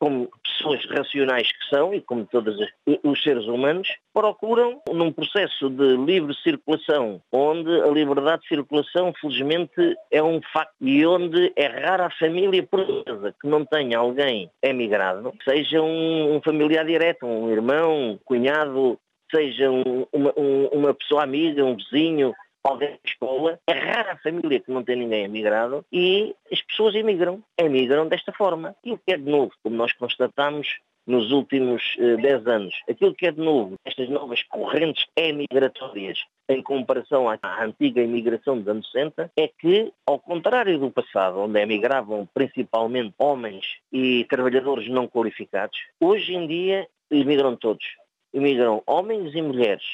como 0.03 0.29
pessoas 0.43 0.85
racionais 0.87 1.47
que 1.47 1.69
são, 1.73 1.95
e 1.95 2.01
como 2.01 2.27
todos 2.27 2.57
os 3.05 3.23
seres 3.23 3.45
humanos, 3.45 3.87
procuram 4.13 4.83
num 4.93 5.13
processo 5.13 5.71
de 5.71 5.97
livre 5.97 6.35
circulação, 6.43 7.23
onde 7.31 7.71
a 7.83 7.87
liberdade 7.87 8.43
de 8.43 8.49
circulação, 8.49 9.13
felizmente, 9.21 9.97
é 10.11 10.21
um 10.21 10.41
facto, 10.53 10.75
e 10.81 11.07
onde 11.07 11.53
é 11.55 11.69
rara 11.69 12.07
a 12.07 12.19
família 12.19 12.65
portuguesa 12.65 13.33
que 13.41 13.47
não 13.47 13.65
tenha 13.65 13.99
alguém 13.99 14.51
emigrado, 14.61 15.33
seja 15.45 15.81
um, 15.81 16.35
um 16.35 16.43
familiar 16.43 16.85
direto, 16.85 17.25
um 17.25 17.49
irmão, 17.53 18.11
um 18.11 18.19
cunhado, 18.25 18.99
seja 19.33 19.71
um, 19.71 20.05
uma, 20.13 20.33
um, 20.37 20.67
uma 20.73 20.95
pessoa 20.95 21.23
amiga, 21.23 21.65
um 21.65 21.77
vizinho, 21.77 22.35
alguém 22.65 22.91
da 22.91 22.99
escola, 23.05 23.61
é 23.67 23.73
rara 23.73 24.13
a 24.13 24.19
família 24.19 24.61
que 24.61 24.71
não 24.71 24.85
tem 24.85 24.97
ninguém 24.97 25.25
emigrado 25.25 25.85
e 25.93 26.35
as 26.51 26.63
pessoas 26.63 26.95
emigram, 26.95 27.43
emigram 27.59 28.09
desta 28.09 28.33
forma. 28.33 28.75
E 28.85 28.93
o 28.93 28.99
que 28.99 29.13
é 29.13 29.17
de 29.17 29.29
novo, 29.29 29.53
como 29.63 29.77
nós 29.77 29.93
constatamos 29.93 30.79
nos 31.07 31.33
últimos 31.33 31.83
10 31.99 32.45
uh, 32.45 32.49
eh, 32.49 32.53
anos, 32.55 32.75
aquilo 32.89 33.15
que 33.15 33.27
é 33.27 33.33
de 33.33 33.41
novo, 33.41 33.75
estas 33.85 34.09
novas 34.09 34.43
correntes 34.45 35.05
emigratórias 35.17 36.21
em 36.49 36.63
comparação 36.63 37.29
à, 37.29 37.39
à 37.43 37.65
antiga 37.65 38.03
imigração 38.03 38.59
dos 38.59 38.69
anos 38.69 38.91
60, 38.93 39.33
é 39.37 39.49
que, 39.49 39.93
ao 40.07 40.19
contrário 40.19 40.79
do 40.79 40.91
passado, 40.91 41.41
onde 41.41 41.61
emigravam 41.61 42.29
principalmente 42.33 43.15
homens 43.19 43.65
e 43.93 44.25
trabalhadores 44.29 44.89
não 44.89 45.09
qualificados, 45.09 45.79
hoje 46.01 46.35
em 46.35 46.47
dia 46.47 46.87
emigram 47.11 47.57
todos. 47.57 47.85
Imigram 48.33 48.83
homens 48.87 49.35
e 49.35 49.43
mulheres, 49.43 49.85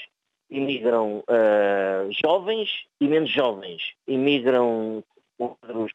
imigram 0.51 1.19
uh, 1.29 2.11
jovens 2.11 2.87
e 3.01 3.07
menos 3.07 3.31
jovens, 3.31 3.95
imigram 4.07 5.03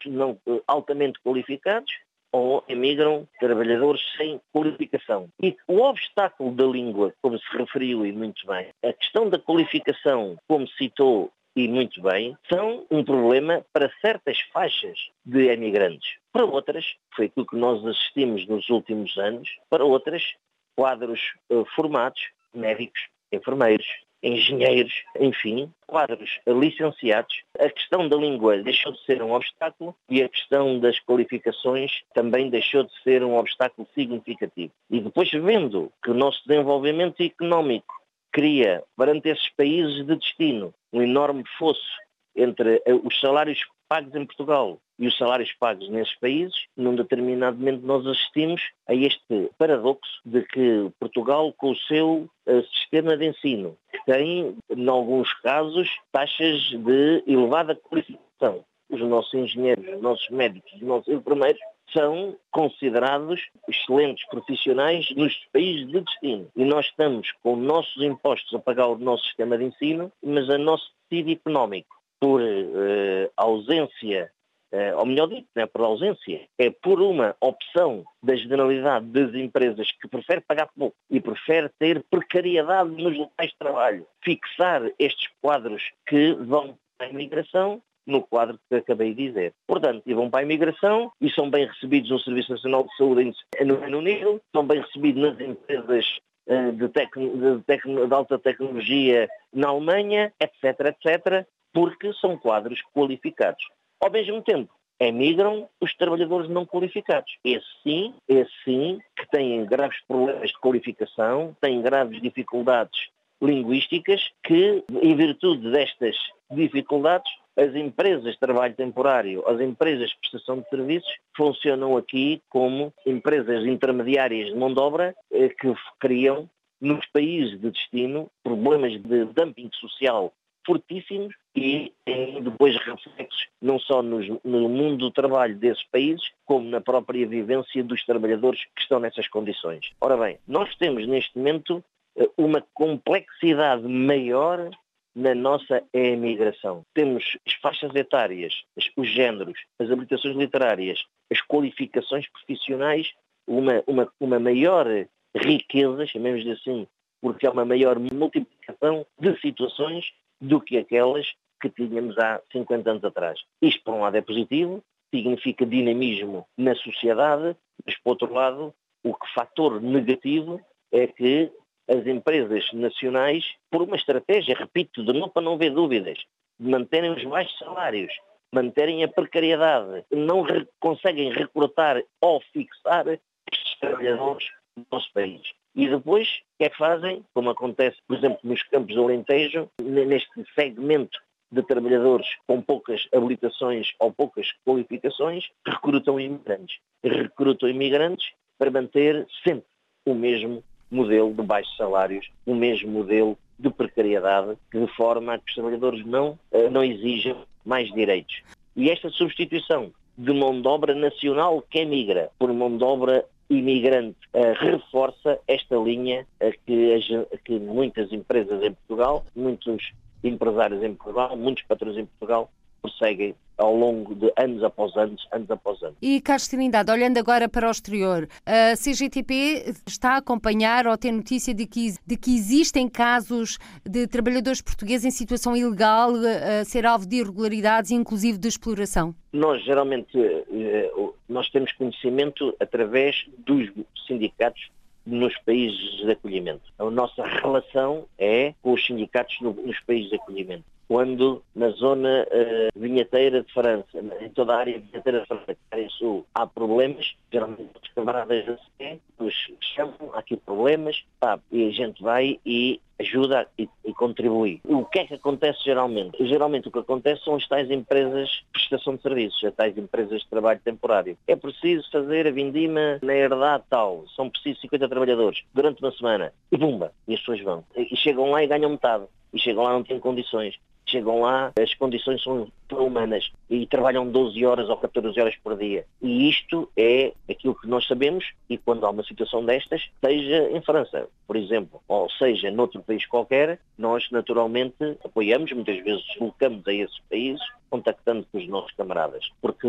não, 0.06 0.38
altamente 0.68 1.20
qualificados 1.22 1.92
ou 2.32 2.64
emigram 2.68 3.28
trabalhadores 3.40 4.02
sem 4.18 4.42
qualificação. 4.52 5.30
E 5.42 5.56
o 5.68 5.82
obstáculo 5.82 6.52
da 6.52 6.66
língua, 6.66 7.14
como 7.22 7.38
se 7.38 7.58
referiu 7.58 8.06
e 8.06 8.12
muito 8.12 8.46
bem, 8.48 8.70
a 8.84 8.92
questão 8.92 9.30
da 9.30 9.38
qualificação, 9.38 10.36
como 10.48 10.68
citou 10.70 11.32
e 11.56 11.68
muito 11.68 12.02
bem, 12.02 12.36
são 12.52 12.88
um 12.90 13.04
problema 13.04 13.64
para 13.72 13.92
certas 14.02 14.40
faixas 14.52 14.98
de 15.24 15.46
emigrantes. 15.46 16.16
Para 16.32 16.46
outras, 16.46 16.96
foi 17.16 17.26
aquilo 17.26 17.46
que 17.46 17.56
nós 17.56 17.86
assistimos 17.86 18.48
nos 18.48 18.68
últimos 18.70 19.16
anos, 19.18 19.48
para 19.70 19.86
outras, 19.86 20.34
quadros 20.76 21.34
uh, 21.52 21.64
formados, 21.76 22.32
médicos, 22.52 23.08
enfermeiros, 23.32 23.86
engenheiros, 24.24 24.94
enfim, 25.20 25.70
quadros 25.86 26.40
licenciados. 26.48 27.44
A 27.60 27.70
questão 27.70 28.08
da 28.08 28.16
língua 28.16 28.58
deixou 28.64 28.94
de 28.94 29.04
ser 29.06 29.22
um 29.22 29.34
obstáculo 29.34 29.96
e 30.10 30.24
a 30.24 30.30
questão 30.30 30.80
das 30.80 30.98
qualificações 31.00 31.92
também 32.14 32.50
deixou 32.50 32.84
de 32.84 32.94
ser 33.04 33.24
um 33.24 33.38
obstáculo 33.38 33.88
significativo. 33.94 34.72
E 34.90 35.02
depois, 35.02 35.30
vendo 35.30 35.92
que 36.02 36.10
o 36.10 36.16
nosso 36.16 36.42
desenvolvimento 36.48 37.22
económico 37.22 37.94
cria, 38.32 38.84
perante 38.98 39.30
esses 39.30 39.50
países 39.50 40.06
de 40.06 40.16
destino, 40.16 40.74
um 40.92 41.02
enorme 41.02 41.44
fosso 41.60 42.02
entre 42.36 42.82
eh, 42.86 42.94
os 42.94 43.20
salários 43.20 43.60
pagos 43.88 44.16
em 44.16 44.26
Portugal 44.26 44.80
e 45.04 45.08
os 45.08 45.18
salários 45.18 45.52
pagos 45.60 45.90
nesses 45.90 46.16
países, 46.16 46.56
num 46.78 46.96
determinado 46.96 47.58
momento 47.58 47.86
nós 47.86 48.08
assistimos 48.08 48.62
a 48.88 48.96
este 48.96 49.52
paradoxo 49.58 50.22
de 50.24 50.44
que 50.44 50.90
Portugal, 50.98 51.54
com 51.58 51.72
o 51.72 51.76
seu 51.76 52.30
uh, 52.48 52.64
sistema 52.74 53.18
de 53.18 53.26
ensino, 53.26 53.78
tem, 54.06 54.56
em 54.70 54.88
alguns 54.88 55.34
casos, 55.42 55.90
taxas 56.10 56.70
de 56.70 57.22
elevada 57.28 57.76
qualificação. 57.76 58.64
Os 58.90 59.02
nossos 59.02 59.34
engenheiros, 59.34 59.86
os 59.94 60.02
nossos 60.02 60.30
médicos, 60.30 60.72
os 60.72 60.82
nossos 60.82 61.14
enfermeiros 61.14 61.60
são 61.92 62.38
considerados 62.50 63.42
excelentes 63.68 64.26
profissionais 64.30 65.14
nos 65.18 65.36
países 65.52 65.86
de 65.88 66.00
destino. 66.00 66.48
E 66.56 66.64
nós 66.64 66.86
estamos 66.86 67.30
com 67.44 67.58
nossos 67.58 68.02
impostos 68.02 68.54
a 68.54 68.60
pagar 68.60 68.88
o 68.88 68.98
nosso 68.98 69.26
sistema 69.26 69.58
de 69.58 69.66
ensino, 69.66 70.10
mas 70.24 70.50
a 70.50 70.58
nosso 70.58 70.90
tecido 71.10 71.32
económico, 71.32 71.94
por 72.22 72.40
uh, 72.40 73.30
ausência, 73.36 74.32
uh, 74.74 74.98
ou 74.98 75.06
melhor 75.06 75.28
dito, 75.28 75.48
não 75.56 75.64
é 75.64 75.66
por 75.66 75.82
ausência, 75.82 76.42
é 76.58 76.70
por 76.70 77.02
uma 77.02 77.36
opção 77.40 78.04
da 78.22 78.36
generalidade 78.36 79.06
das 79.06 79.34
empresas 79.34 79.92
que 79.92 80.08
prefere 80.08 80.42
pagar 80.42 80.68
pouco 80.78 80.96
e 81.10 81.22
prefere 81.22 81.70
ter 81.80 82.04
precariedade 82.10 82.90
nos 82.90 83.18
locais 83.18 83.52
de 83.52 83.58
trabalho, 83.58 84.08
fixar 84.22 84.82
estes 85.00 85.30
quadros 85.42 85.84
que 86.06 86.34
vão 86.34 86.78
para 86.98 87.08
a 87.08 87.10
imigração 87.10 87.82
no 88.06 88.22
quadro 88.22 88.60
que 88.70 88.76
acabei 88.76 89.14
de 89.14 89.28
dizer. 89.28 89.54
Portanto, 89.66 90.04
e 90.06 90.14
vão 90.14 90.30
para 90.30 90.42
a 90.42 90.44
imigração 90.44 91.12
e 91.22 91.30
são 91.32 91.50
bem 91.50 91.66
recebidos 91.66 92.10
no 92.10 92.20
Serviço 92.20 92.52
Nacional 92.52 92.84
de 92.84 92.96
Saúde 92.98 93.34
no 93.66 93.80
Reino 93.80 94.00
Unido, 94.00 94.42
são 94.52 94.66
bem 94.66 94.82
recebidos 94.82 95.22
nas 95.22 95.40
empresas 95.40 96.06
eh, 96.48 96.72
de, 96.72 96.88
de, 96.90 98.08
de 98.08 98.14
alta 98.14 98.38
tecnologia 98.38 99.30
na 99.54 99.70
Alemanha, 99.70 100.34
etc., 100.40 100.88
etc., 100.88 101.48
porque 101.72 102.12
são 102.14 102.38
quadros 102.38 102.82
qualificados. 102.94 103.64
Ao 104.04 104.12
mesmo 104.12 104.42
tempo, 104.42 104.70
emigram 105.00 105.70
os 105.80 105.96
trabalhadores 105.96 106.50
não 106.50 106.66
qualificados. 106.66 107.38
Esse 107.42 107.66
sim, 107.82 108.14
esse 108.28 108.52
sim, 108.66 109.00
que 109.16 109.26
têm 109.30 109.66
graves 109.66 109.98
problemas 110.06 110.50
de 110.50 110.60
qualificação, 110.60 111.56
têm 111.62 111.82
graves 111.82 112.22
dificuldades 112.22 113.08
linguísticas, 113.42 114.30
que, 114.44 114.84
em 115.02 115.16
virtude 115.16 115.72
destas 115.72 116.18
dificuldades, 116.52 117.32
as 117.56 117.74
empresas 117.76 118.34
de 118.34 118.40
trabalho 118.40 118.74
temporário, 118.74 119.48
as 119.48 119.62
empresas 119.62 120.10
de 120.10 120.18
prestação 120.18 120.60
de 120.60 120.68
serviços, 120.68 121.14
funcionam 121.38 121.96
aqui 121.96 122.42
como 122.50 122.94
empresas 123.06 123.66
intermediárias 123.66 124.50
de 124.50 124.56
mão 124.56 124.74
de 124.74 124.82
obra 124.82 125.16
eh, 125.32 125.48
que 125.48 125.74
criam 126.02 126.50
nos 126.82 127.06
países 127.06 127.52
de 127.62 127.72
destino 127.72 128.30
problemas 128.44 129.02
de 129.02 129.26
dumping 129.26 129.70
social 129.80 130.34
fortíssimos 130.66 131.34
e 131.56 131.94
têm 132.04 132.42
depois 132.42 132.76
reflexos 132.78 133.48
não 133.62 133.80
só 133.80 134.02
nos, 134.02 134.28
no 134.44 134.68
mundo 134.68 134.98
do 134.98 135.12
trabalho 135.12 135.56
desses 135.56 135.84
países, 135.86 136.32
como 136.46 136.68
na 136.70 136.82
própria 136.82 137.26
vivência 137.28 137.84
dos 137.84 138.04
trabalhadores 138.06 138.66
que 138.76 138.82
estão 138.82 139.00
nessas 139.00 139.28
condições. 139.28 139.92
Ora 140.02 140.18
bem, 140.18 140.38
nós 140.48 140.76
temos 140.76 141.08
neste 141.08 141.38
momento 141.38 141.84
eh, 142.18 142.30
uma 142.38 142.62
complexidade 142.74 143.88
maior 143.88 144.70
na 145.16 145.36
nossa 145.36 145.84
emigração. 145.94 146.84
Temos 146.94 147.38
as 147.46 147.54
faixas 147.54 147.94
etárias, 147.96 148.64
os 148.98 149.08
géneros, 149.08 149.60
as 149.80 149.90
habilitações 149.92 150.36
literárias, 150.36 151.04
as 151.32 151.40
qualificações 151.42 152.28
profissionais, 152.30 153.12
uma, 153.48 153.84
uma, 153.86 154.12
uma 154.20 154.40
maior 154.40 154.88
riqueza, 155.36 156.08
chamemos 156.08 156.46
assim, 156.48 156.88
porque 157.22 157.46
há 157.46 157.52
uma 157.52 157.66
maior 157.66 157.98
multiplicação 158.00 159.06
de 159.20 159.40
situações 159.40 160.12
do 160.42 160.60
que 160.60 160.78
aquelas 160.78 161.32
que 161.64 161.70
tínhamos 161.70 162.18
há 162.18 162.42
50 162.52 162.92
anos 162.92 163.04
atrás. 163.06 163.40
Isto, 163.62 163.84
por 163.84 163.94
um 163.94 164.02
lado, 164.02 164.18
é 164.18 164.22
positivo, 164.22 164.84
significa 165.14 165.66
dinamismo 165.66 166.46
na 166.58 166.76
sociedade, 166.76 167.56
mas, 167.86 167.98
por 168.00 168.12
outro 168.12 168.34
lado, 168.34 168.74
o 169.02 169.14
que 169.14 169.34
fator 169.34 169.82
negativo 169.82 170.60
é 170.92 171.08
que 171.08 171.50
as 171.90 172.06
empresas 172.06 172.72
nacionais, 172.74 173.46
por 173.72 173.82
uma 173.82 173.96
estratégia, 173.96 174.56
repito, 174.56 175.04
de 175.06 175.14
não 175.14 175.30
para 175.30 175.42
não 175.42 175.54
haver 175.54 175.72
dúvidas, 175.72 176.18
de 176.60 176.70
manterem 176.70 177.12
os 177.12 177.24
baixos 177.24 177.58
salários, 177.58 178.14
manterem 178.54 179.04
a 179.04 179.08
precariedade, 179.08 180.06
não 180.12 180.42
re 180.42 180.68
conseguem 180.80 181.32
recrutar 181.32 182.04
ou 182.22 182.42
fixar 182.52 183.08
estes 183.08 183.80
trabalhadores 183.80 184.50
no 184.76 184.86
nosso 184.92 185.12
país. 185.14 185.42
E 185.76 185.88
depois, 185.88 186.28
o 186.28 186.58
que 186.60 186.66
é 186.66 186.70
que 186.70 186.78
fazem? 186.78 187.24
Como 187.34 187.50
acontece, 187.50 187.98
por 188.08 188.18
exemplo, 188.18 188.40
nos 188.44 188.62
campos 188.64 188.94
do 188.94 189.04
Alentejo, 189.04 189.70
neste 189.82 190.30
segmento 190.54 191.20
de 191.54 191.62
trabalhadores 191.64 192.28
com 192.48 192.62
poucas 192.62 193.08
habilitações 193.14 193.94
ou 194.00 194.12
poucas 194.12 194.48
qualificações, 194.66 195.46
recrutam 195.66 196.20
imigrantes. 196.20 196.80
Recrutam 197.04 197.70
imigrantes 197.70 198.32
para 198.58 198.72
manter 198.72 199.28
sempre 199.44 199.66
o 200.06 200.16
mesmo 200.16 200.64
modelo 200.90 201.34
de 201.34 201.44
baixos 201.44 201.76
salários, 201.78 202.30
o 202.46 202.56
mesmo 202.56 202.92
modelo 202.92 203.38
de 203.60 203.70
precariedade, 203.70 204.58
de 204.74 204.88
forma 204.96 205.34
a 205.34 205.38
que 205.38 205.50
os 205.50 205.56
trabalhadores 205.56 206.06
não, 206.06 206.38
eh, 206.52 206.70
não 206.70 206.84
exijam 206.84 207.46
mais 207.64 207.92
direitos. 207.94 208.42
E 208.76 208.90
esta 208.90 209.10
substituição 209.10 209.92
de 210.18 210.34
mão 210.34 210.60
de 210.60 210.68
obra 210.68 210.94
nacional 210.94 211.64
que 211.70 211.80
emigra 211.80 212.30
por 212.38 212.52
mão 212.54 212.76
de 212.76 212.84
obra 212.84 213.26
imigrante 213.50 214.18
uh, 214.34 214.54
reforça 214.60 215.40
esta 215.48 215.76
linha 215.76 216.26
uh, 216.42 216.52
que, 216.66 217.38
que 217.46 217.60
muitas 217.60 218.12
empresas 218.12 218.64
em 218.64 218.74
Portugal, 218.74 219.26
muitos 219.36 219.92
empresários 220.24 220.84
em 220.84 220.94
Portugal, 220.94 221.36
muitos 221.36 221.64
patrões 221.64 221.98
em 221.98 222.06
Portugal 222.06 222.50
prosseguem 222.82 223.34
ao 223.58 223.76
longo 223.76 224.16
de 224.16 224.32
anos 224.38 224.64
após 224.64 224.96
anos, 224.98 225.26
anos 225.32 225.50
após 225.50 225.82
anos. 225.82 225.96
E 226.02 226.20
Carlos 226.20 226.48
Trindade, 226.48 226.92
olhando 226.92 227.18
agora 227.18 227.48
para 227.48 227.68
o 227.68 227.72
exterior, 227.72 228.28
a 228.46 228.76
CGTP 228.76 229.74
está 229.88 230.16
a 230.16 230.18
acompanhar 230.18 230.88
ou 230.88 230.98
tem 230.98 231.12
notícia 231.12 231.54
de 231.54 231.66
que, 231.66 231.94
de 232.06 232.18
que 232.18 232.36
existem 232.36 232.90
casos 232.90 233.58
de 233.88 234.08
trabalhadores 234.08 234.62
portugueses 234.62 235.06
em 235.06 235.12
situação 235.12 235.56
ilegal 235.56 236.12
a 236.16 236.66
ser 236.66 236.86
alvo 236.86 237.08
de 237.08 237.18
irregularidades 237.18 237.92
inclusive 237.92 238.38
de 238.38 238.48
exploração? 238.48 239.16
Nós 239.32 239.64
geralmente 239.64 240.18
eh, 240.18 240.92
nós 241.30 241.50
temos 241.50 241.72
conhecimento 241.74 242.56
através 242.60 243.26
dos 243.38 243.72
sindicatos 244.08 244.70
nos 245.06 245.38
países 245.40 245.98
de 245.98 246.12
acolhimento. 246.12 246.64
A 246.80 246.90
nossa 246.90 247.26
relação 247.26 248.06
é 248.18 248.54
com 248.62 248.74
os 248.74 248.86
sindicatos 248.86 249.40
nos 249.42 249.80
países 249.82 250.10
de 250.10 250.16
acolhimento 250.16 250.73
quando 250.88 251.44
na 251.56 251.70
zona 251.70 252.28
uh, 252.28 252.80
vinheteira 252.80 253.42
de 253.42 253.52
França, 253.54 253.88
em 254.22 254.30
toda 254.30 254.54
a 254.54 254.60
área 254.60 254.80
vinheteira 254.80 255.22
de 255.22 255.28
França, 255.28 255.58
área 255.72 255.90
sul, 255.90 256.26
há 256.34 256.46
problemas, 256.46 257.16
geralmente 257.32 257.72
os 257.82 257.90
camaradas 257.90 258.46
da 258.46 258.58
CE 258.58 259.02
nos 259.20 259.34
chamam, 259.76 260.12
há 260.14 260.20
aqui 260.20 260.38
problemas, 260.38 261.04
pá, 261.20 261.40
e 261.52 261.68
a 261.68 261.72
gente 261.72 262.02
vai 262.02 262.40
e 262.46 262.80
ajuda 263.00 263.48
e, 263.58 263.68
e, 263.86 263.94
contribui. 263.94 264.62
O 264.66 264.86
que 264.86 265.00
é 265.00 265.06
que 265.06 265.16
acontece 265.16 265.60
geralmente? 265.64 266.26
Geralmente 266.26 266.68
o 266.68 266.72
que 266.72 266.80
acontece 266.80 267.24
são 267.24 267.36
as 267.36 267.48
tais 267.48 267.70
empresas 267.70 268.30
de 268.30 268.46
prestação 268.52 268.96
de 268.96 269.02
serviços, 269.02 269.44
as 269.44 269.54
tais 269.54 269.78
empresas 269.78 270.22
de 270.22 270.30
trabalho 270.30 270.60
temporário. 270.64 271.18
É 271.28 271.36
preciso 271.36 271.90
fazer 271.92 272.28
a 272.28 272.32
vindima 272.32 273.00
na 273.02 273.14
herdade 273.14 273.64
tal, 273.70 274.06
são 274.16 274.30
precisos 274.30 274.62
50 274.62 274.88
trabalhadores 274.88 275.44
durante 275.54 275.82
uma 275.82 275.92
semana, 275.92 276.34
e 276.52 276.58
bumba, 276.58 276.94
e 277.08 277.14
as 277.14 277.20
pessoas 277.20 277.42
vão. 277.42 277.64
E 277.76 277.96
chegam 277.98 278.32
lá 278.32 278.44
e 278.44 278.48
ganham 278.48 278.70
metade, 278.70 279.06
e 279.34 279.40
chegam 279.40 279.64
lá 279.64 279.72
e 279.72 279.74
não 279.74 279.84
têm 279.84 280.00
condições 280.00 280.58
chegam 280.94 281.22
lá, 281.22 281.52
as 281.60 281.74
condições 281.74 282.22
são 282.24 282.48
humanas 282.72 283.32
e 283.50 283.66
trabalham 283.68 284.10
12 284.10 284.46
horas 284.46 284.70
ou 284.70 284.78
14 284.78 285.20
horas 285.20 285.36
por 285.44 285.58
dia. 285.58 285.86
E 286.02 286.30
isto 286.30 286.70
é 286.78 287.14
aquilo 287.30 287.56
que 287.56 287.68
nós 287.68 287.86
sabemos 287.88 288.26
e 288.50 288.58
quando 288.58 288.86
há 288.86 288.90
uma 288.90 289.04
situação 289.04 289.46
destas, 289.46 289.90
seja 290.04 290.50
em 290.52 290.62
França, 290.62 291.08
por 291.28 291.36
exemplo, 291.36 291.82
ou 291.88 292.10
seja 292.12 292.52
noutro 292.52 292.82
país 292.82 293.06
qualquer, 293.06 293.60
nós 293.78 294.10
naturalmente 294.12 294.98
apoiamos, 295.04 295.52
muitas 295.52 295.84
vezes 295.84 296.04
deslocamos 296.08 296.68
a 296.68 296.74
esses 296.74 297.00
países 297.10 297.44
contactando 297.74 298.24
com 298.32 298.38
os 298.38 298.48
nossos 298.48 298.72
camaradas. 298.74 299.32
Porque, 299.42 299.68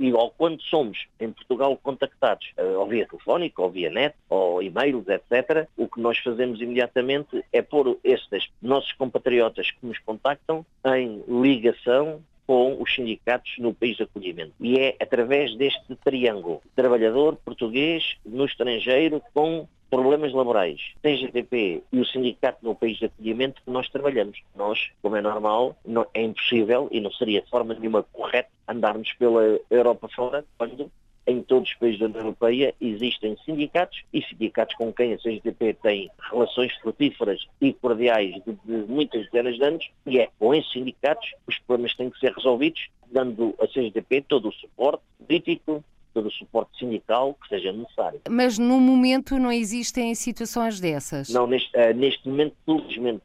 e 0.00 0.12
quando 0.36 0.60
somos 0.62 1.06
em 1.20 1.30
Portugal 1.30 1.78
contactados, 1.80 2.52
eh, 2.56 2.76
ou 2.76 2.88
via 2.88 3.06
telefónica, 3.06 3.62
ou 3.62 3.70
via 3.70 3.88
net, 3.88 4.16
ou 4.28 4.60
e-mails, 4.60 5.06
etc., 5.06 5.68
o 5.76 5.86
que 5.86 6.00
nós 6.00 6.18
fazemos 6.18 6.60
imediatamente 6.60 7.44
é 7.52 7.62
pôr 7.62 7.98
estes 8.02 8.48
nossos 8.60 8.92
compatriotas 8.94 9.70
que 9.70 9.86
nos 9.86 9.98
contactam 10.00 10.66
em 10.86 11.22
ligação 11.28 12.20
com 12.46 12.80
os 12.80 12.94
sindicatos 12.94 13.54
no 13.58 13.74
país 13.74 13.96
de 13.96 14.04
acolhimento. 14.04 14.52
E 14.60 14.78
é 14.78 14.96
através 15.00 15.54
deste 15.56 15.94
triângulo, 15.96 16.62
trabalhador 16.74 17.36
português 17.36 18.16
no 18.24 18.44
estrangeiro 18.44 19.22
com 19.34 19.66
problemas 19.90 20.32
laborais, 20.32 20.80
TGTP 21.02 21.82
e 21.92 22.00
o 22.00 22.04
sindicato 22.04 22.58
no 22.62 22.74
país 22.74 22.98
de 22.98 23.06
acolhimento 23.06 23.62
que 23.64 23.70
nós 23.70 23.88
trabalhamos. 23.88 24.42
Nós, 24.54 24.90
como 25.00 25.16
é 25.16 25.20
normal, 25.20 25.76
não, 25.84 26.06
é 26.12 26.22
impossível 26.22 26.88
e 26.90 27.00
não 27.00 27.10
seria 27.12 27.40
de 27.40 27.48
forma 27.48 27.74
nenhuma 27.74 28.02
correto 28.02 28.50
andarmos 28.68 29.12
pela 29.12 29.60
Europa 29.70 30.08
fora 30.14 30.44
quando 30.58 30.90
em 31.26 31.42
todos 31.42 31.70
os 31.70 31.76
países 31.76 31.98
da 31.98 32.06
União 32.06 32.20
Europeia 32.20 32.74
existem 32.80 33.36
sindicatos 33.44 34.02
e 34.12 34.22
sindicatos 34.22 34.74
com 34.76 34.92
quem 34.92 35.12
a 35.12 35.18
CGTP 35.18 35.74
tem 35.82 36.10
relações 36.30 36.72
frutíferas 36.76 37.46
e 37.60 37.72
cordiais 37.72 38.34
de, 38.44 38.52
de 38.64 38.92
muitas 38.92 39.24
dezenas 39.26 39.56
de 39.56 39.64
anos 39.64 39.90
e 40.06 40.18
é 40.18 40.28
com 40.38 40.54
esses 40.54 40.70
sindicatos 40.72 41.28
que 41.28 41.36
os 41.48 41.58
problemas 41.60 41.94
têm 41.96 42.10
que 42.10 42.18
ser 42.18 42.32
resolvidos, 42.32 42.88
dando 43.10 43.54
a 43.60 43.66
CGTP 43.66 44.24
todo 44.28 44.48
o 44.48 44.52
suporte 44.52 45.02
político, 45.18 45.84
todo 46.14 46.28
o 46.28 46.32
suporte 46.32 46.78
sindical 46.78 47.34
que 47.34 47.48
seja 47.48 47.72
necessário. 47.72 48.20
Mas 48.30 48.58
no 48.58 48.80
momento 48.80 49.38
não 49.38 49.52
existem 49.52 50.14
situações 50.14 50.80
dessas? 50.80 51.28
Não, 51.28 51.46
neste, 51.46 51.70
uh, 51.76 51.94
neste 51.94 52.28
momento, 52.28 52.54
felizmente, 52.64 53.22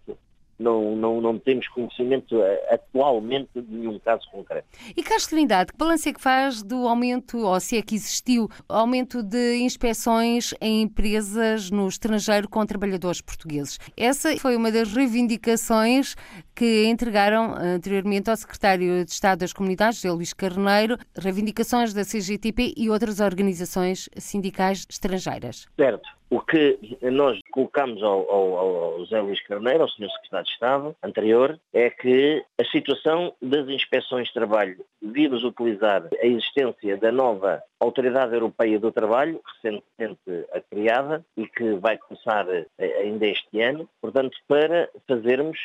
não, 0.62 0.96
não, 0.96 1.20
não 1.20 1.40
temos 1.40 1.68
conhecimento 1.70 2.42
eh, 2.42 2.74
atualmente 2.74 3.50
de 3.56 3.74
nenhum 3.74 4.00
caso 4.00 4.30
concreto. 4.32 4.68
E 4.96 5.04
Carlos 5.04 5.28
Trindade, 5.28 5.72
que 5.72 5.78
balanço 5.78 6.08
é 6.08 6.14
que 6.14 6.22
faz 6.22 6.62
do 6.62 6.88
aumento, 6.88 7.40
ou 7.40 7.60
se 7.60 7.78
é 7.78 7.82
que 7.82 7.96
existiu, 7.96 8.50
aumento 8.70 9.24
de 9.24 9.58
inspeções 9.58 10.54
em 10.62 10.84
empresas 10.84 11.72
no 11.72 11.88
estrangeiro 11.88 12.48
com 12.48 12.66
trabalhadores 12.66 13.22
portugueses? 13.22 13.80
Essa 13.98 14.38
foi 14.38 14.56
uma 14.56 14.72
das 14.72 14.94
reivindicações 14.94 16.16
que 16.56 16.86
entregaram 16.86 17.54
anteriormente 17.56 18.30
ao 18.30 18.36
secretário 18.36 19.04
de 19.06 19.12
Estado 19.12 19.40
das 19.40 19.54
Comunidades, 19.54 19.98
José 19.98 20.12
Luís 20.12 20.34
Carneiro, 20.34 20.98
reivindicações 21.18 21.94
da 21.94 22.04
CGTP 22.04 22.74
e 22.78 22.90
outras 22.90 23.20
organizações 23.20 24.10
sindicais 24.18 24.86
estrangeiras. 24.90 25.68
Certo. 25.76 26.08
O 26.30 26.40
que 26.40 26.80
nós 27.02 27.38
colocamos 27.52 28.02
ao, 28.02 28.32
ao, 28.32 28.58
ao 28.58 29.00
José 29.00 29.20
Luís 29.20 29.42
Carneiro, 29.46 29.82
ao 29.82 29.90
Sr. 29.90 30.10
Secretário 30.10 30.46
de 30.46 30.52
Estado 30.54 30.96
anterior, 31.04 31.60
é 31.74 31.90
que 31.90 32.42
a 32.58 32.64
situação 32.72 33.34
das 33.42 33.68
inspeções 33.68 34.30
de 34.30 34.36
trabalho 34.36 34.78
devíamos 35.02 35.44
utilizar 35.44 36.08
a 36.22 36.26
existência 36.26 36.96
da 36.96 37.12
nova 37.12 37.62
Autoridade 37.82 38.34
Europeia 38.34 38.80
do 38.80 38.94
Trabalho, 38.94 39.42
recentemente 39.56 40.22
criada 40.70 41.26
e 41.36 41.48
que 41.48 41.74
vai 41.74 41.98
começar 41.98 42.48
eh, 42.50 42.68
ainda 43.02 43.28
este 43.28 43.62
ano, 43.62 43.90
portanto, 44.02 44.38
para 44.48 44.90
fazermos 45.08 45.58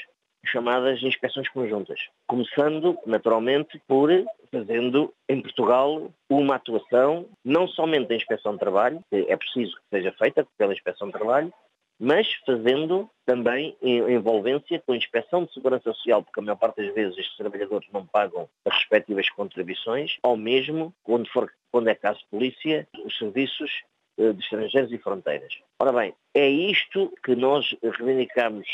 chamadas 0.47 1.03
inspeções 1.03 1.49
conjuntas. 1.49 1.99
Começando, 2.27 2.99
naturalmente, 3.07 3.81
por 3.87 4.11
fazendo 4.51 5.13
em 5.29 5.41
Portugal 5.41 6.11
uma 6.31 6.57
atuação, 6.57 7.27
não 7.45 7.67
somente 7.69 8.09
da 8.09 8.15
inspeção 8.15 8.53
de 8.53 8.59
trabalho, 8.59 9.01
que 9.11 9.27
é 9.29 9.37
preciso 9.37 9.77
que 9.77 9.83
seja 9.91 10.13
feita 10.13 10.47
pela 10.57 10.73
inspeção 10.73 11.09
de 11.09 11.13
trabalho, 11.15 11.53
mas 11.99 12.33
fazendo 12.45 13.09
também 13.25 13.77
envolvência 13.83 14.83
com 14.87 14.93
a 14.93 14.97
inspeção 14.97 15.45
de 15.45 15.53
segurança 15.53 15.93
social, 15.93 16.23
porque 16.23 16.41
a 16.41 16.43
maior 16.43 16.57
parte 16.57 16.83
das 16.83 16.95
vezes 16.95 17.19
estes 17.19 17.37
trabalhadores 17.37 17.89
não 17.93 18.07
pagam 18.07 18.49
as 18.65 18.75
respectivas 18.75 19.29
contribuições, 19.31 20.19
ou 20.23 20.37
mesmo, 20.37 20.95
quando, 21.03 21.29
for, 21.31 21.51
quando 21.73 21.89
é 21.89 21.95
caso 21.95 22.21
de 22.21 22.27
polícia, 22.27 22.87
os 23.05 23.17
serviços 23.17 23.83
eh, 24.19 24.33
de 24.33 24.43
estrangeiros 24.43 24.93
e 24.93 24.99
fronteiras. 24.99 25.59
Ora 25.81 25.93
bem, 25.93 26.15
é 26.35 26.49
isto 26.49 27.13
que 27.25 27.35
nós 27.35 27.75
reivindicamos 27.83 28.67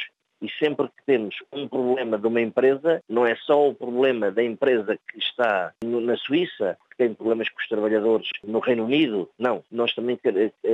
e 0.42 0.50
sempre 0.59 0.88
que 0.88 1.05
temos 1.07 1.37
um 1.52 1.68
problema 1.68 2.18
de 2.18 2.26
uma 2.26 2.40
empresa, 2.40 3.00
não 3.09 3.24
é 3.24 3.37
só 3.37 3.68
o 3.68 3.74
problema 3.74 4.31
da 4.31 4.42
empresa 4.42 4.98
que 5.09 5.18
está 5.18 5.72
na 5.83 6.16
Suíça, 6.16 6.76
que 6.90 6.96
tem 6.96 7.14
problemas 7.14 7.48
com 7.48 7.61
os 7.61 7.68
trabalhadores 7.68 8.28
no 8.42 8.59
Reino 8.59 8.85
Unido, 8.85 9.31
não. 9.38 9.62
Nós 9.70 9.94
também, 9.94 10.18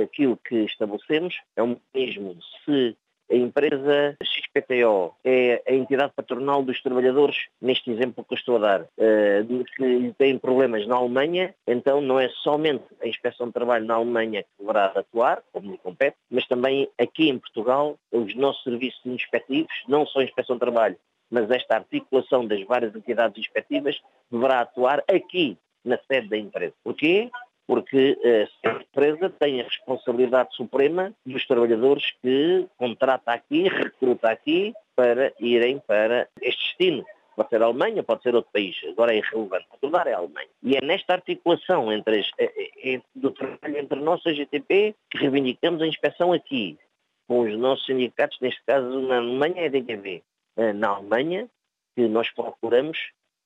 aquilo 0.03 0.37
que 0.37 0.65
estabelecemos 0.65 1.35
é 1.55 1.61
um 1.61 1.77
mecanismo, 1.93 2.35
se 2.65 2.97
a 3.31 3.35
empresa 3.35 4.17
XPTO 4.23 5.13
é 5.23 5.61
a 5.67 5.73
entidade 5.73 6.13
patronal 6.15 6.63
dos 6.63 6.81
trabalhadores, 6.81 7.47
neste 7.61 7.91
exemplo 7.91 8.23
que 8.23 8.33
eu 8.33 8.37
estou 8.37 8.55
a 8.57 8.59
dar, 8.59 8.85
eh, 8.97 9.43
que 9.75 10.13
tem 10.17 10.37
problemas 10.37 10.87
na 10.87 10.95
Alemanha, 10.95 11.53
então 11.67 12.01
não 12.01 12.19
é 12.19 12.29
somente 12.29 12.83
a 13.01 13.07
Inspeção 13.07 13.47
de 13.47 13.53
Trabalho 13.53 13.85
na 13.85 13.95
Alemanha 13.95 14.43
que 14.43 14.49
deverá 14.59 14.85
atuar, 14.85 15.43
como 15.51 15.71
lhe 15.71 15.77
compete, 15.77 16.17
mas 16.29 16.47
também 16.47 16.89
aqui 16.97 17.29
em 17.29 17.37
Portugal, 17.37 17.97
os 18.11 18.35
nossos 18.35 18.63
serviços 18.63 19.05
inspectivos, 19.05 19.73
não 19.87 20.05
só 20.05 20.19
a 20.19 20.23
Inspeção 20.23 20.55
de 20.55 20.61
Trabalho, 20.61 20.97
mas 21.29 21.49
esta 21.51 21.75
articulação 21.75 22.45
das 22.45 22.63
várias 22.63 22.95
entidades 22.95 23.37
inspectivas 23.37 23.99
deverá 24.31 24.61
atuar 24.61 25.03
aqui 25.07 25.57
na 25.85 25.97
sede 26.07 26.27
da 26.27 26.37
empresa. 26.37 26.73
Porquê? 26.83 27.29
Porque 27.69 28.17
a 28.65 28.69
empresa 28.81 29.29
tem 29.29 29.61
a 29.61 29.63
responsabilidade 29.63 30.55
suprema 30.55 31.13
dos 31.23 31.45
trabalhadores 31.45 32.03
que 32.19 32.67
contrata 32.79 33.31
aqui, 33.31 33.67
recruta 33.69 34.27
aqui 34.27 34.73
para 34.95 35.31
irem 35.39 35.77
para 35.85 36.27
este 36.41 36.63
destino. 36.63 37.05
Pode 37.35 37.49
ser 37.49 37.61
a 37.61 37.65
Alemanha, 37.65 38.01
pode 38.01 38.23
ser 38.23 38.33
outro 38.33 38.51
país, 38.51 38.75
agora 38.87 39.13
é 39.13 39.19
irrelevante. 39.19 39.67
Portugal 39.69 40.01
é 40.07 40.13
a 40.13 40.17
Alemanha. 40.17 40.47
E 40.63 40.77
é 40.77 40.81
nesta 40.81 41.13
articulação 41.13 41.93
entre 41.93 42.21
as, 42.21 42.31
é, 42.39 42.95
é, 42.95 43.01
do 43.13 43.29
trabalho 43.29 43.77
entre 43.77 43.99
nós, 43.99 44.19
a 44.25 44.33
GTP, 44.33 44.95
que 45.11 45.19
reivindicamos 45.19 45.79
a 45.83 45.85
inspeção 45.85 46.33
aqui, 46.33 46.75
com 47.27 47.41
os 47.41 47.55
nossos 47.55 47.85
sindicatos, 47.85 48.39
neste 48.41 48.63
caso 48.65 48.99
na 49.01 49.17
Alemanha 49.17 49.61
é 49.61 49.67
a 49.67 50.63
eh, 50.63 50.73
na 50.73 50.87
Alemanha, 50.87 51.47
que 51.95 52.07
nós 52.07 52.31
procuramos 52.31 52.97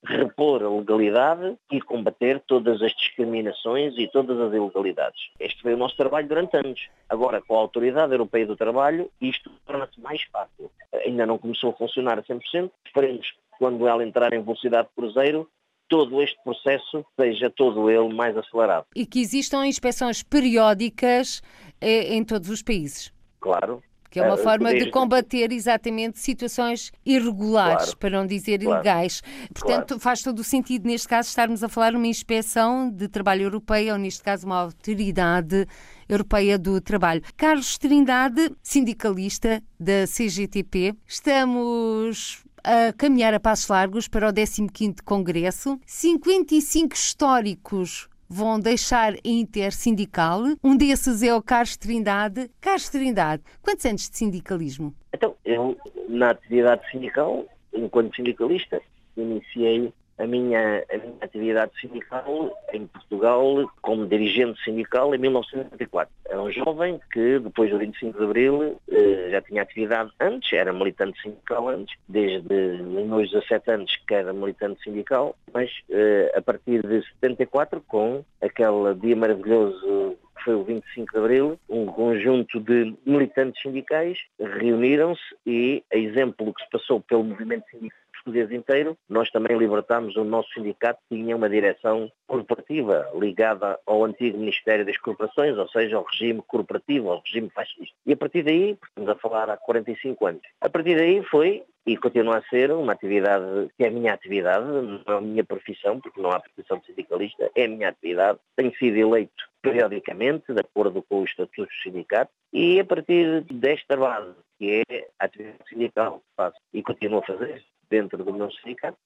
repor 0.04 0.62
a 0.62 0.68
legalidade 0.68 1.56
e 1.72 1.80
combater 1.80 2.40
todas 2.46 2.80
as 2.82 2.92
discriminações 2.92 3.94
e 3.96 4.06
todas 4.08 4.38
as 4.38 4.52
ilegalidades. 4.52 5.20
Este 5.40 5.62
foi 5.62 5.74
o 5.74 5.76
nosso 5.76 5.96
trabalho 5.96 6.28
durante 6.28 6.56
anos. 6.56 6.88
Agora, 7.08 7.40
com 7.40 7.56
a 7.56 7.60
Autoridade 7.60 8.12
Europeia 8.12 8.46
do 8.46 8.56
Trabalho, 8.56 9.10
isto 9.20 9.50
torna-se 9.66 10.00
mais 10.00 10.22
fácil. 10.24 10.70
Ainda 11.06 11.26
não 11.26 11.38
começou 11.38 11.70
a 11.70 11.74
funcionar 11.74 12.18
a 12.18 12.22
100%. 12.22 12.70
Esperemos 12.86 13.30
que 13.30 13.38
quando 13.58 13.86
ela 13.86 14.04
entrar 14.04 14.32
em 14.32 14.42
velocidade 14.42 14.88
cruzeiro, 14.94 15.48
todo 15.88 16.22
este 16.22 16.36
processo 16.42 17.04
seja 17.18 17.50
todo 17.50 17.90
ele 17.90 18.12
mais 18.12 18.36
acelerado. 18.36 18.86
E 18.94 19.06
que 19.06 19.20
existam 19.20 19.66
inspeções 19.66 20.22
periódicas 20.22 21.42
eh, 21.80 22.14
em 22.14 22.24
todos 22.24 22.50
os 22.50 22.62
países. 22.62 23.12
Claro, 23.40 23.82
que 24.14 24.20
é 24.20 24.22
uma 24.22 24.36
uh, 24.36 24.38
forma 24.38 24.72
de 24.72 24.92
combater 24.92 25.50
exatamente 25.50 26.20
situações 26.20 26.92
irregulares, 27.04 27.86
claro, 27.86 27.96
para 27.96 28.10
não 28.10 28.24
dizer 28.24 28.60
claro, 28.60 28.76
ilegais. 28.76 29.20
Portanto, 29.52 29.88
claro. 29.88 30.00
faz 30.00 30.22
todo 30.22 30.38
o 30.38 30.44
sentido, 30.44 30.86
neste 30.86 31.08
caso, 31.08 31.30
estarmos 31.30 31.64
a 31.64 31.68
falar 31.68 31.90
de 31.90 31.96
uma 31.96 32.06
inspeção 32.06 32.88
de 32.88 33.08
trabalho 33.08 33.42
europeia, 33.42 33.92
ou 33.92 33.98
neste 33.98 34.22
caso, 34.22 34.46
uma 34.46 34.60
autoridade 34.60 35.66
europeia 36.08 36.56
do 36.56 36.80
trabalho. 36.80 37.22
Carlos 37.36 37.76
Trindade, 37.76 38.52
sindicalista 38.62 39.60
da 39.80 40.06
CGTP, 40.06 40.94
estamos 41.08 42.44
a 42.62 42.92
caminhar 42.92 43.34
a 43.34 43.40
passos 43.40 43.66
largos 43.66 44.06
para 44.06 44.28
o 44.28 44.32
15º 44.32 45.02
Congresso. 45.04 45.76
55 45.84 46.94
históricos 46.94 48.08
vão 48.28 48.58
deixar 48.58 49.14
a 49.14 49.18
intersindical. 49.24 50.42
Um 50.62 50.76
desses 50.76 51.22
é 51.22 51.34
o 51.34 51.42
Carlos 51.42 51.76
Trindade. 51.76 52.50
Carlos 52.60 52.88
Trindade, 52.88 53.42
quantos 53.62 53.84
anos 53.86 54.08
de 54.08 54.16
sindicalismo? 54.16 54.94
Então, 55.12 55.34
eu, 55.44 55.76
na 56.08 56.30
atividade 56.30 56.82
sindical, 56.90 57.46
enquanto 57.72 58.14
sindicalista, 58.16 58.80
iniciei 59.16 59.92
a 60.18 60.26
minha, 60.26 60.84
a 60.90 60.96
minha 60.96 61.16
atividade 61.20 61.72
sindical 61.80 62.56
em 62.72 62.86
Portugal 62.86 63.70
como 63.82 64.06
dirigente 64.06 64.62
sindical 64.62 65.14
em 65.14 65.18
1994. 65.18 66.12
Era 66.26 66.42
um 66.42 66.50
jovem 66.50 67.00
que 67.12 67.38
depois 67.38 67.70
do 67.70 67.78
25 67.78 68.18
de 68.18 68.24
Abril 68.24 68.80
eh, 68.90 69.28
já 69.30 69.42
tinha 69.42 69.62
atividade 69.62 70.10
antes, 70.20 70.52
era 70.52 70.72
militante 70.72 71.20
sindical 71.20 71.68
antes, 71.68 71.96
desde 72.08 72.82
meus 72.82 73.30
17 73.30 73.70
anos 73.70 73.96
que 74.06 74.14
era 74.14 74.32
militante 74.32 74.82
sindical, 74.82 75.36
mas 75.52 75.70
eh, 75.90 76.32
a 76.36 76.42
partir 76.42 76.86
de 76.86 77.02
74 77.20 77.80
com 77.86 78.24
aquele 78.40 78.94
dia 79.00 79.16
maravilhoso 79.16 80.16
que 80.36 80.44
foi 80.44 80.54
o 80.54 80.64
25 80.64 81.12
de 81.12 81.18
Abril, 81.18 81.60
um 81.68 81.86
conjunto 81.86 82.60
de 82.60 82.94
militantes 83.06 83.60
sindicais 83.62 84.18
reuniram-se 84.38 85.22
e, 85.46 85.82
a 85.92 85.96
exemplo 85.96 86.46
do 86.46 86.52
que 86.54 86.62
se 86.64 86.70
passou 86.70 87.00
pelo 87.00 87.24
movimento 87.24 87.64
sindical 87.70 88.03
português 88.24 88.50
inteiro, 88.50 88.96
nós 89.08 89.30
também 89.30 89.56
libertámos 89.56 90.16
o 90.16 90.24
nosso 90.24 90.48
sindicato 90.54 90.98
que 91.08 91.16
tinha 91.16 91.36
uma 91.36 91.48
direção 91.48 92.10
corporativa 92.26 93.10
ligada 93.14 93.78
ao 93.86 94.04
antigo 94.04 94.38
Ministério 94.38 94.84
das 94.84 94.96
Corporações, 94.96 95.56
ou 95.58 95.68
seja, 95.68 95.96
ao 95.96 96.04
regime 96.04 96.42
corporativo, 96.46 97.10
ao 97.10 97.20
regime 97.20 97.50
fascista. 97.50 97.94
E 98.06 98.12
a 98.12 98.16
partir 98.16 98.42
daí, 98.42 98.78
estamos 98.88 99.10
a 99.10 99.14
falar 99.16 99.50
há 99.50 99.56
45 99.56 100.26
anos, 100.26 100.42
a 100.60 100.70
partir 100.70 100.96
daí 100.96 101.22
foi 101.24 101.62
e 101.86 101.98
continua 101.98 102.38
a 102.38 102.42
ser 102.44 102.72
uma 102.72 102.92
atividade 102.92 103.68
que 103.76 103.84
é 103.84 103.88
a 103.88 103.90
minha 103.90 104.14
atividade, 104.14 104.64
não 104.64 105.02
é 105.06 105.18
a 105.18 105.20
minha 105.20 105.44
profissão, 105.44 106.00
porque 106.00 106.18
não 106.18 106.30
há 106.30 106.40
profissão 106.40 106.78
de 106.78 106.86
sindicalista, 106.86 107.50
é 107.54 107.66
a 107.66 107.68
minha 107.68 107.90
atividade. 107.90 108.38
Tenho 108.56 108.74
sido 108.76 108.96
eleito 108.96 109.44
periodicamente, 109.60 110.52
de 110.52 110.60
acordo 110.60 111.02
com 111.02 111.22
os 111.22 111.28
estatutos 111.28 111.74
do 111.76 111.82
sindicato, 111.82 112.30
e 112.52 112.80
a 112.80 112.84
partir 112.86 113.42
desta 113.52 113.96
base, 113.98 114.34
que 114.58 114.82
é 114.88 115.08
a 115.18 115.26
atividade 115.26 115.68
sindical 115.68 116.20
que 116.20 116.36
faço 116.36 116.56
e 116.72 116.82
continuo 116.82 117.18
a 117.18 117.22
fazer 117.22 117.62
dentro 117.88 118.22
do 118.22 118.52
sindicato, 118.52 118.98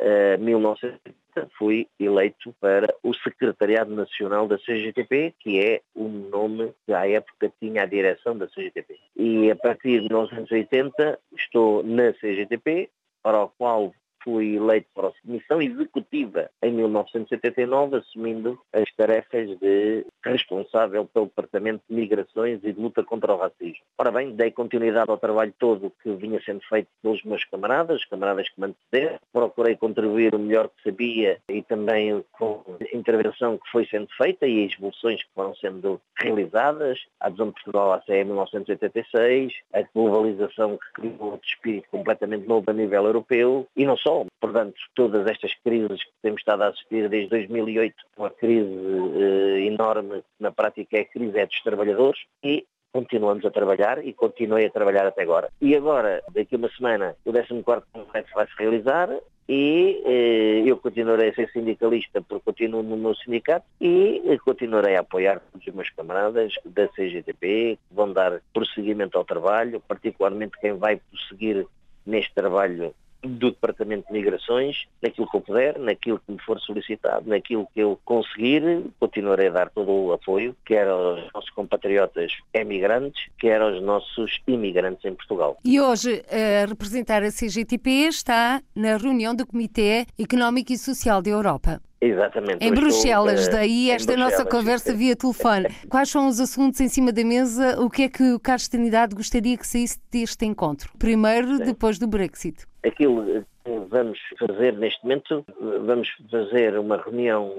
uh, 0.00 0.38
1970 0.38 1.50
fui 1.56 1.88
eleito 1.98 2.54
para 2.60 2.94
o 3.02 3.14
Secretariado 3.14 3.94
Nacional 3.94 4.46
da 4.46 4.58
CGTP, 4.58 5.34
que 5.38 5.58
é 5.58 5.80
o 5.94 6.06
nome 6.08 6.74
que 6.84 6.92
à 6.92 7.08
época 7.08 7.52
tinha 7.58 7.82
a 7.82 7.86
direção 7.86 8.36
da 8.36 8.46
CGTP. 8.48 8.98
E 9.16 9.50
a 9.50 9.56
partir 9.56 10.00
de 10.00 10.08
1980 10.08 11.18
estou 11.36 11.82
na 11.82 12.12
CGTP, 12.14 12.90
para 13.22 13.44
o 13.44 13.48
qual 13.48 13.94
fui 14.22 14.56
eleito 14.56 14.88
para 14.94 15.08
a 15.08 15.12
Comissão 15.24 15.60
Executiva 15.60 16.50
em 16.62 16.72
1979, 16.72 17.96
assumindo 17.96 18.58
as 18.72 18.90
tarefas 18.94 19.58
de 19.58 20.06
responsável 20.24 21.04
pelo 21.06 21.26
Departamento 21.26 21.82
de 21.88 21.94
Migrações 21.94 22.60
e 22.62 22.72
de 22.72 22.80
luta 22.80 23.02
contra 23.02 23.34
o 23.34 23.38
racismo. 23.38 23.84
Ora 23.98 24.10
bem, 24.10 24.32
dei 24.32 24.50
continuidade 24.50 25.10
ao 25.10 25.18
trabalho 25.18 25.52
todo 25.58 25.92
que 26.02 26.10
vinha 26.12 26.40
sendo 26.44 26.60
feito 26.68 26.88
pelos 27.02 27.22
meus 27.24 27.44
camaradas, 27.44 28.04
camaradas 28.04 28.48
que 28.48 28.60
me 28.60 28.68
antecederam. 28.68 29.18
Procurei 29.32 29.76
contribuir 29.76 30.34
o 30.34 30.38
melhor 30.38 30.68
que 30.68 30.90
sabia 30.90 31.38
e 31.48 31.62
também 31.62 32.24
com 32.32 32.62
a 32.80 32.96
intervenção 32.96 33.58
que 33.58 33.70
foi 33.70 33.86
sendo 33.86 34.08
feita 34.16 34.46
e 34.46 34.66
as 34.66 34.72
evoluções 34.74 35.22
que 35.22 35.30
foram 35.34 35.54
sendo 35.56 36.00
realizadas. 36.18 37.00
A 37.20 37.26
adesão 37.26 37.48
de 37.48 37.54
Portugal 37.54 37.92
à 37.92 38.02
CE 38.02 38.12
em 38.12 38.24
1986, 38.24 39.52
a 39.72 39.82
globalização 39.94 40.78
que 40.78 40.92
criou 40.94 41.32
outro 41.32 41.48
espírito 41.48 41.88
completamente 41.90 42.46
novo 42.46 42.70
a 42.70 42.72
nível 42.72 43.04
europeu 43.04 43.66
e 43.76 43.84
não 43.84 43.96
só 43.96 44.11
Portanto, 44.40 44.74
todas 44.94 45.26
estas 45.26 45.54
crises 45.62 46.02
que 46.04 46.12
temos 46.22 46.40
estado 46.40 46.62
a 46.62 46.68
assistir 46.68 47.08
desde 47.08 47.30
2008, 47.30 47.94
uma 48.16 48.30
crise 48.30 48.70
eh, 48.70 49.66
enorme, 49.66 50.22
na 50.38 50.50
prática 50.50 50.98
é 50.98 51.00
a 51.00 51.04
crise 51.04 51.38
é 51.38 51.46
dos 51.46 51.62
trabalhadores 51.62 52.20
e 52.42 52.66
continuamos 52.92 53.44
a 53.44 53.50
trabalhar 53.50 54.04
e 54.04 54.12
continuei 54.12 54.66
a 54.66 54.70
trabalhar 54.70 55.06
até 55.06 55.22
agora. 55.22 55.50
E 55.60 55.74
agora, 55.74 56.22
daqui 56.34 56.54
a 56.54 56.58
uma 56.58 56.68
semana, 56.70 57.16
o 57.24 57.32
14º 57.32 57.82
Congresso 57.92 58.28
vai-se 58.34 58.52
realizar 58.58 59.08
e 59.48 60.00
eh, 60.04 60.62
eu 60.66 60.76
continuarei 60.76 61.30
a 61.30 61.34
ser 61.34 61.50
sindicalista 61.50 62.22
porque 62.22 62.44
continuo 62.44 62.82
no 62.82 62.96
meu 62.96 63.14
sindicato 63.14 63.66
e 63.80 64.22
eh, 64.24 64.38
continuarei 64.38 64.96
a 64.96 65.00
apoiar 65.00 65.40
todos 65.40 65.66
os 65.66 65.74
meus 65.74 65.90
camaradas 65.90 66.52
da 66.64 66.86
CGTP 66.88 67.78
que 67.88 67.94
vão 67.94 68.12
dar 68.12 68.40
prosseguimento 68.52 69.18
ao 69.18 69.24
trabalho, 69.24 69.82
particularmente 69.88 70.58
quem 70.60 70.74
vai 70.74 71.00
prosseguir 71.10 71.66
neste 72.06 72.32
trabalho 72.34 72.94
do 73.22 73.50
Departamento 73.50 74.06
de 74.06 74.12
Migrações, 74.12 74.86
naquilo 75.00 75.28
que 75.30 75.36
eu 75.36 75.40
puder, 75.40 75.78
naquilo 75.78 76.20
que 76.24 76.32
me 76.32 76.38
for 76.40 76.60
solicitado, 76.60 77.28
naquilo 77.28 77.68
que 77.72 77.80
eu 77.80 77.98
conseguir, 78.04 78.62
continuarei 78.98 79.48
a 79.48 79.52
dar 79.52 79.70
todo 79.70 79.90
o 79.90 80.12
apoio, 80.12 80.56
quer 80.64 80.88
aos 80.88 81.32
nossos 81.32 81.50
compatriotas 81.50 82.32
emigrantes, 82.52 83.28
quer 83.38 83.60
aos 83.60 83.82
nossos 83.82 84.40
imigrantes 84.46 85.04
em 85.04 85.14
Portugal. 85.14 85.56
E 85.64 85.80
hoje, 85.80 86.22
a 86.30 86.66
representar 86.66 87.22
a 87.22 87.30
CGTP 87.30 87.90
está 88.08 88.62
na 88.74 88.96
reunião 88.96 89.34
do 89.34 89.46
Comitê 89.46 90.06
Económico 90.18 90.72
e 90.72 90.78
Social 90.78 91.22
da 91.22 91.30
Europa. 91.30 91.80
Exatamente. 92.02 92.64
Em 92.64 92.74
Bruxelas, 92.74 93.42
estou, 93.42 93.54
uh, 93.54 93.60
daí 93.60 93.90
esta 93.90 94.16
nossa 94.16 94.44
conversa 94.44 94.92
via 94.92 95.14
telefone. 95.14 95.68
Quais 95.88 96.10
são 96.10 96.26
os 96.26 96.40
assuntos 96.40 96.80
em 96.80 96.88
cima 96.88 97.12
da 97.12 97.24
mesa? 97.24 97.80
O 97.80 97.88
que 97.88 98.02
é 98.02 98.08
que 98.08 98.32
o 98.32 98.40
Carlos 98.40 98.66
Trinidade 98.66 99.14
gostaria 99.14 99.56
que 99.56 99.64
saísse 99.64 100.00
deste 100.10 100.44
encontro? 100.44 100.90
Primeiro, 100.98 101.58
Sim. 101.58 101.64
depois 101.64 102.00
do 102.00 102.08
Brexit. 102.08 102.66
Aquilo 102.84 103.44
que 103.64 103.70
vamos 103.88 104.18
fazer 104.36 104.72
neste 104.72 105.00
momento, 105.04 105.44
vamos 105.86 106.08
fazer 106.28 106.76
uma 106.76 106.96
reunião 106.96 107.52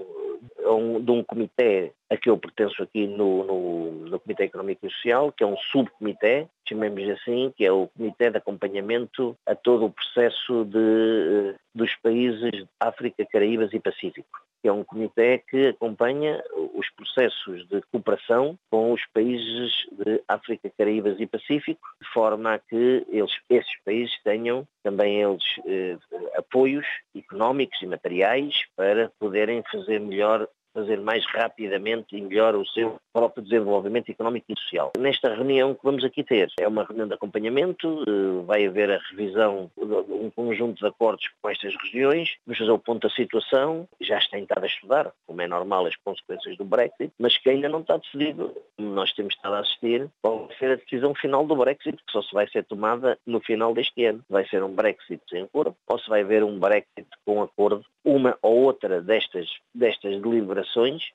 um, 0.66 1.04
de 1.04 1.12
um 1.12 1.24
comitê 1.24 1.92
a 2.10 2.18
que 2.18 2.30
eu 2.30 2.38
pertenço 2.38 2.82
aqui 2.84 3.08
no, 3.08 3.44
no, 3.44 3.92
no, 4.10 4.20
Comitê 4.20 4.44
Económico 4.44 4.86
e 4.86 4.90
Social, 4.90 5.32
que 5.32 5.44
é 5.44 5.48
um 5.48 5.58
subcomitê, 5.58 6.48
chamemos 6.68 7.10
assim, 7.10 7.52
que 7.56 7.66
é 7.66 7.72
o 7.72 7.88
Comitê 7.88 8.30
de 8.30 8.38
Acompanhamento 8.38 9.36
a 9.46 9.56
todo 9.56 9.86
o 9.86 9.92
processo 9.92 10.66
de, 10.66 10.78
eh, 10.78 11.56
dos 11.74 11.96
países 11.96 12.52
de 12.52 12.68
África, 12.80 13.26
Caraíbas 13.26 13.74
e 13.74 13.80
Pacífico 13.80 14.44
que 14.64 14.70
é 14.70 14.72
um 14.72 14.84
comitê 14.84 15.44
que 15.50 15.68
acompanha 15.68 16.42
os 16.74 16.90
processos 16.92 17.68
de 17.68 17.82
cooperação 17.92 18.58
com 18.72 18.94
os 18.94 19.02
países 19.14 19.74
de 19.92 20.24
África, 20.26 20.72
Caraíbas 20.78 21.20
e 21.20 21.28
Pacífico, 21.28 21.86
de 22.02 22.08
forma 22.14 22.54
a 22.54 22.60
que 22.60 23.06
eles, 23.10 23.34
esses 23.50 23.78
países 23.84 24.18
tenham 24.24 24.66
também 24.82 25.22
eles 25.22 25.44
eh, 25.66 25.98
apoios 26.38 26.86
económicos 27.14 27.82
e 27.82 27.88
materiais 27.88 28.66
para 28.76 29.12
poderem 29.20 29.62
fazer 29.70 30.00
melhor 30.00 30.33
or 30.42 30.48
fazer 30.74 31.00
mais 31.00 31.26
rapidamente 31.26 32.16
e 32.16 32.22
melhor 32.22 32.56
o 32.56 32.66
seu 32.68 32.98
próprio 33.12 33.44
desenvolvimento 33.44 34.10
económico 34.10 34.46
e 34.50 34.60
social. 34.60 34.92
Nesta 34.98 35.34
reunião 35.34 35.74
que 35.74 35.84
vamos 35.84 36.04
aqui 36.04 36.24
ter, 36.24 36.50
é 36.60 36.68
uma 36.68 36.84
reunião 36.84 37.08
de 37.08 37.14
acompanhamento, 37.14 38.04
eh, 38.08 38.46
vai 38.46 38.66
haver 38.66 38.92
a 38.92 39.00
revisão 39.10 39.70
de 39.78 40.14
um 40.14 40.30
conjunto 40.30 40.80
de 40.80 40.88
acordos 40.88 41.30
com 41.42 41.50
estas 41.50 41.76
regiões, 41.76 42.36
vamos 42.46 42.60
fazer 42.60 42.72
o 42.72 42.80
ponto 42.80 43.08
da 43.08 43.14
situação, 43.14 43.88
já 44.02 44.18
está 44.18 44.38
estado 44.54 44.64
a 44.64 44.68
estudar, 44.68 45.12
como 45.28 45.42
é 45.42 45.48
normal, 45.48 45.86
as 45.86 45.96
consequências 45.98 46.58
do 46.58 46.66
Brexit, 46.66 47.12
mas 47.20 47.38
que 47.38 47.50
ainda 47.50 47.70
não 47.70 47.82
está 47.82 47.98
decidido. 47.98 48.56
Nós 48.78 49.12
temos 49.14 49.34
estado 49.34 49.56
a 49.56 49.60
assistir, 49.60 50.10
qual 50.22 50.48
vai 50.48 50.58
ser 50.58 50.72
a 50.72 50.76
decisão 50.76 51.14
final 51.16 51.46
do 51.46 51.56
Brexit, 51.56 51.98
que 51.98 52.12
só 52.12 52.22
se 52.22 52.34
vai 52.34 52.48
ser 52.48 52.64
tomada 52.66 53.18
no 53.26 53.40
final 53.40 53.74
deste 53.74 54.06
ano. 54.06 54.24
Vai 54.30 54.48
ser 54.48 54.64
um 54.64 54.74
Brexit 54.74 55.22
sem 55.30 55.44
acordo, 55.44 55.76
ou 55.88 56.00
se 56.00 56.10
vai 56.10 56.22
haver 56.22 56.44
um 56.44 56.60
Brexit 56.60 57.08
com 57.26 57.42
acordo, 57.42 57.86
uma 58.04 58.38
ou 58.42 58.64
outra 58.64 59.02
destas, 59.02 59.48
destas 59.74 60.22
deliberações, 60.22 60.63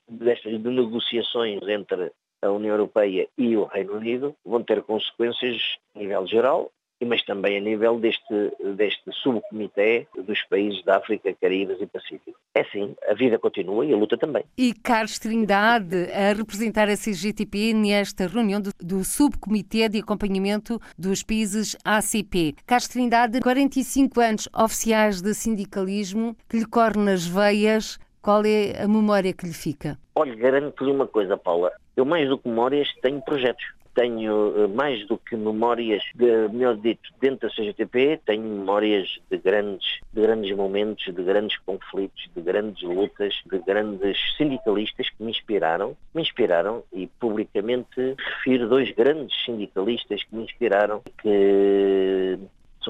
destas 0.07 0.61
de 0.61 0.69
negociações 0.69 1.61
entre 1.67 2.11
a 2.41 2.51
União 2.51 2.73
Europeia 2.73 3.27
e 3.37 3.55
o 3.57 3.65
Reino 3.65 3.93
Unido 3.93 4.35
vão 4.45 4.63
ter 4.63 4.81
consequências 4.83 5.77
a 5.95 5.99
nível 5.99 6.25
geral 6.27 6.71
mas 7.05 7.23
também 7.23 7.57
a 7.57 7.61
nível 7.61 7.99
deste, 7.99 8.51
deste 8.75 9.11
subcomitê 9.11 10.07
dos 10.25 10.41
países 10.43 10.83
da 10.83 10.97
África, 10.97 11.33
Caraíbas 11.39 11.77
e 11.81 11.87
Pacífico. 11.87 12.37
É 12.53 12.63
sim, 12.65 12.95
a 13.07 13.13
vida 13.13 13.39
continua 13.39 13.85
e 13.85 13.93
a 13.93 13.97
luta 13.97 14.17
também. 14.17 14.43
E 14.57 14.73
Carlos 14.73 15.17
Trindade, 15.17 16.11
a 16.11 16.33
representar 16.33 16.89
a 16.89 16.97
CGTP 16.97 17.73
nesta 17.73 18.27
reunião 18.27 18.59
do, 18.59 18.71
do 18.79 19.03
subcomitê 19.03 19.87
de 19.87 19.99
acompanhamento 19.99 20.79
dos 20.97 21.23
países 21.23 21.77
ACP. 21.85 22.55
Carlos 22.65 22.87
Trindade, 22.87 23.39
45 23.39 24.19
anos 24.19 24.49
oficiais 24.53 25.21
de 25.21 25.33
sindicalismo, 25.33 26.35
que 26.49 26.57
lhe 26.57 26.65
corre 26.65 26.97
nas 26.97 27.25
veias, 27.25 27.97
qual 28.21 28.43
é 28.45 28.81
a 28.81 28.87
memória 28.87 29.33
que 29.33 29.45
lhe 29.45 29.53
fica? 29.53 29.97
Olha, 30.15 30.35
garanto-lhe 30.35 30.91
uma 30.91 31.07
coisa, 31.07 31.37
Paula. 31.37 31.71
Eu, 31.95 32.05
mais 32.05 32.27
do 32.29 32.37
que 32.37 32.47
memórias, 32.47 32.93
tenho 33.01 33.21
projetos 33.21 33.63
tenho 33.99 34.63
eh, 34.63 34.67
mais 34.67 35.05
do 35.07 35.17
que 35.17 35.35
memórias, 35.35 36.01
de, 36.15 36.47
melhor 36.49 36.77
dito, 36.77 37.09
dentro 37.19 37.49
da 37.49 37.53
CGTP, 37.53 38.21
tenho 38.25 38.43
memórias 38.43 39.19
de 39.29 39.37
grandes, 39.37 39.99
de 40.13 40.21
grandes 40.21 40.55
momentos, 40.55 41.03
de 41.03 41.23
grandes 41.23 41.57
conflitos, 41.59 42.29
de 42.33 42.41
grandes 42.41 42.81
lutas, 42.81 43.33
de 43.45 43.59
grandes 43.59 44.17
sindicalistas 44.37 45.09
que 45.09 45.21
me 45.21 45.31
inspiraram, 45.31 45.97
me 46.13 46.21
inspiraram 46.21 46.83
e 46.93 47.07
publicamente 47.07 48.15
refiro 48.37 48.69
dois 48.69 48.89
grandes 48.91 49.35
sindicalistas 49.43 50.23
que 50.23 50.33
me 50.33 50.43
inspiraram, 50.43 51.01
que 51.21 52.39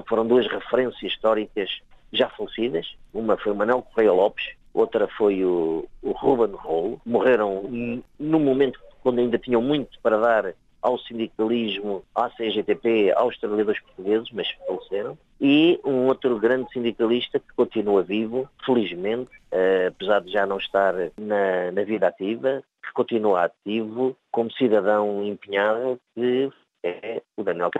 foram 0.07 0.27
duas 0.27 0.47
referências 0.47 1.01
históricas 1.11 1.69
já 2.13 2.29
falecidas. 2.29 2.95
Uma 3.13 3.35
foi 3.37 3.51
o 3.51 3.55
Manuel 3.55 3.81
Correia 3.81 4.13
Lopes, 4.13 4.45
outra 4.73 5.07
foi 5.07 5.43
o, 5.43 5.87
o 6.01 6.11
Ruben 6.11 6.55
Rolo. 6.55 7.01
Morreram 7.05 7.63
no 8.19 8.39
momento 8.39 8.79
quando 9.01 9.19
ainda 9.19 9.37
tinham 9.37 9.61
muito 9.61 9.99
para 10.01 10.17
dar 10.17 10.53
ao 10.81 10.97
sindicalismo, 10.97 12.03
à 12.15 12.29
CGTP, 12.29 13.11
aos 13.15 13.37
trabalhadores 13.37 13.81
portugueses, 13.81 14.29
mas 14.31 14.49
faleceram, 14.65 15.17
e 15.39 15.79
um 15.83 16.07
outro 16.07 16.39
grande 16.39 16.71
sindicalista 16.71 17.39
que 17.39 17.53
continua 17.53 18.01
vivo, 18.01 18.49
felizmente, 18.65 19.29
uh, 19.51 19.87
apesar 19.89 20.21
de 20.21 20.31
já 20.31 20.45
não 20.45 20.57
estar 20.57 20.93
na, 21.17 21.71
na 21.71 21.83
vida 21.83 22.07
ativa, 22.07 22.63
que 22.83 22.93
continua 22.93 23.45
ativo 23.45 24.15
como 24.31 24.51
cidadão 24.53 25.23
empenhado, 25.23 25.99
que 26.15 26.49
é 26.83 27.21
o 27.35 27.43
Daniel 27.43 27.69
que 27.69 27.79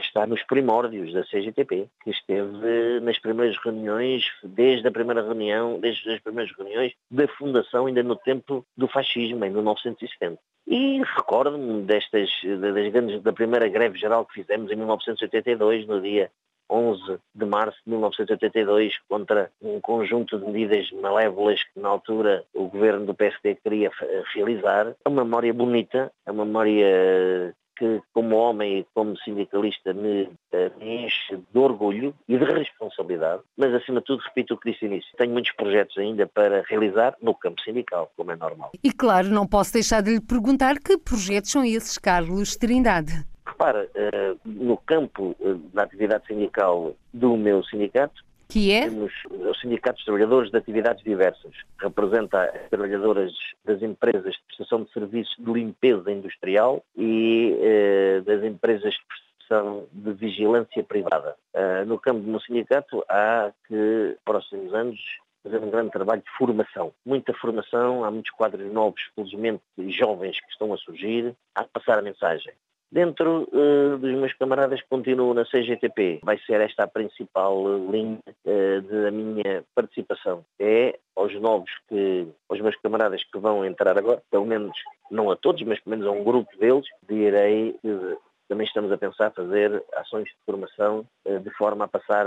está 0.00 0.26
nos 0.26 0.42
primórdios 0.42 1.12
da 1.12 1.24
CGTP, 1.24 1.88
que 2.02 2.10
esteve 2.10 3.00
nas 3.00 3.18
primeiras 3.18 3.56
reuniões, 3.58 4.24
desde 4.42 4.86
a 4.86 4.90
primeira 4.92 5.22
reunião, 5.22 5.78
desde 5.80 6.10
as 6.10 6.20
primeiras 6.20 6.54
reuniões 6.56 6.92
da 7.10 7.26
fundação, 7.28 7.86
ainda 7.86 8.02
no 8.02 8.16
tempo 8.16 8.64
do 8.76 8.88
fascismo, 8.88 9.44
em 9.44 9.50
1970. 9.50 10.38
E 10.66 11.00
recordo-me 11.16 11.82
destas, 11.82 12.28
das 12.60 12.92
grandes, 12.92 13.22
da 13.22 13.32
primeira 13.32 13.68
greve 13.68 13.98
geral 13.98 14.26
que 14.26 14.34
fizemos 14.34 14.70
em 14.70 14.76
1982, 14.76 15.86
no 15.86 16.00
dia 16.00 16.30
11 16.68 17.18
de 17.34 17.44
março 17.44 17.78
de 17.84 17.90
1982 17.90 18.98
contra 19.08 19.50
um 19.62 19.80
conjunto 19.80 20.38
de 20.38 20.44
medidas 20.44 20.90
malévolas 20.90 21.62
que 21.62 21.78
na 21.80 21.88
altura 21.88 22.44
o 22.52 22.66
governo 22.66 23.06
do 23.06 23.14
PSD 23.14 23.56
queria 23.56 23.90
realizar. 24.34 24.94
É 25.04 25.08
uma 25.08 25.24
memória 25.24 25.54
bonita, 25.54 26.12
é 26.26 26.30
uma 26.32 26.44
memória 26.44 27.54
que, 27.76 28.00
como 28.12 28.36
homem 28.36 28.78
e 28.78 28.86
como 28.94 29.16
sindicalista, 29.18 29.92
me, 29.92 30.30
eh, 30.52 30.70
me, 30.78 31.04
enche 31.04 31.36
de 31.36 31.58
orgulho 31.58 32.14
e 32.28 32.36
de 32.36 32.44
responsabilidade, 32.44 33.42
mas, 33.56 33.72
acima 33.74 34.00
de 34.00 34.06
tudo, 34.06 34.22
repito 34.24 34.54
o 34.54 34.58
que 34.58 34.72
disse 34.72 34.86
início, 34.86 35.10
tenho 35.16 35.32
muitos 35.32 35.52
projetos 35.52 35.96
ainda 35.98 36.26
para 36.26 36.62
realizar 36.68 37.14
no 37.20 37.34
campo 37.34 37.60
sindical, 37.62 38.10
como 38.16 38.32
é 38.32 38.36
normal. 38.36 38.72
E, 38.82 38.90
claro, 38.90 39.28
não 39.28 39.46
posso 39.46 39.72
deixar 39.72 40.00
de 40.00 40.14
lhe 40.14 40.20
perguntar 40.20 40.78
que 40.78 40.98
projetos 40.98 41.50
são 41.50 41.64
esses, 41.64 41.98
Carlos 41.98 42.56
Trindade? 42.56 43.24
Repara, 43.46 43.88
eh, 43.94 44.34
no 44.44 44.76
campo 44.78 45.36
eh, 45.40 45.54
da 45.72 45.84
atividade 45.84 46.26
sindical 46.26 46.94
do 47.12 47.36
meu 47.36 47.62
sindicato, 47.64 48.25
que 48.48 48.72
é? 48.72 48.88
Temos 48.88 49.12
os 49.28 49.60
sindicatos 49.60 50.00
de 50.00 50.06
trabalhadores 50.06 50.50
de 50.50 50.56
atividades 50.56 51.02
diversas. 51.02 51.52
Representa 51.78 52.44
as 52.44 52.68
trabalhadoras 52.68 53.32
das 53.64 53.82
empresas 53.82 54.34
de 54.34 54.42
prestação 54.46 54.84
de 54.84 54.92
serviços 54.92 55.34
de 55.38 55.52
limpeza 55.52 56.10
industrial 56.10 56.84
e 56.96 57.56
eh, 57.60 58.22
das 58.24 58.42
empresas 58.44 58.94
de 58.94 59.00
prestação 59.06 59.86
de 59.92 60.12
vigilância 60.12 60.82
privada. 60.82 61.36
Uh, 61.54 61.86
no 61.86 61.98
campo 61.98 62.20
do 62.20 62.28
meu 62.28 62.40
sindicato 62.40 63.04
há 63.08 63.52
que, 63.66 64.16
próximos 64.24 64.74
anos, 64.74 65.00
fazer 65.42 65.58
um 65.58 65.70
grande 65.70 65.90
trabalho 65.90 66.22
de 66.22 66.30
formação. 66.36 66.92
Muita 67.04 67.32
formação, 67.32 68.04
há 68.04 68.10
muitos 68.10 68.32
quadros 68.32 68.72
novos, 68.72 69.00
felizmente, 69.14 69.62
jovens 69.88 70.40
que 70.40 70.50
estão 70.50 70.72
a 70.72 70.76
surgir. 70.76 71.34
Há 71.54 71.64
que 71.64 71.70
passar 71.70 71.98
a 71.98 72.02
mensagem. 72.02 72.52
Dentro 72.96 73.46
uh, 73.52 73.98
dos 73.98 74.14
meus 74.14 74.32
camaradas 74.38 74.80
que 74.80 74.88
continuam 74.88 75.34
na 75.34 75.44
CGTP, 75.44 76.20
vai 76.22 76.38
ser 76.38 76.62
esta 76.62 76.84
a 76.84 76.88
principal 76.88 77.62
linha 77.90 78.18
uh, 78.26 78.80
da 78.80 79.10
minha 79.10 79.62
participação. 79.74 80.42
É 80.58 80.98
aos 81.14 81.38
novos 81.38 81.70
que, 81.90 82.26
aos 82.48 82.58
meus 82.58 82.74
camaradas 82.76 83.22
que 83.22 83.38
vão 83.38 83.66
entrar 83.66 83.98
agora, 83.98 84.22
pelo 84.30 84.46
menos, 84.46 84.74
não 85.10 85.30
a 85.30 85.36
todos, 85.36 85.60
mas 85.64 85.78
pelo 85.80 85.94
menos 85.94 86.06
a 86.06 86.18
um 86.18 86.24
grupo 86.24 86.48
deles, 86.56 86.86
direi 87.06 87.74
que 87.82 88.16
também 88.48 88.66
estamos 88.66 88.90
a 88.90 88.96
pensar 88.96 89.30
fazer 89.32 89.84
ações 89.94 90.24
de 90.24 90.36
formação 90.46 91.04
de 91.26 91.50
forma 91.50 91.84
a 91.84 91.88
passar, 91.88 92.24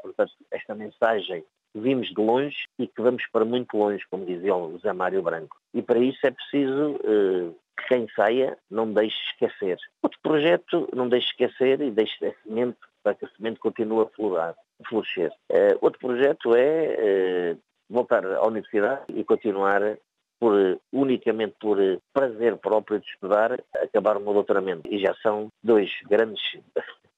portanto, 0.00 0.32
esta 0.50 0.74
mensagem 0.74 1.44
que 1.74 1.80
vimos 1.80 2.08
de 2.08 2.20
longe 2.22 2.56
e 2.78 2.86
que 2.86 3.02
vamos 3.02 3.22
para 3.30 3.44
muito 3.44 3.76
longe, 3.76 4.02
como 4.10 4.24
dizia 4.24 4.54
o 4.54 4.72
José 4.72 4.92
Mário 4.94 5.22
Branco. 5.22 5.56
E 5.74 5.82
para 5.82 5.98
isso 5.98 6.24
é 6.24 6.30
preciso 6.30 7.00
que 7.78 7.88
quem 7.88 8.08
saia 8.14 8.56
não 8.70 8.92
deixe 8.92 9.16
esquecer. 9.30 9.78
Outro 10.02 10.18
projeto, 10.22 10.88
não 10.94 11.08
deixe 11.08 11.28
esquecer 11.28 11.80
e 11.80 11.90
deixe 11.90 12.24
a 12.24 12.32
semente 12.42 12.78
para 13.02 13.14
que 13.14 13.24
a 13.24 13.28
semente 13.30 13.60
continue 13.60 14.02
a 14.02 14.48
a 14.48 14.54
florescer. 14.88 15.30
Uh, 15.50 15.78
outro 15.80 16.00
projeto 16.00 16.54
é 16.54 17.54
uh, 17.54 17.58
voltar 17.88 18.24
à 18.24 18.46
universidade 18.46 19.04
e 19.08 19.24
continuar 19.24 19.96
por, 20.40 20.80
unicamente 20.92 21.56
por 21.60 21.78
prazer 22.12 22.56
próprio 22.58 23.00
de 23.00 23.06
estudar, 23.06 23.58
acabar 23.74 24.16
o 24.16 24.20
meu 24.20 24.34
doutoramento. 24.34 24.82
E 24.88 24.98
já 24.98 25.14
são 25.22 25.48
dois 25.62 25.90
grandes 26.08 26.42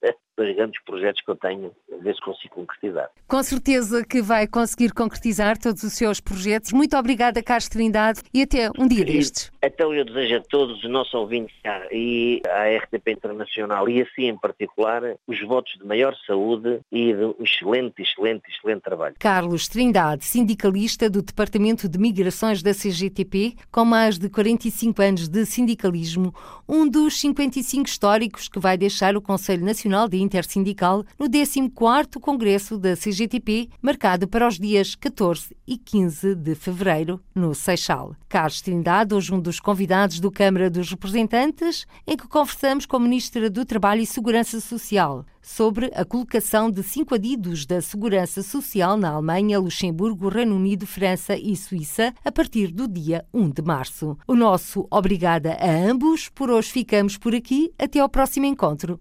dois 0.38 0.54
grandes 0.54 0.80
projetos 0.84 1.20
que 1.20 1.30
eu 1.30 1.36
tenho, 1.36 1.72
a 1.92 2.02
ver 2.02 2.14
se 2.14 2.20
consigo 2.20 2.54
concretizar. 2.54 3.10
Com 3.26 3.42
certeza 3.42 4.04
que 4.04 4.22
vai 4.22 4.46
conseguir 4.46 4.92
concretizar 4.92 5.58
todos 5.58 5.82
os 5.82 5.92
seus 5.92 6.20
projetos. 6.20 6.72
Muito 6.72 6.96
obrigada, 6.96 7.42
Carlos 7.42 7.68
Trindade, 7.68 8.20
e 8.32 8.42
até 8.42 8.70
um 8.78 8.86
dia 8.86 9.04
destes. 9.04 9.50
Então 9.62 9.92
eu 9.92 10.04
desejo 10.04 10.36
a 10.36 10.40
todos 10.40 10.82
os 10.82 10.90
nossos 10.90 11.12
ouvintes 11.14 11.54
e 11.90 12.40
à 12.48 12.68
RTP 12.78 13.08
Internacional, 13.10 13.88
e 13.88 14.00
assim 14.00 14.28
em 14.28 14.36
particular, 14.36 15.02
os 15.26 15.40
votos 15.42 15.76
de 15.76 15.84
maior 15.84 16.14
saúde 16.26 16.80
e 16.92 17.12
de 17.12 17.24
um 17.24 17.34
excelente, 17.40 18.00
excelente, 18.00 18.44
excelente 18.48 18.82
trabalho. 18.82 19.16
Carlos 19.18 19.66
Trindade, 19.66 20.24
sindicalista 20.24 21.10
do 21.10 21.20
Departamento 21.20 21.88
de 21.88 21.98
Migrações 21.98 22.62
da 22.62 22.72
CGTP, 22.72 23.54
com 23.72 23.84
mais 23.84 24.18
de 24.18 24.28
45 24.28 25.02
anos 25.02 25.28
de 25.28 25.44
sindicalismo, 25.44 26.32
um 26.68 26.88
dos 26.88 27.18
55 27.18 27.88
históricos 27.88 28.48
que 28.48 28.60
vai 28.60 28.78
deixar 28.78 29.16
o 29.16 29.20
Conselho 29.20 29.64
Nacional 29.64 30.08
de 30.08 30.27
intersindical 30.28 31.04
no 31.18 31.28
14º 31.28 32.20
Congresso 32.20 32.78
da 32.78 32.94
CGTP, 32.94 33.70
marcado 33.80 34.28
para 34.28 34.46
os 34.46 34.58
dias 34.58 34.94
14 34.94 35.56
e 35.66 35.76
15 35.76 36.34
de 36.34 36.54
fevereiro, 36.54 37.20
no 37.34 37.54
Seixal. 37.54 38.14
Carlos 38.28 38.60
Trindade, 38.60 39.14
hoje 39.14 39.34
um 39.34 39.40
dos 39.40 39.58
convidados 39.58 40.20
do 40.20 40.30
Câmara 40.30 40.70
dos 40.70 40.90
Representantes, 40.90 41.86
em 42.06 42.16
que 42.16 42.28
conversamos 42.28 42.86
com 42.86 42.96
a 42.96 43.00
Ministra 43.00 43.48
do 43.48 43.64
Trabalho 43.64 44.02
e 44.02 44.06
Segurança 44.06 44.60
Social 44.60 45.24
sobre 45.48 45.90
a 45.94 46.04
colocação 46.04 46.70
de 46.70 46.82
cinco 46.82 47.14
adidos 47.14 47.64
da 47.64 47.80
segurança 47.80 48.42
social 48.42 48.98
na 48.98 49.10
Alemanha, 49.10 49.58
Luxemburgo, 49.58 50.28
Reino 50.28 50.54
Unido, 50.54 50.86
França 50.86 51.36
e 51.36 51.56
Suíça 51.56 52.12
a 52.22 52.30
partir 52.30 52.68
do 52.68 52.86
dia 52.86 53.24
1 53.32 53.50
de 53.50 53.62
março. 53.62 54.16
O 54.26 54.34
nosso 54.34 54.86
obrigada 54.90 55.54
a 55.54 55.70
ambos. 55.70 56.28
Por 56.28 56.50
hoje 56.50 56.70
ficamos 56.70 57.16
por 57.16 57.34
aqui. 57.34 57.72
Até 57.78 57.98
ao 57.98 58.10
próximo 58.10 58.44
encontro. 58.44 59.00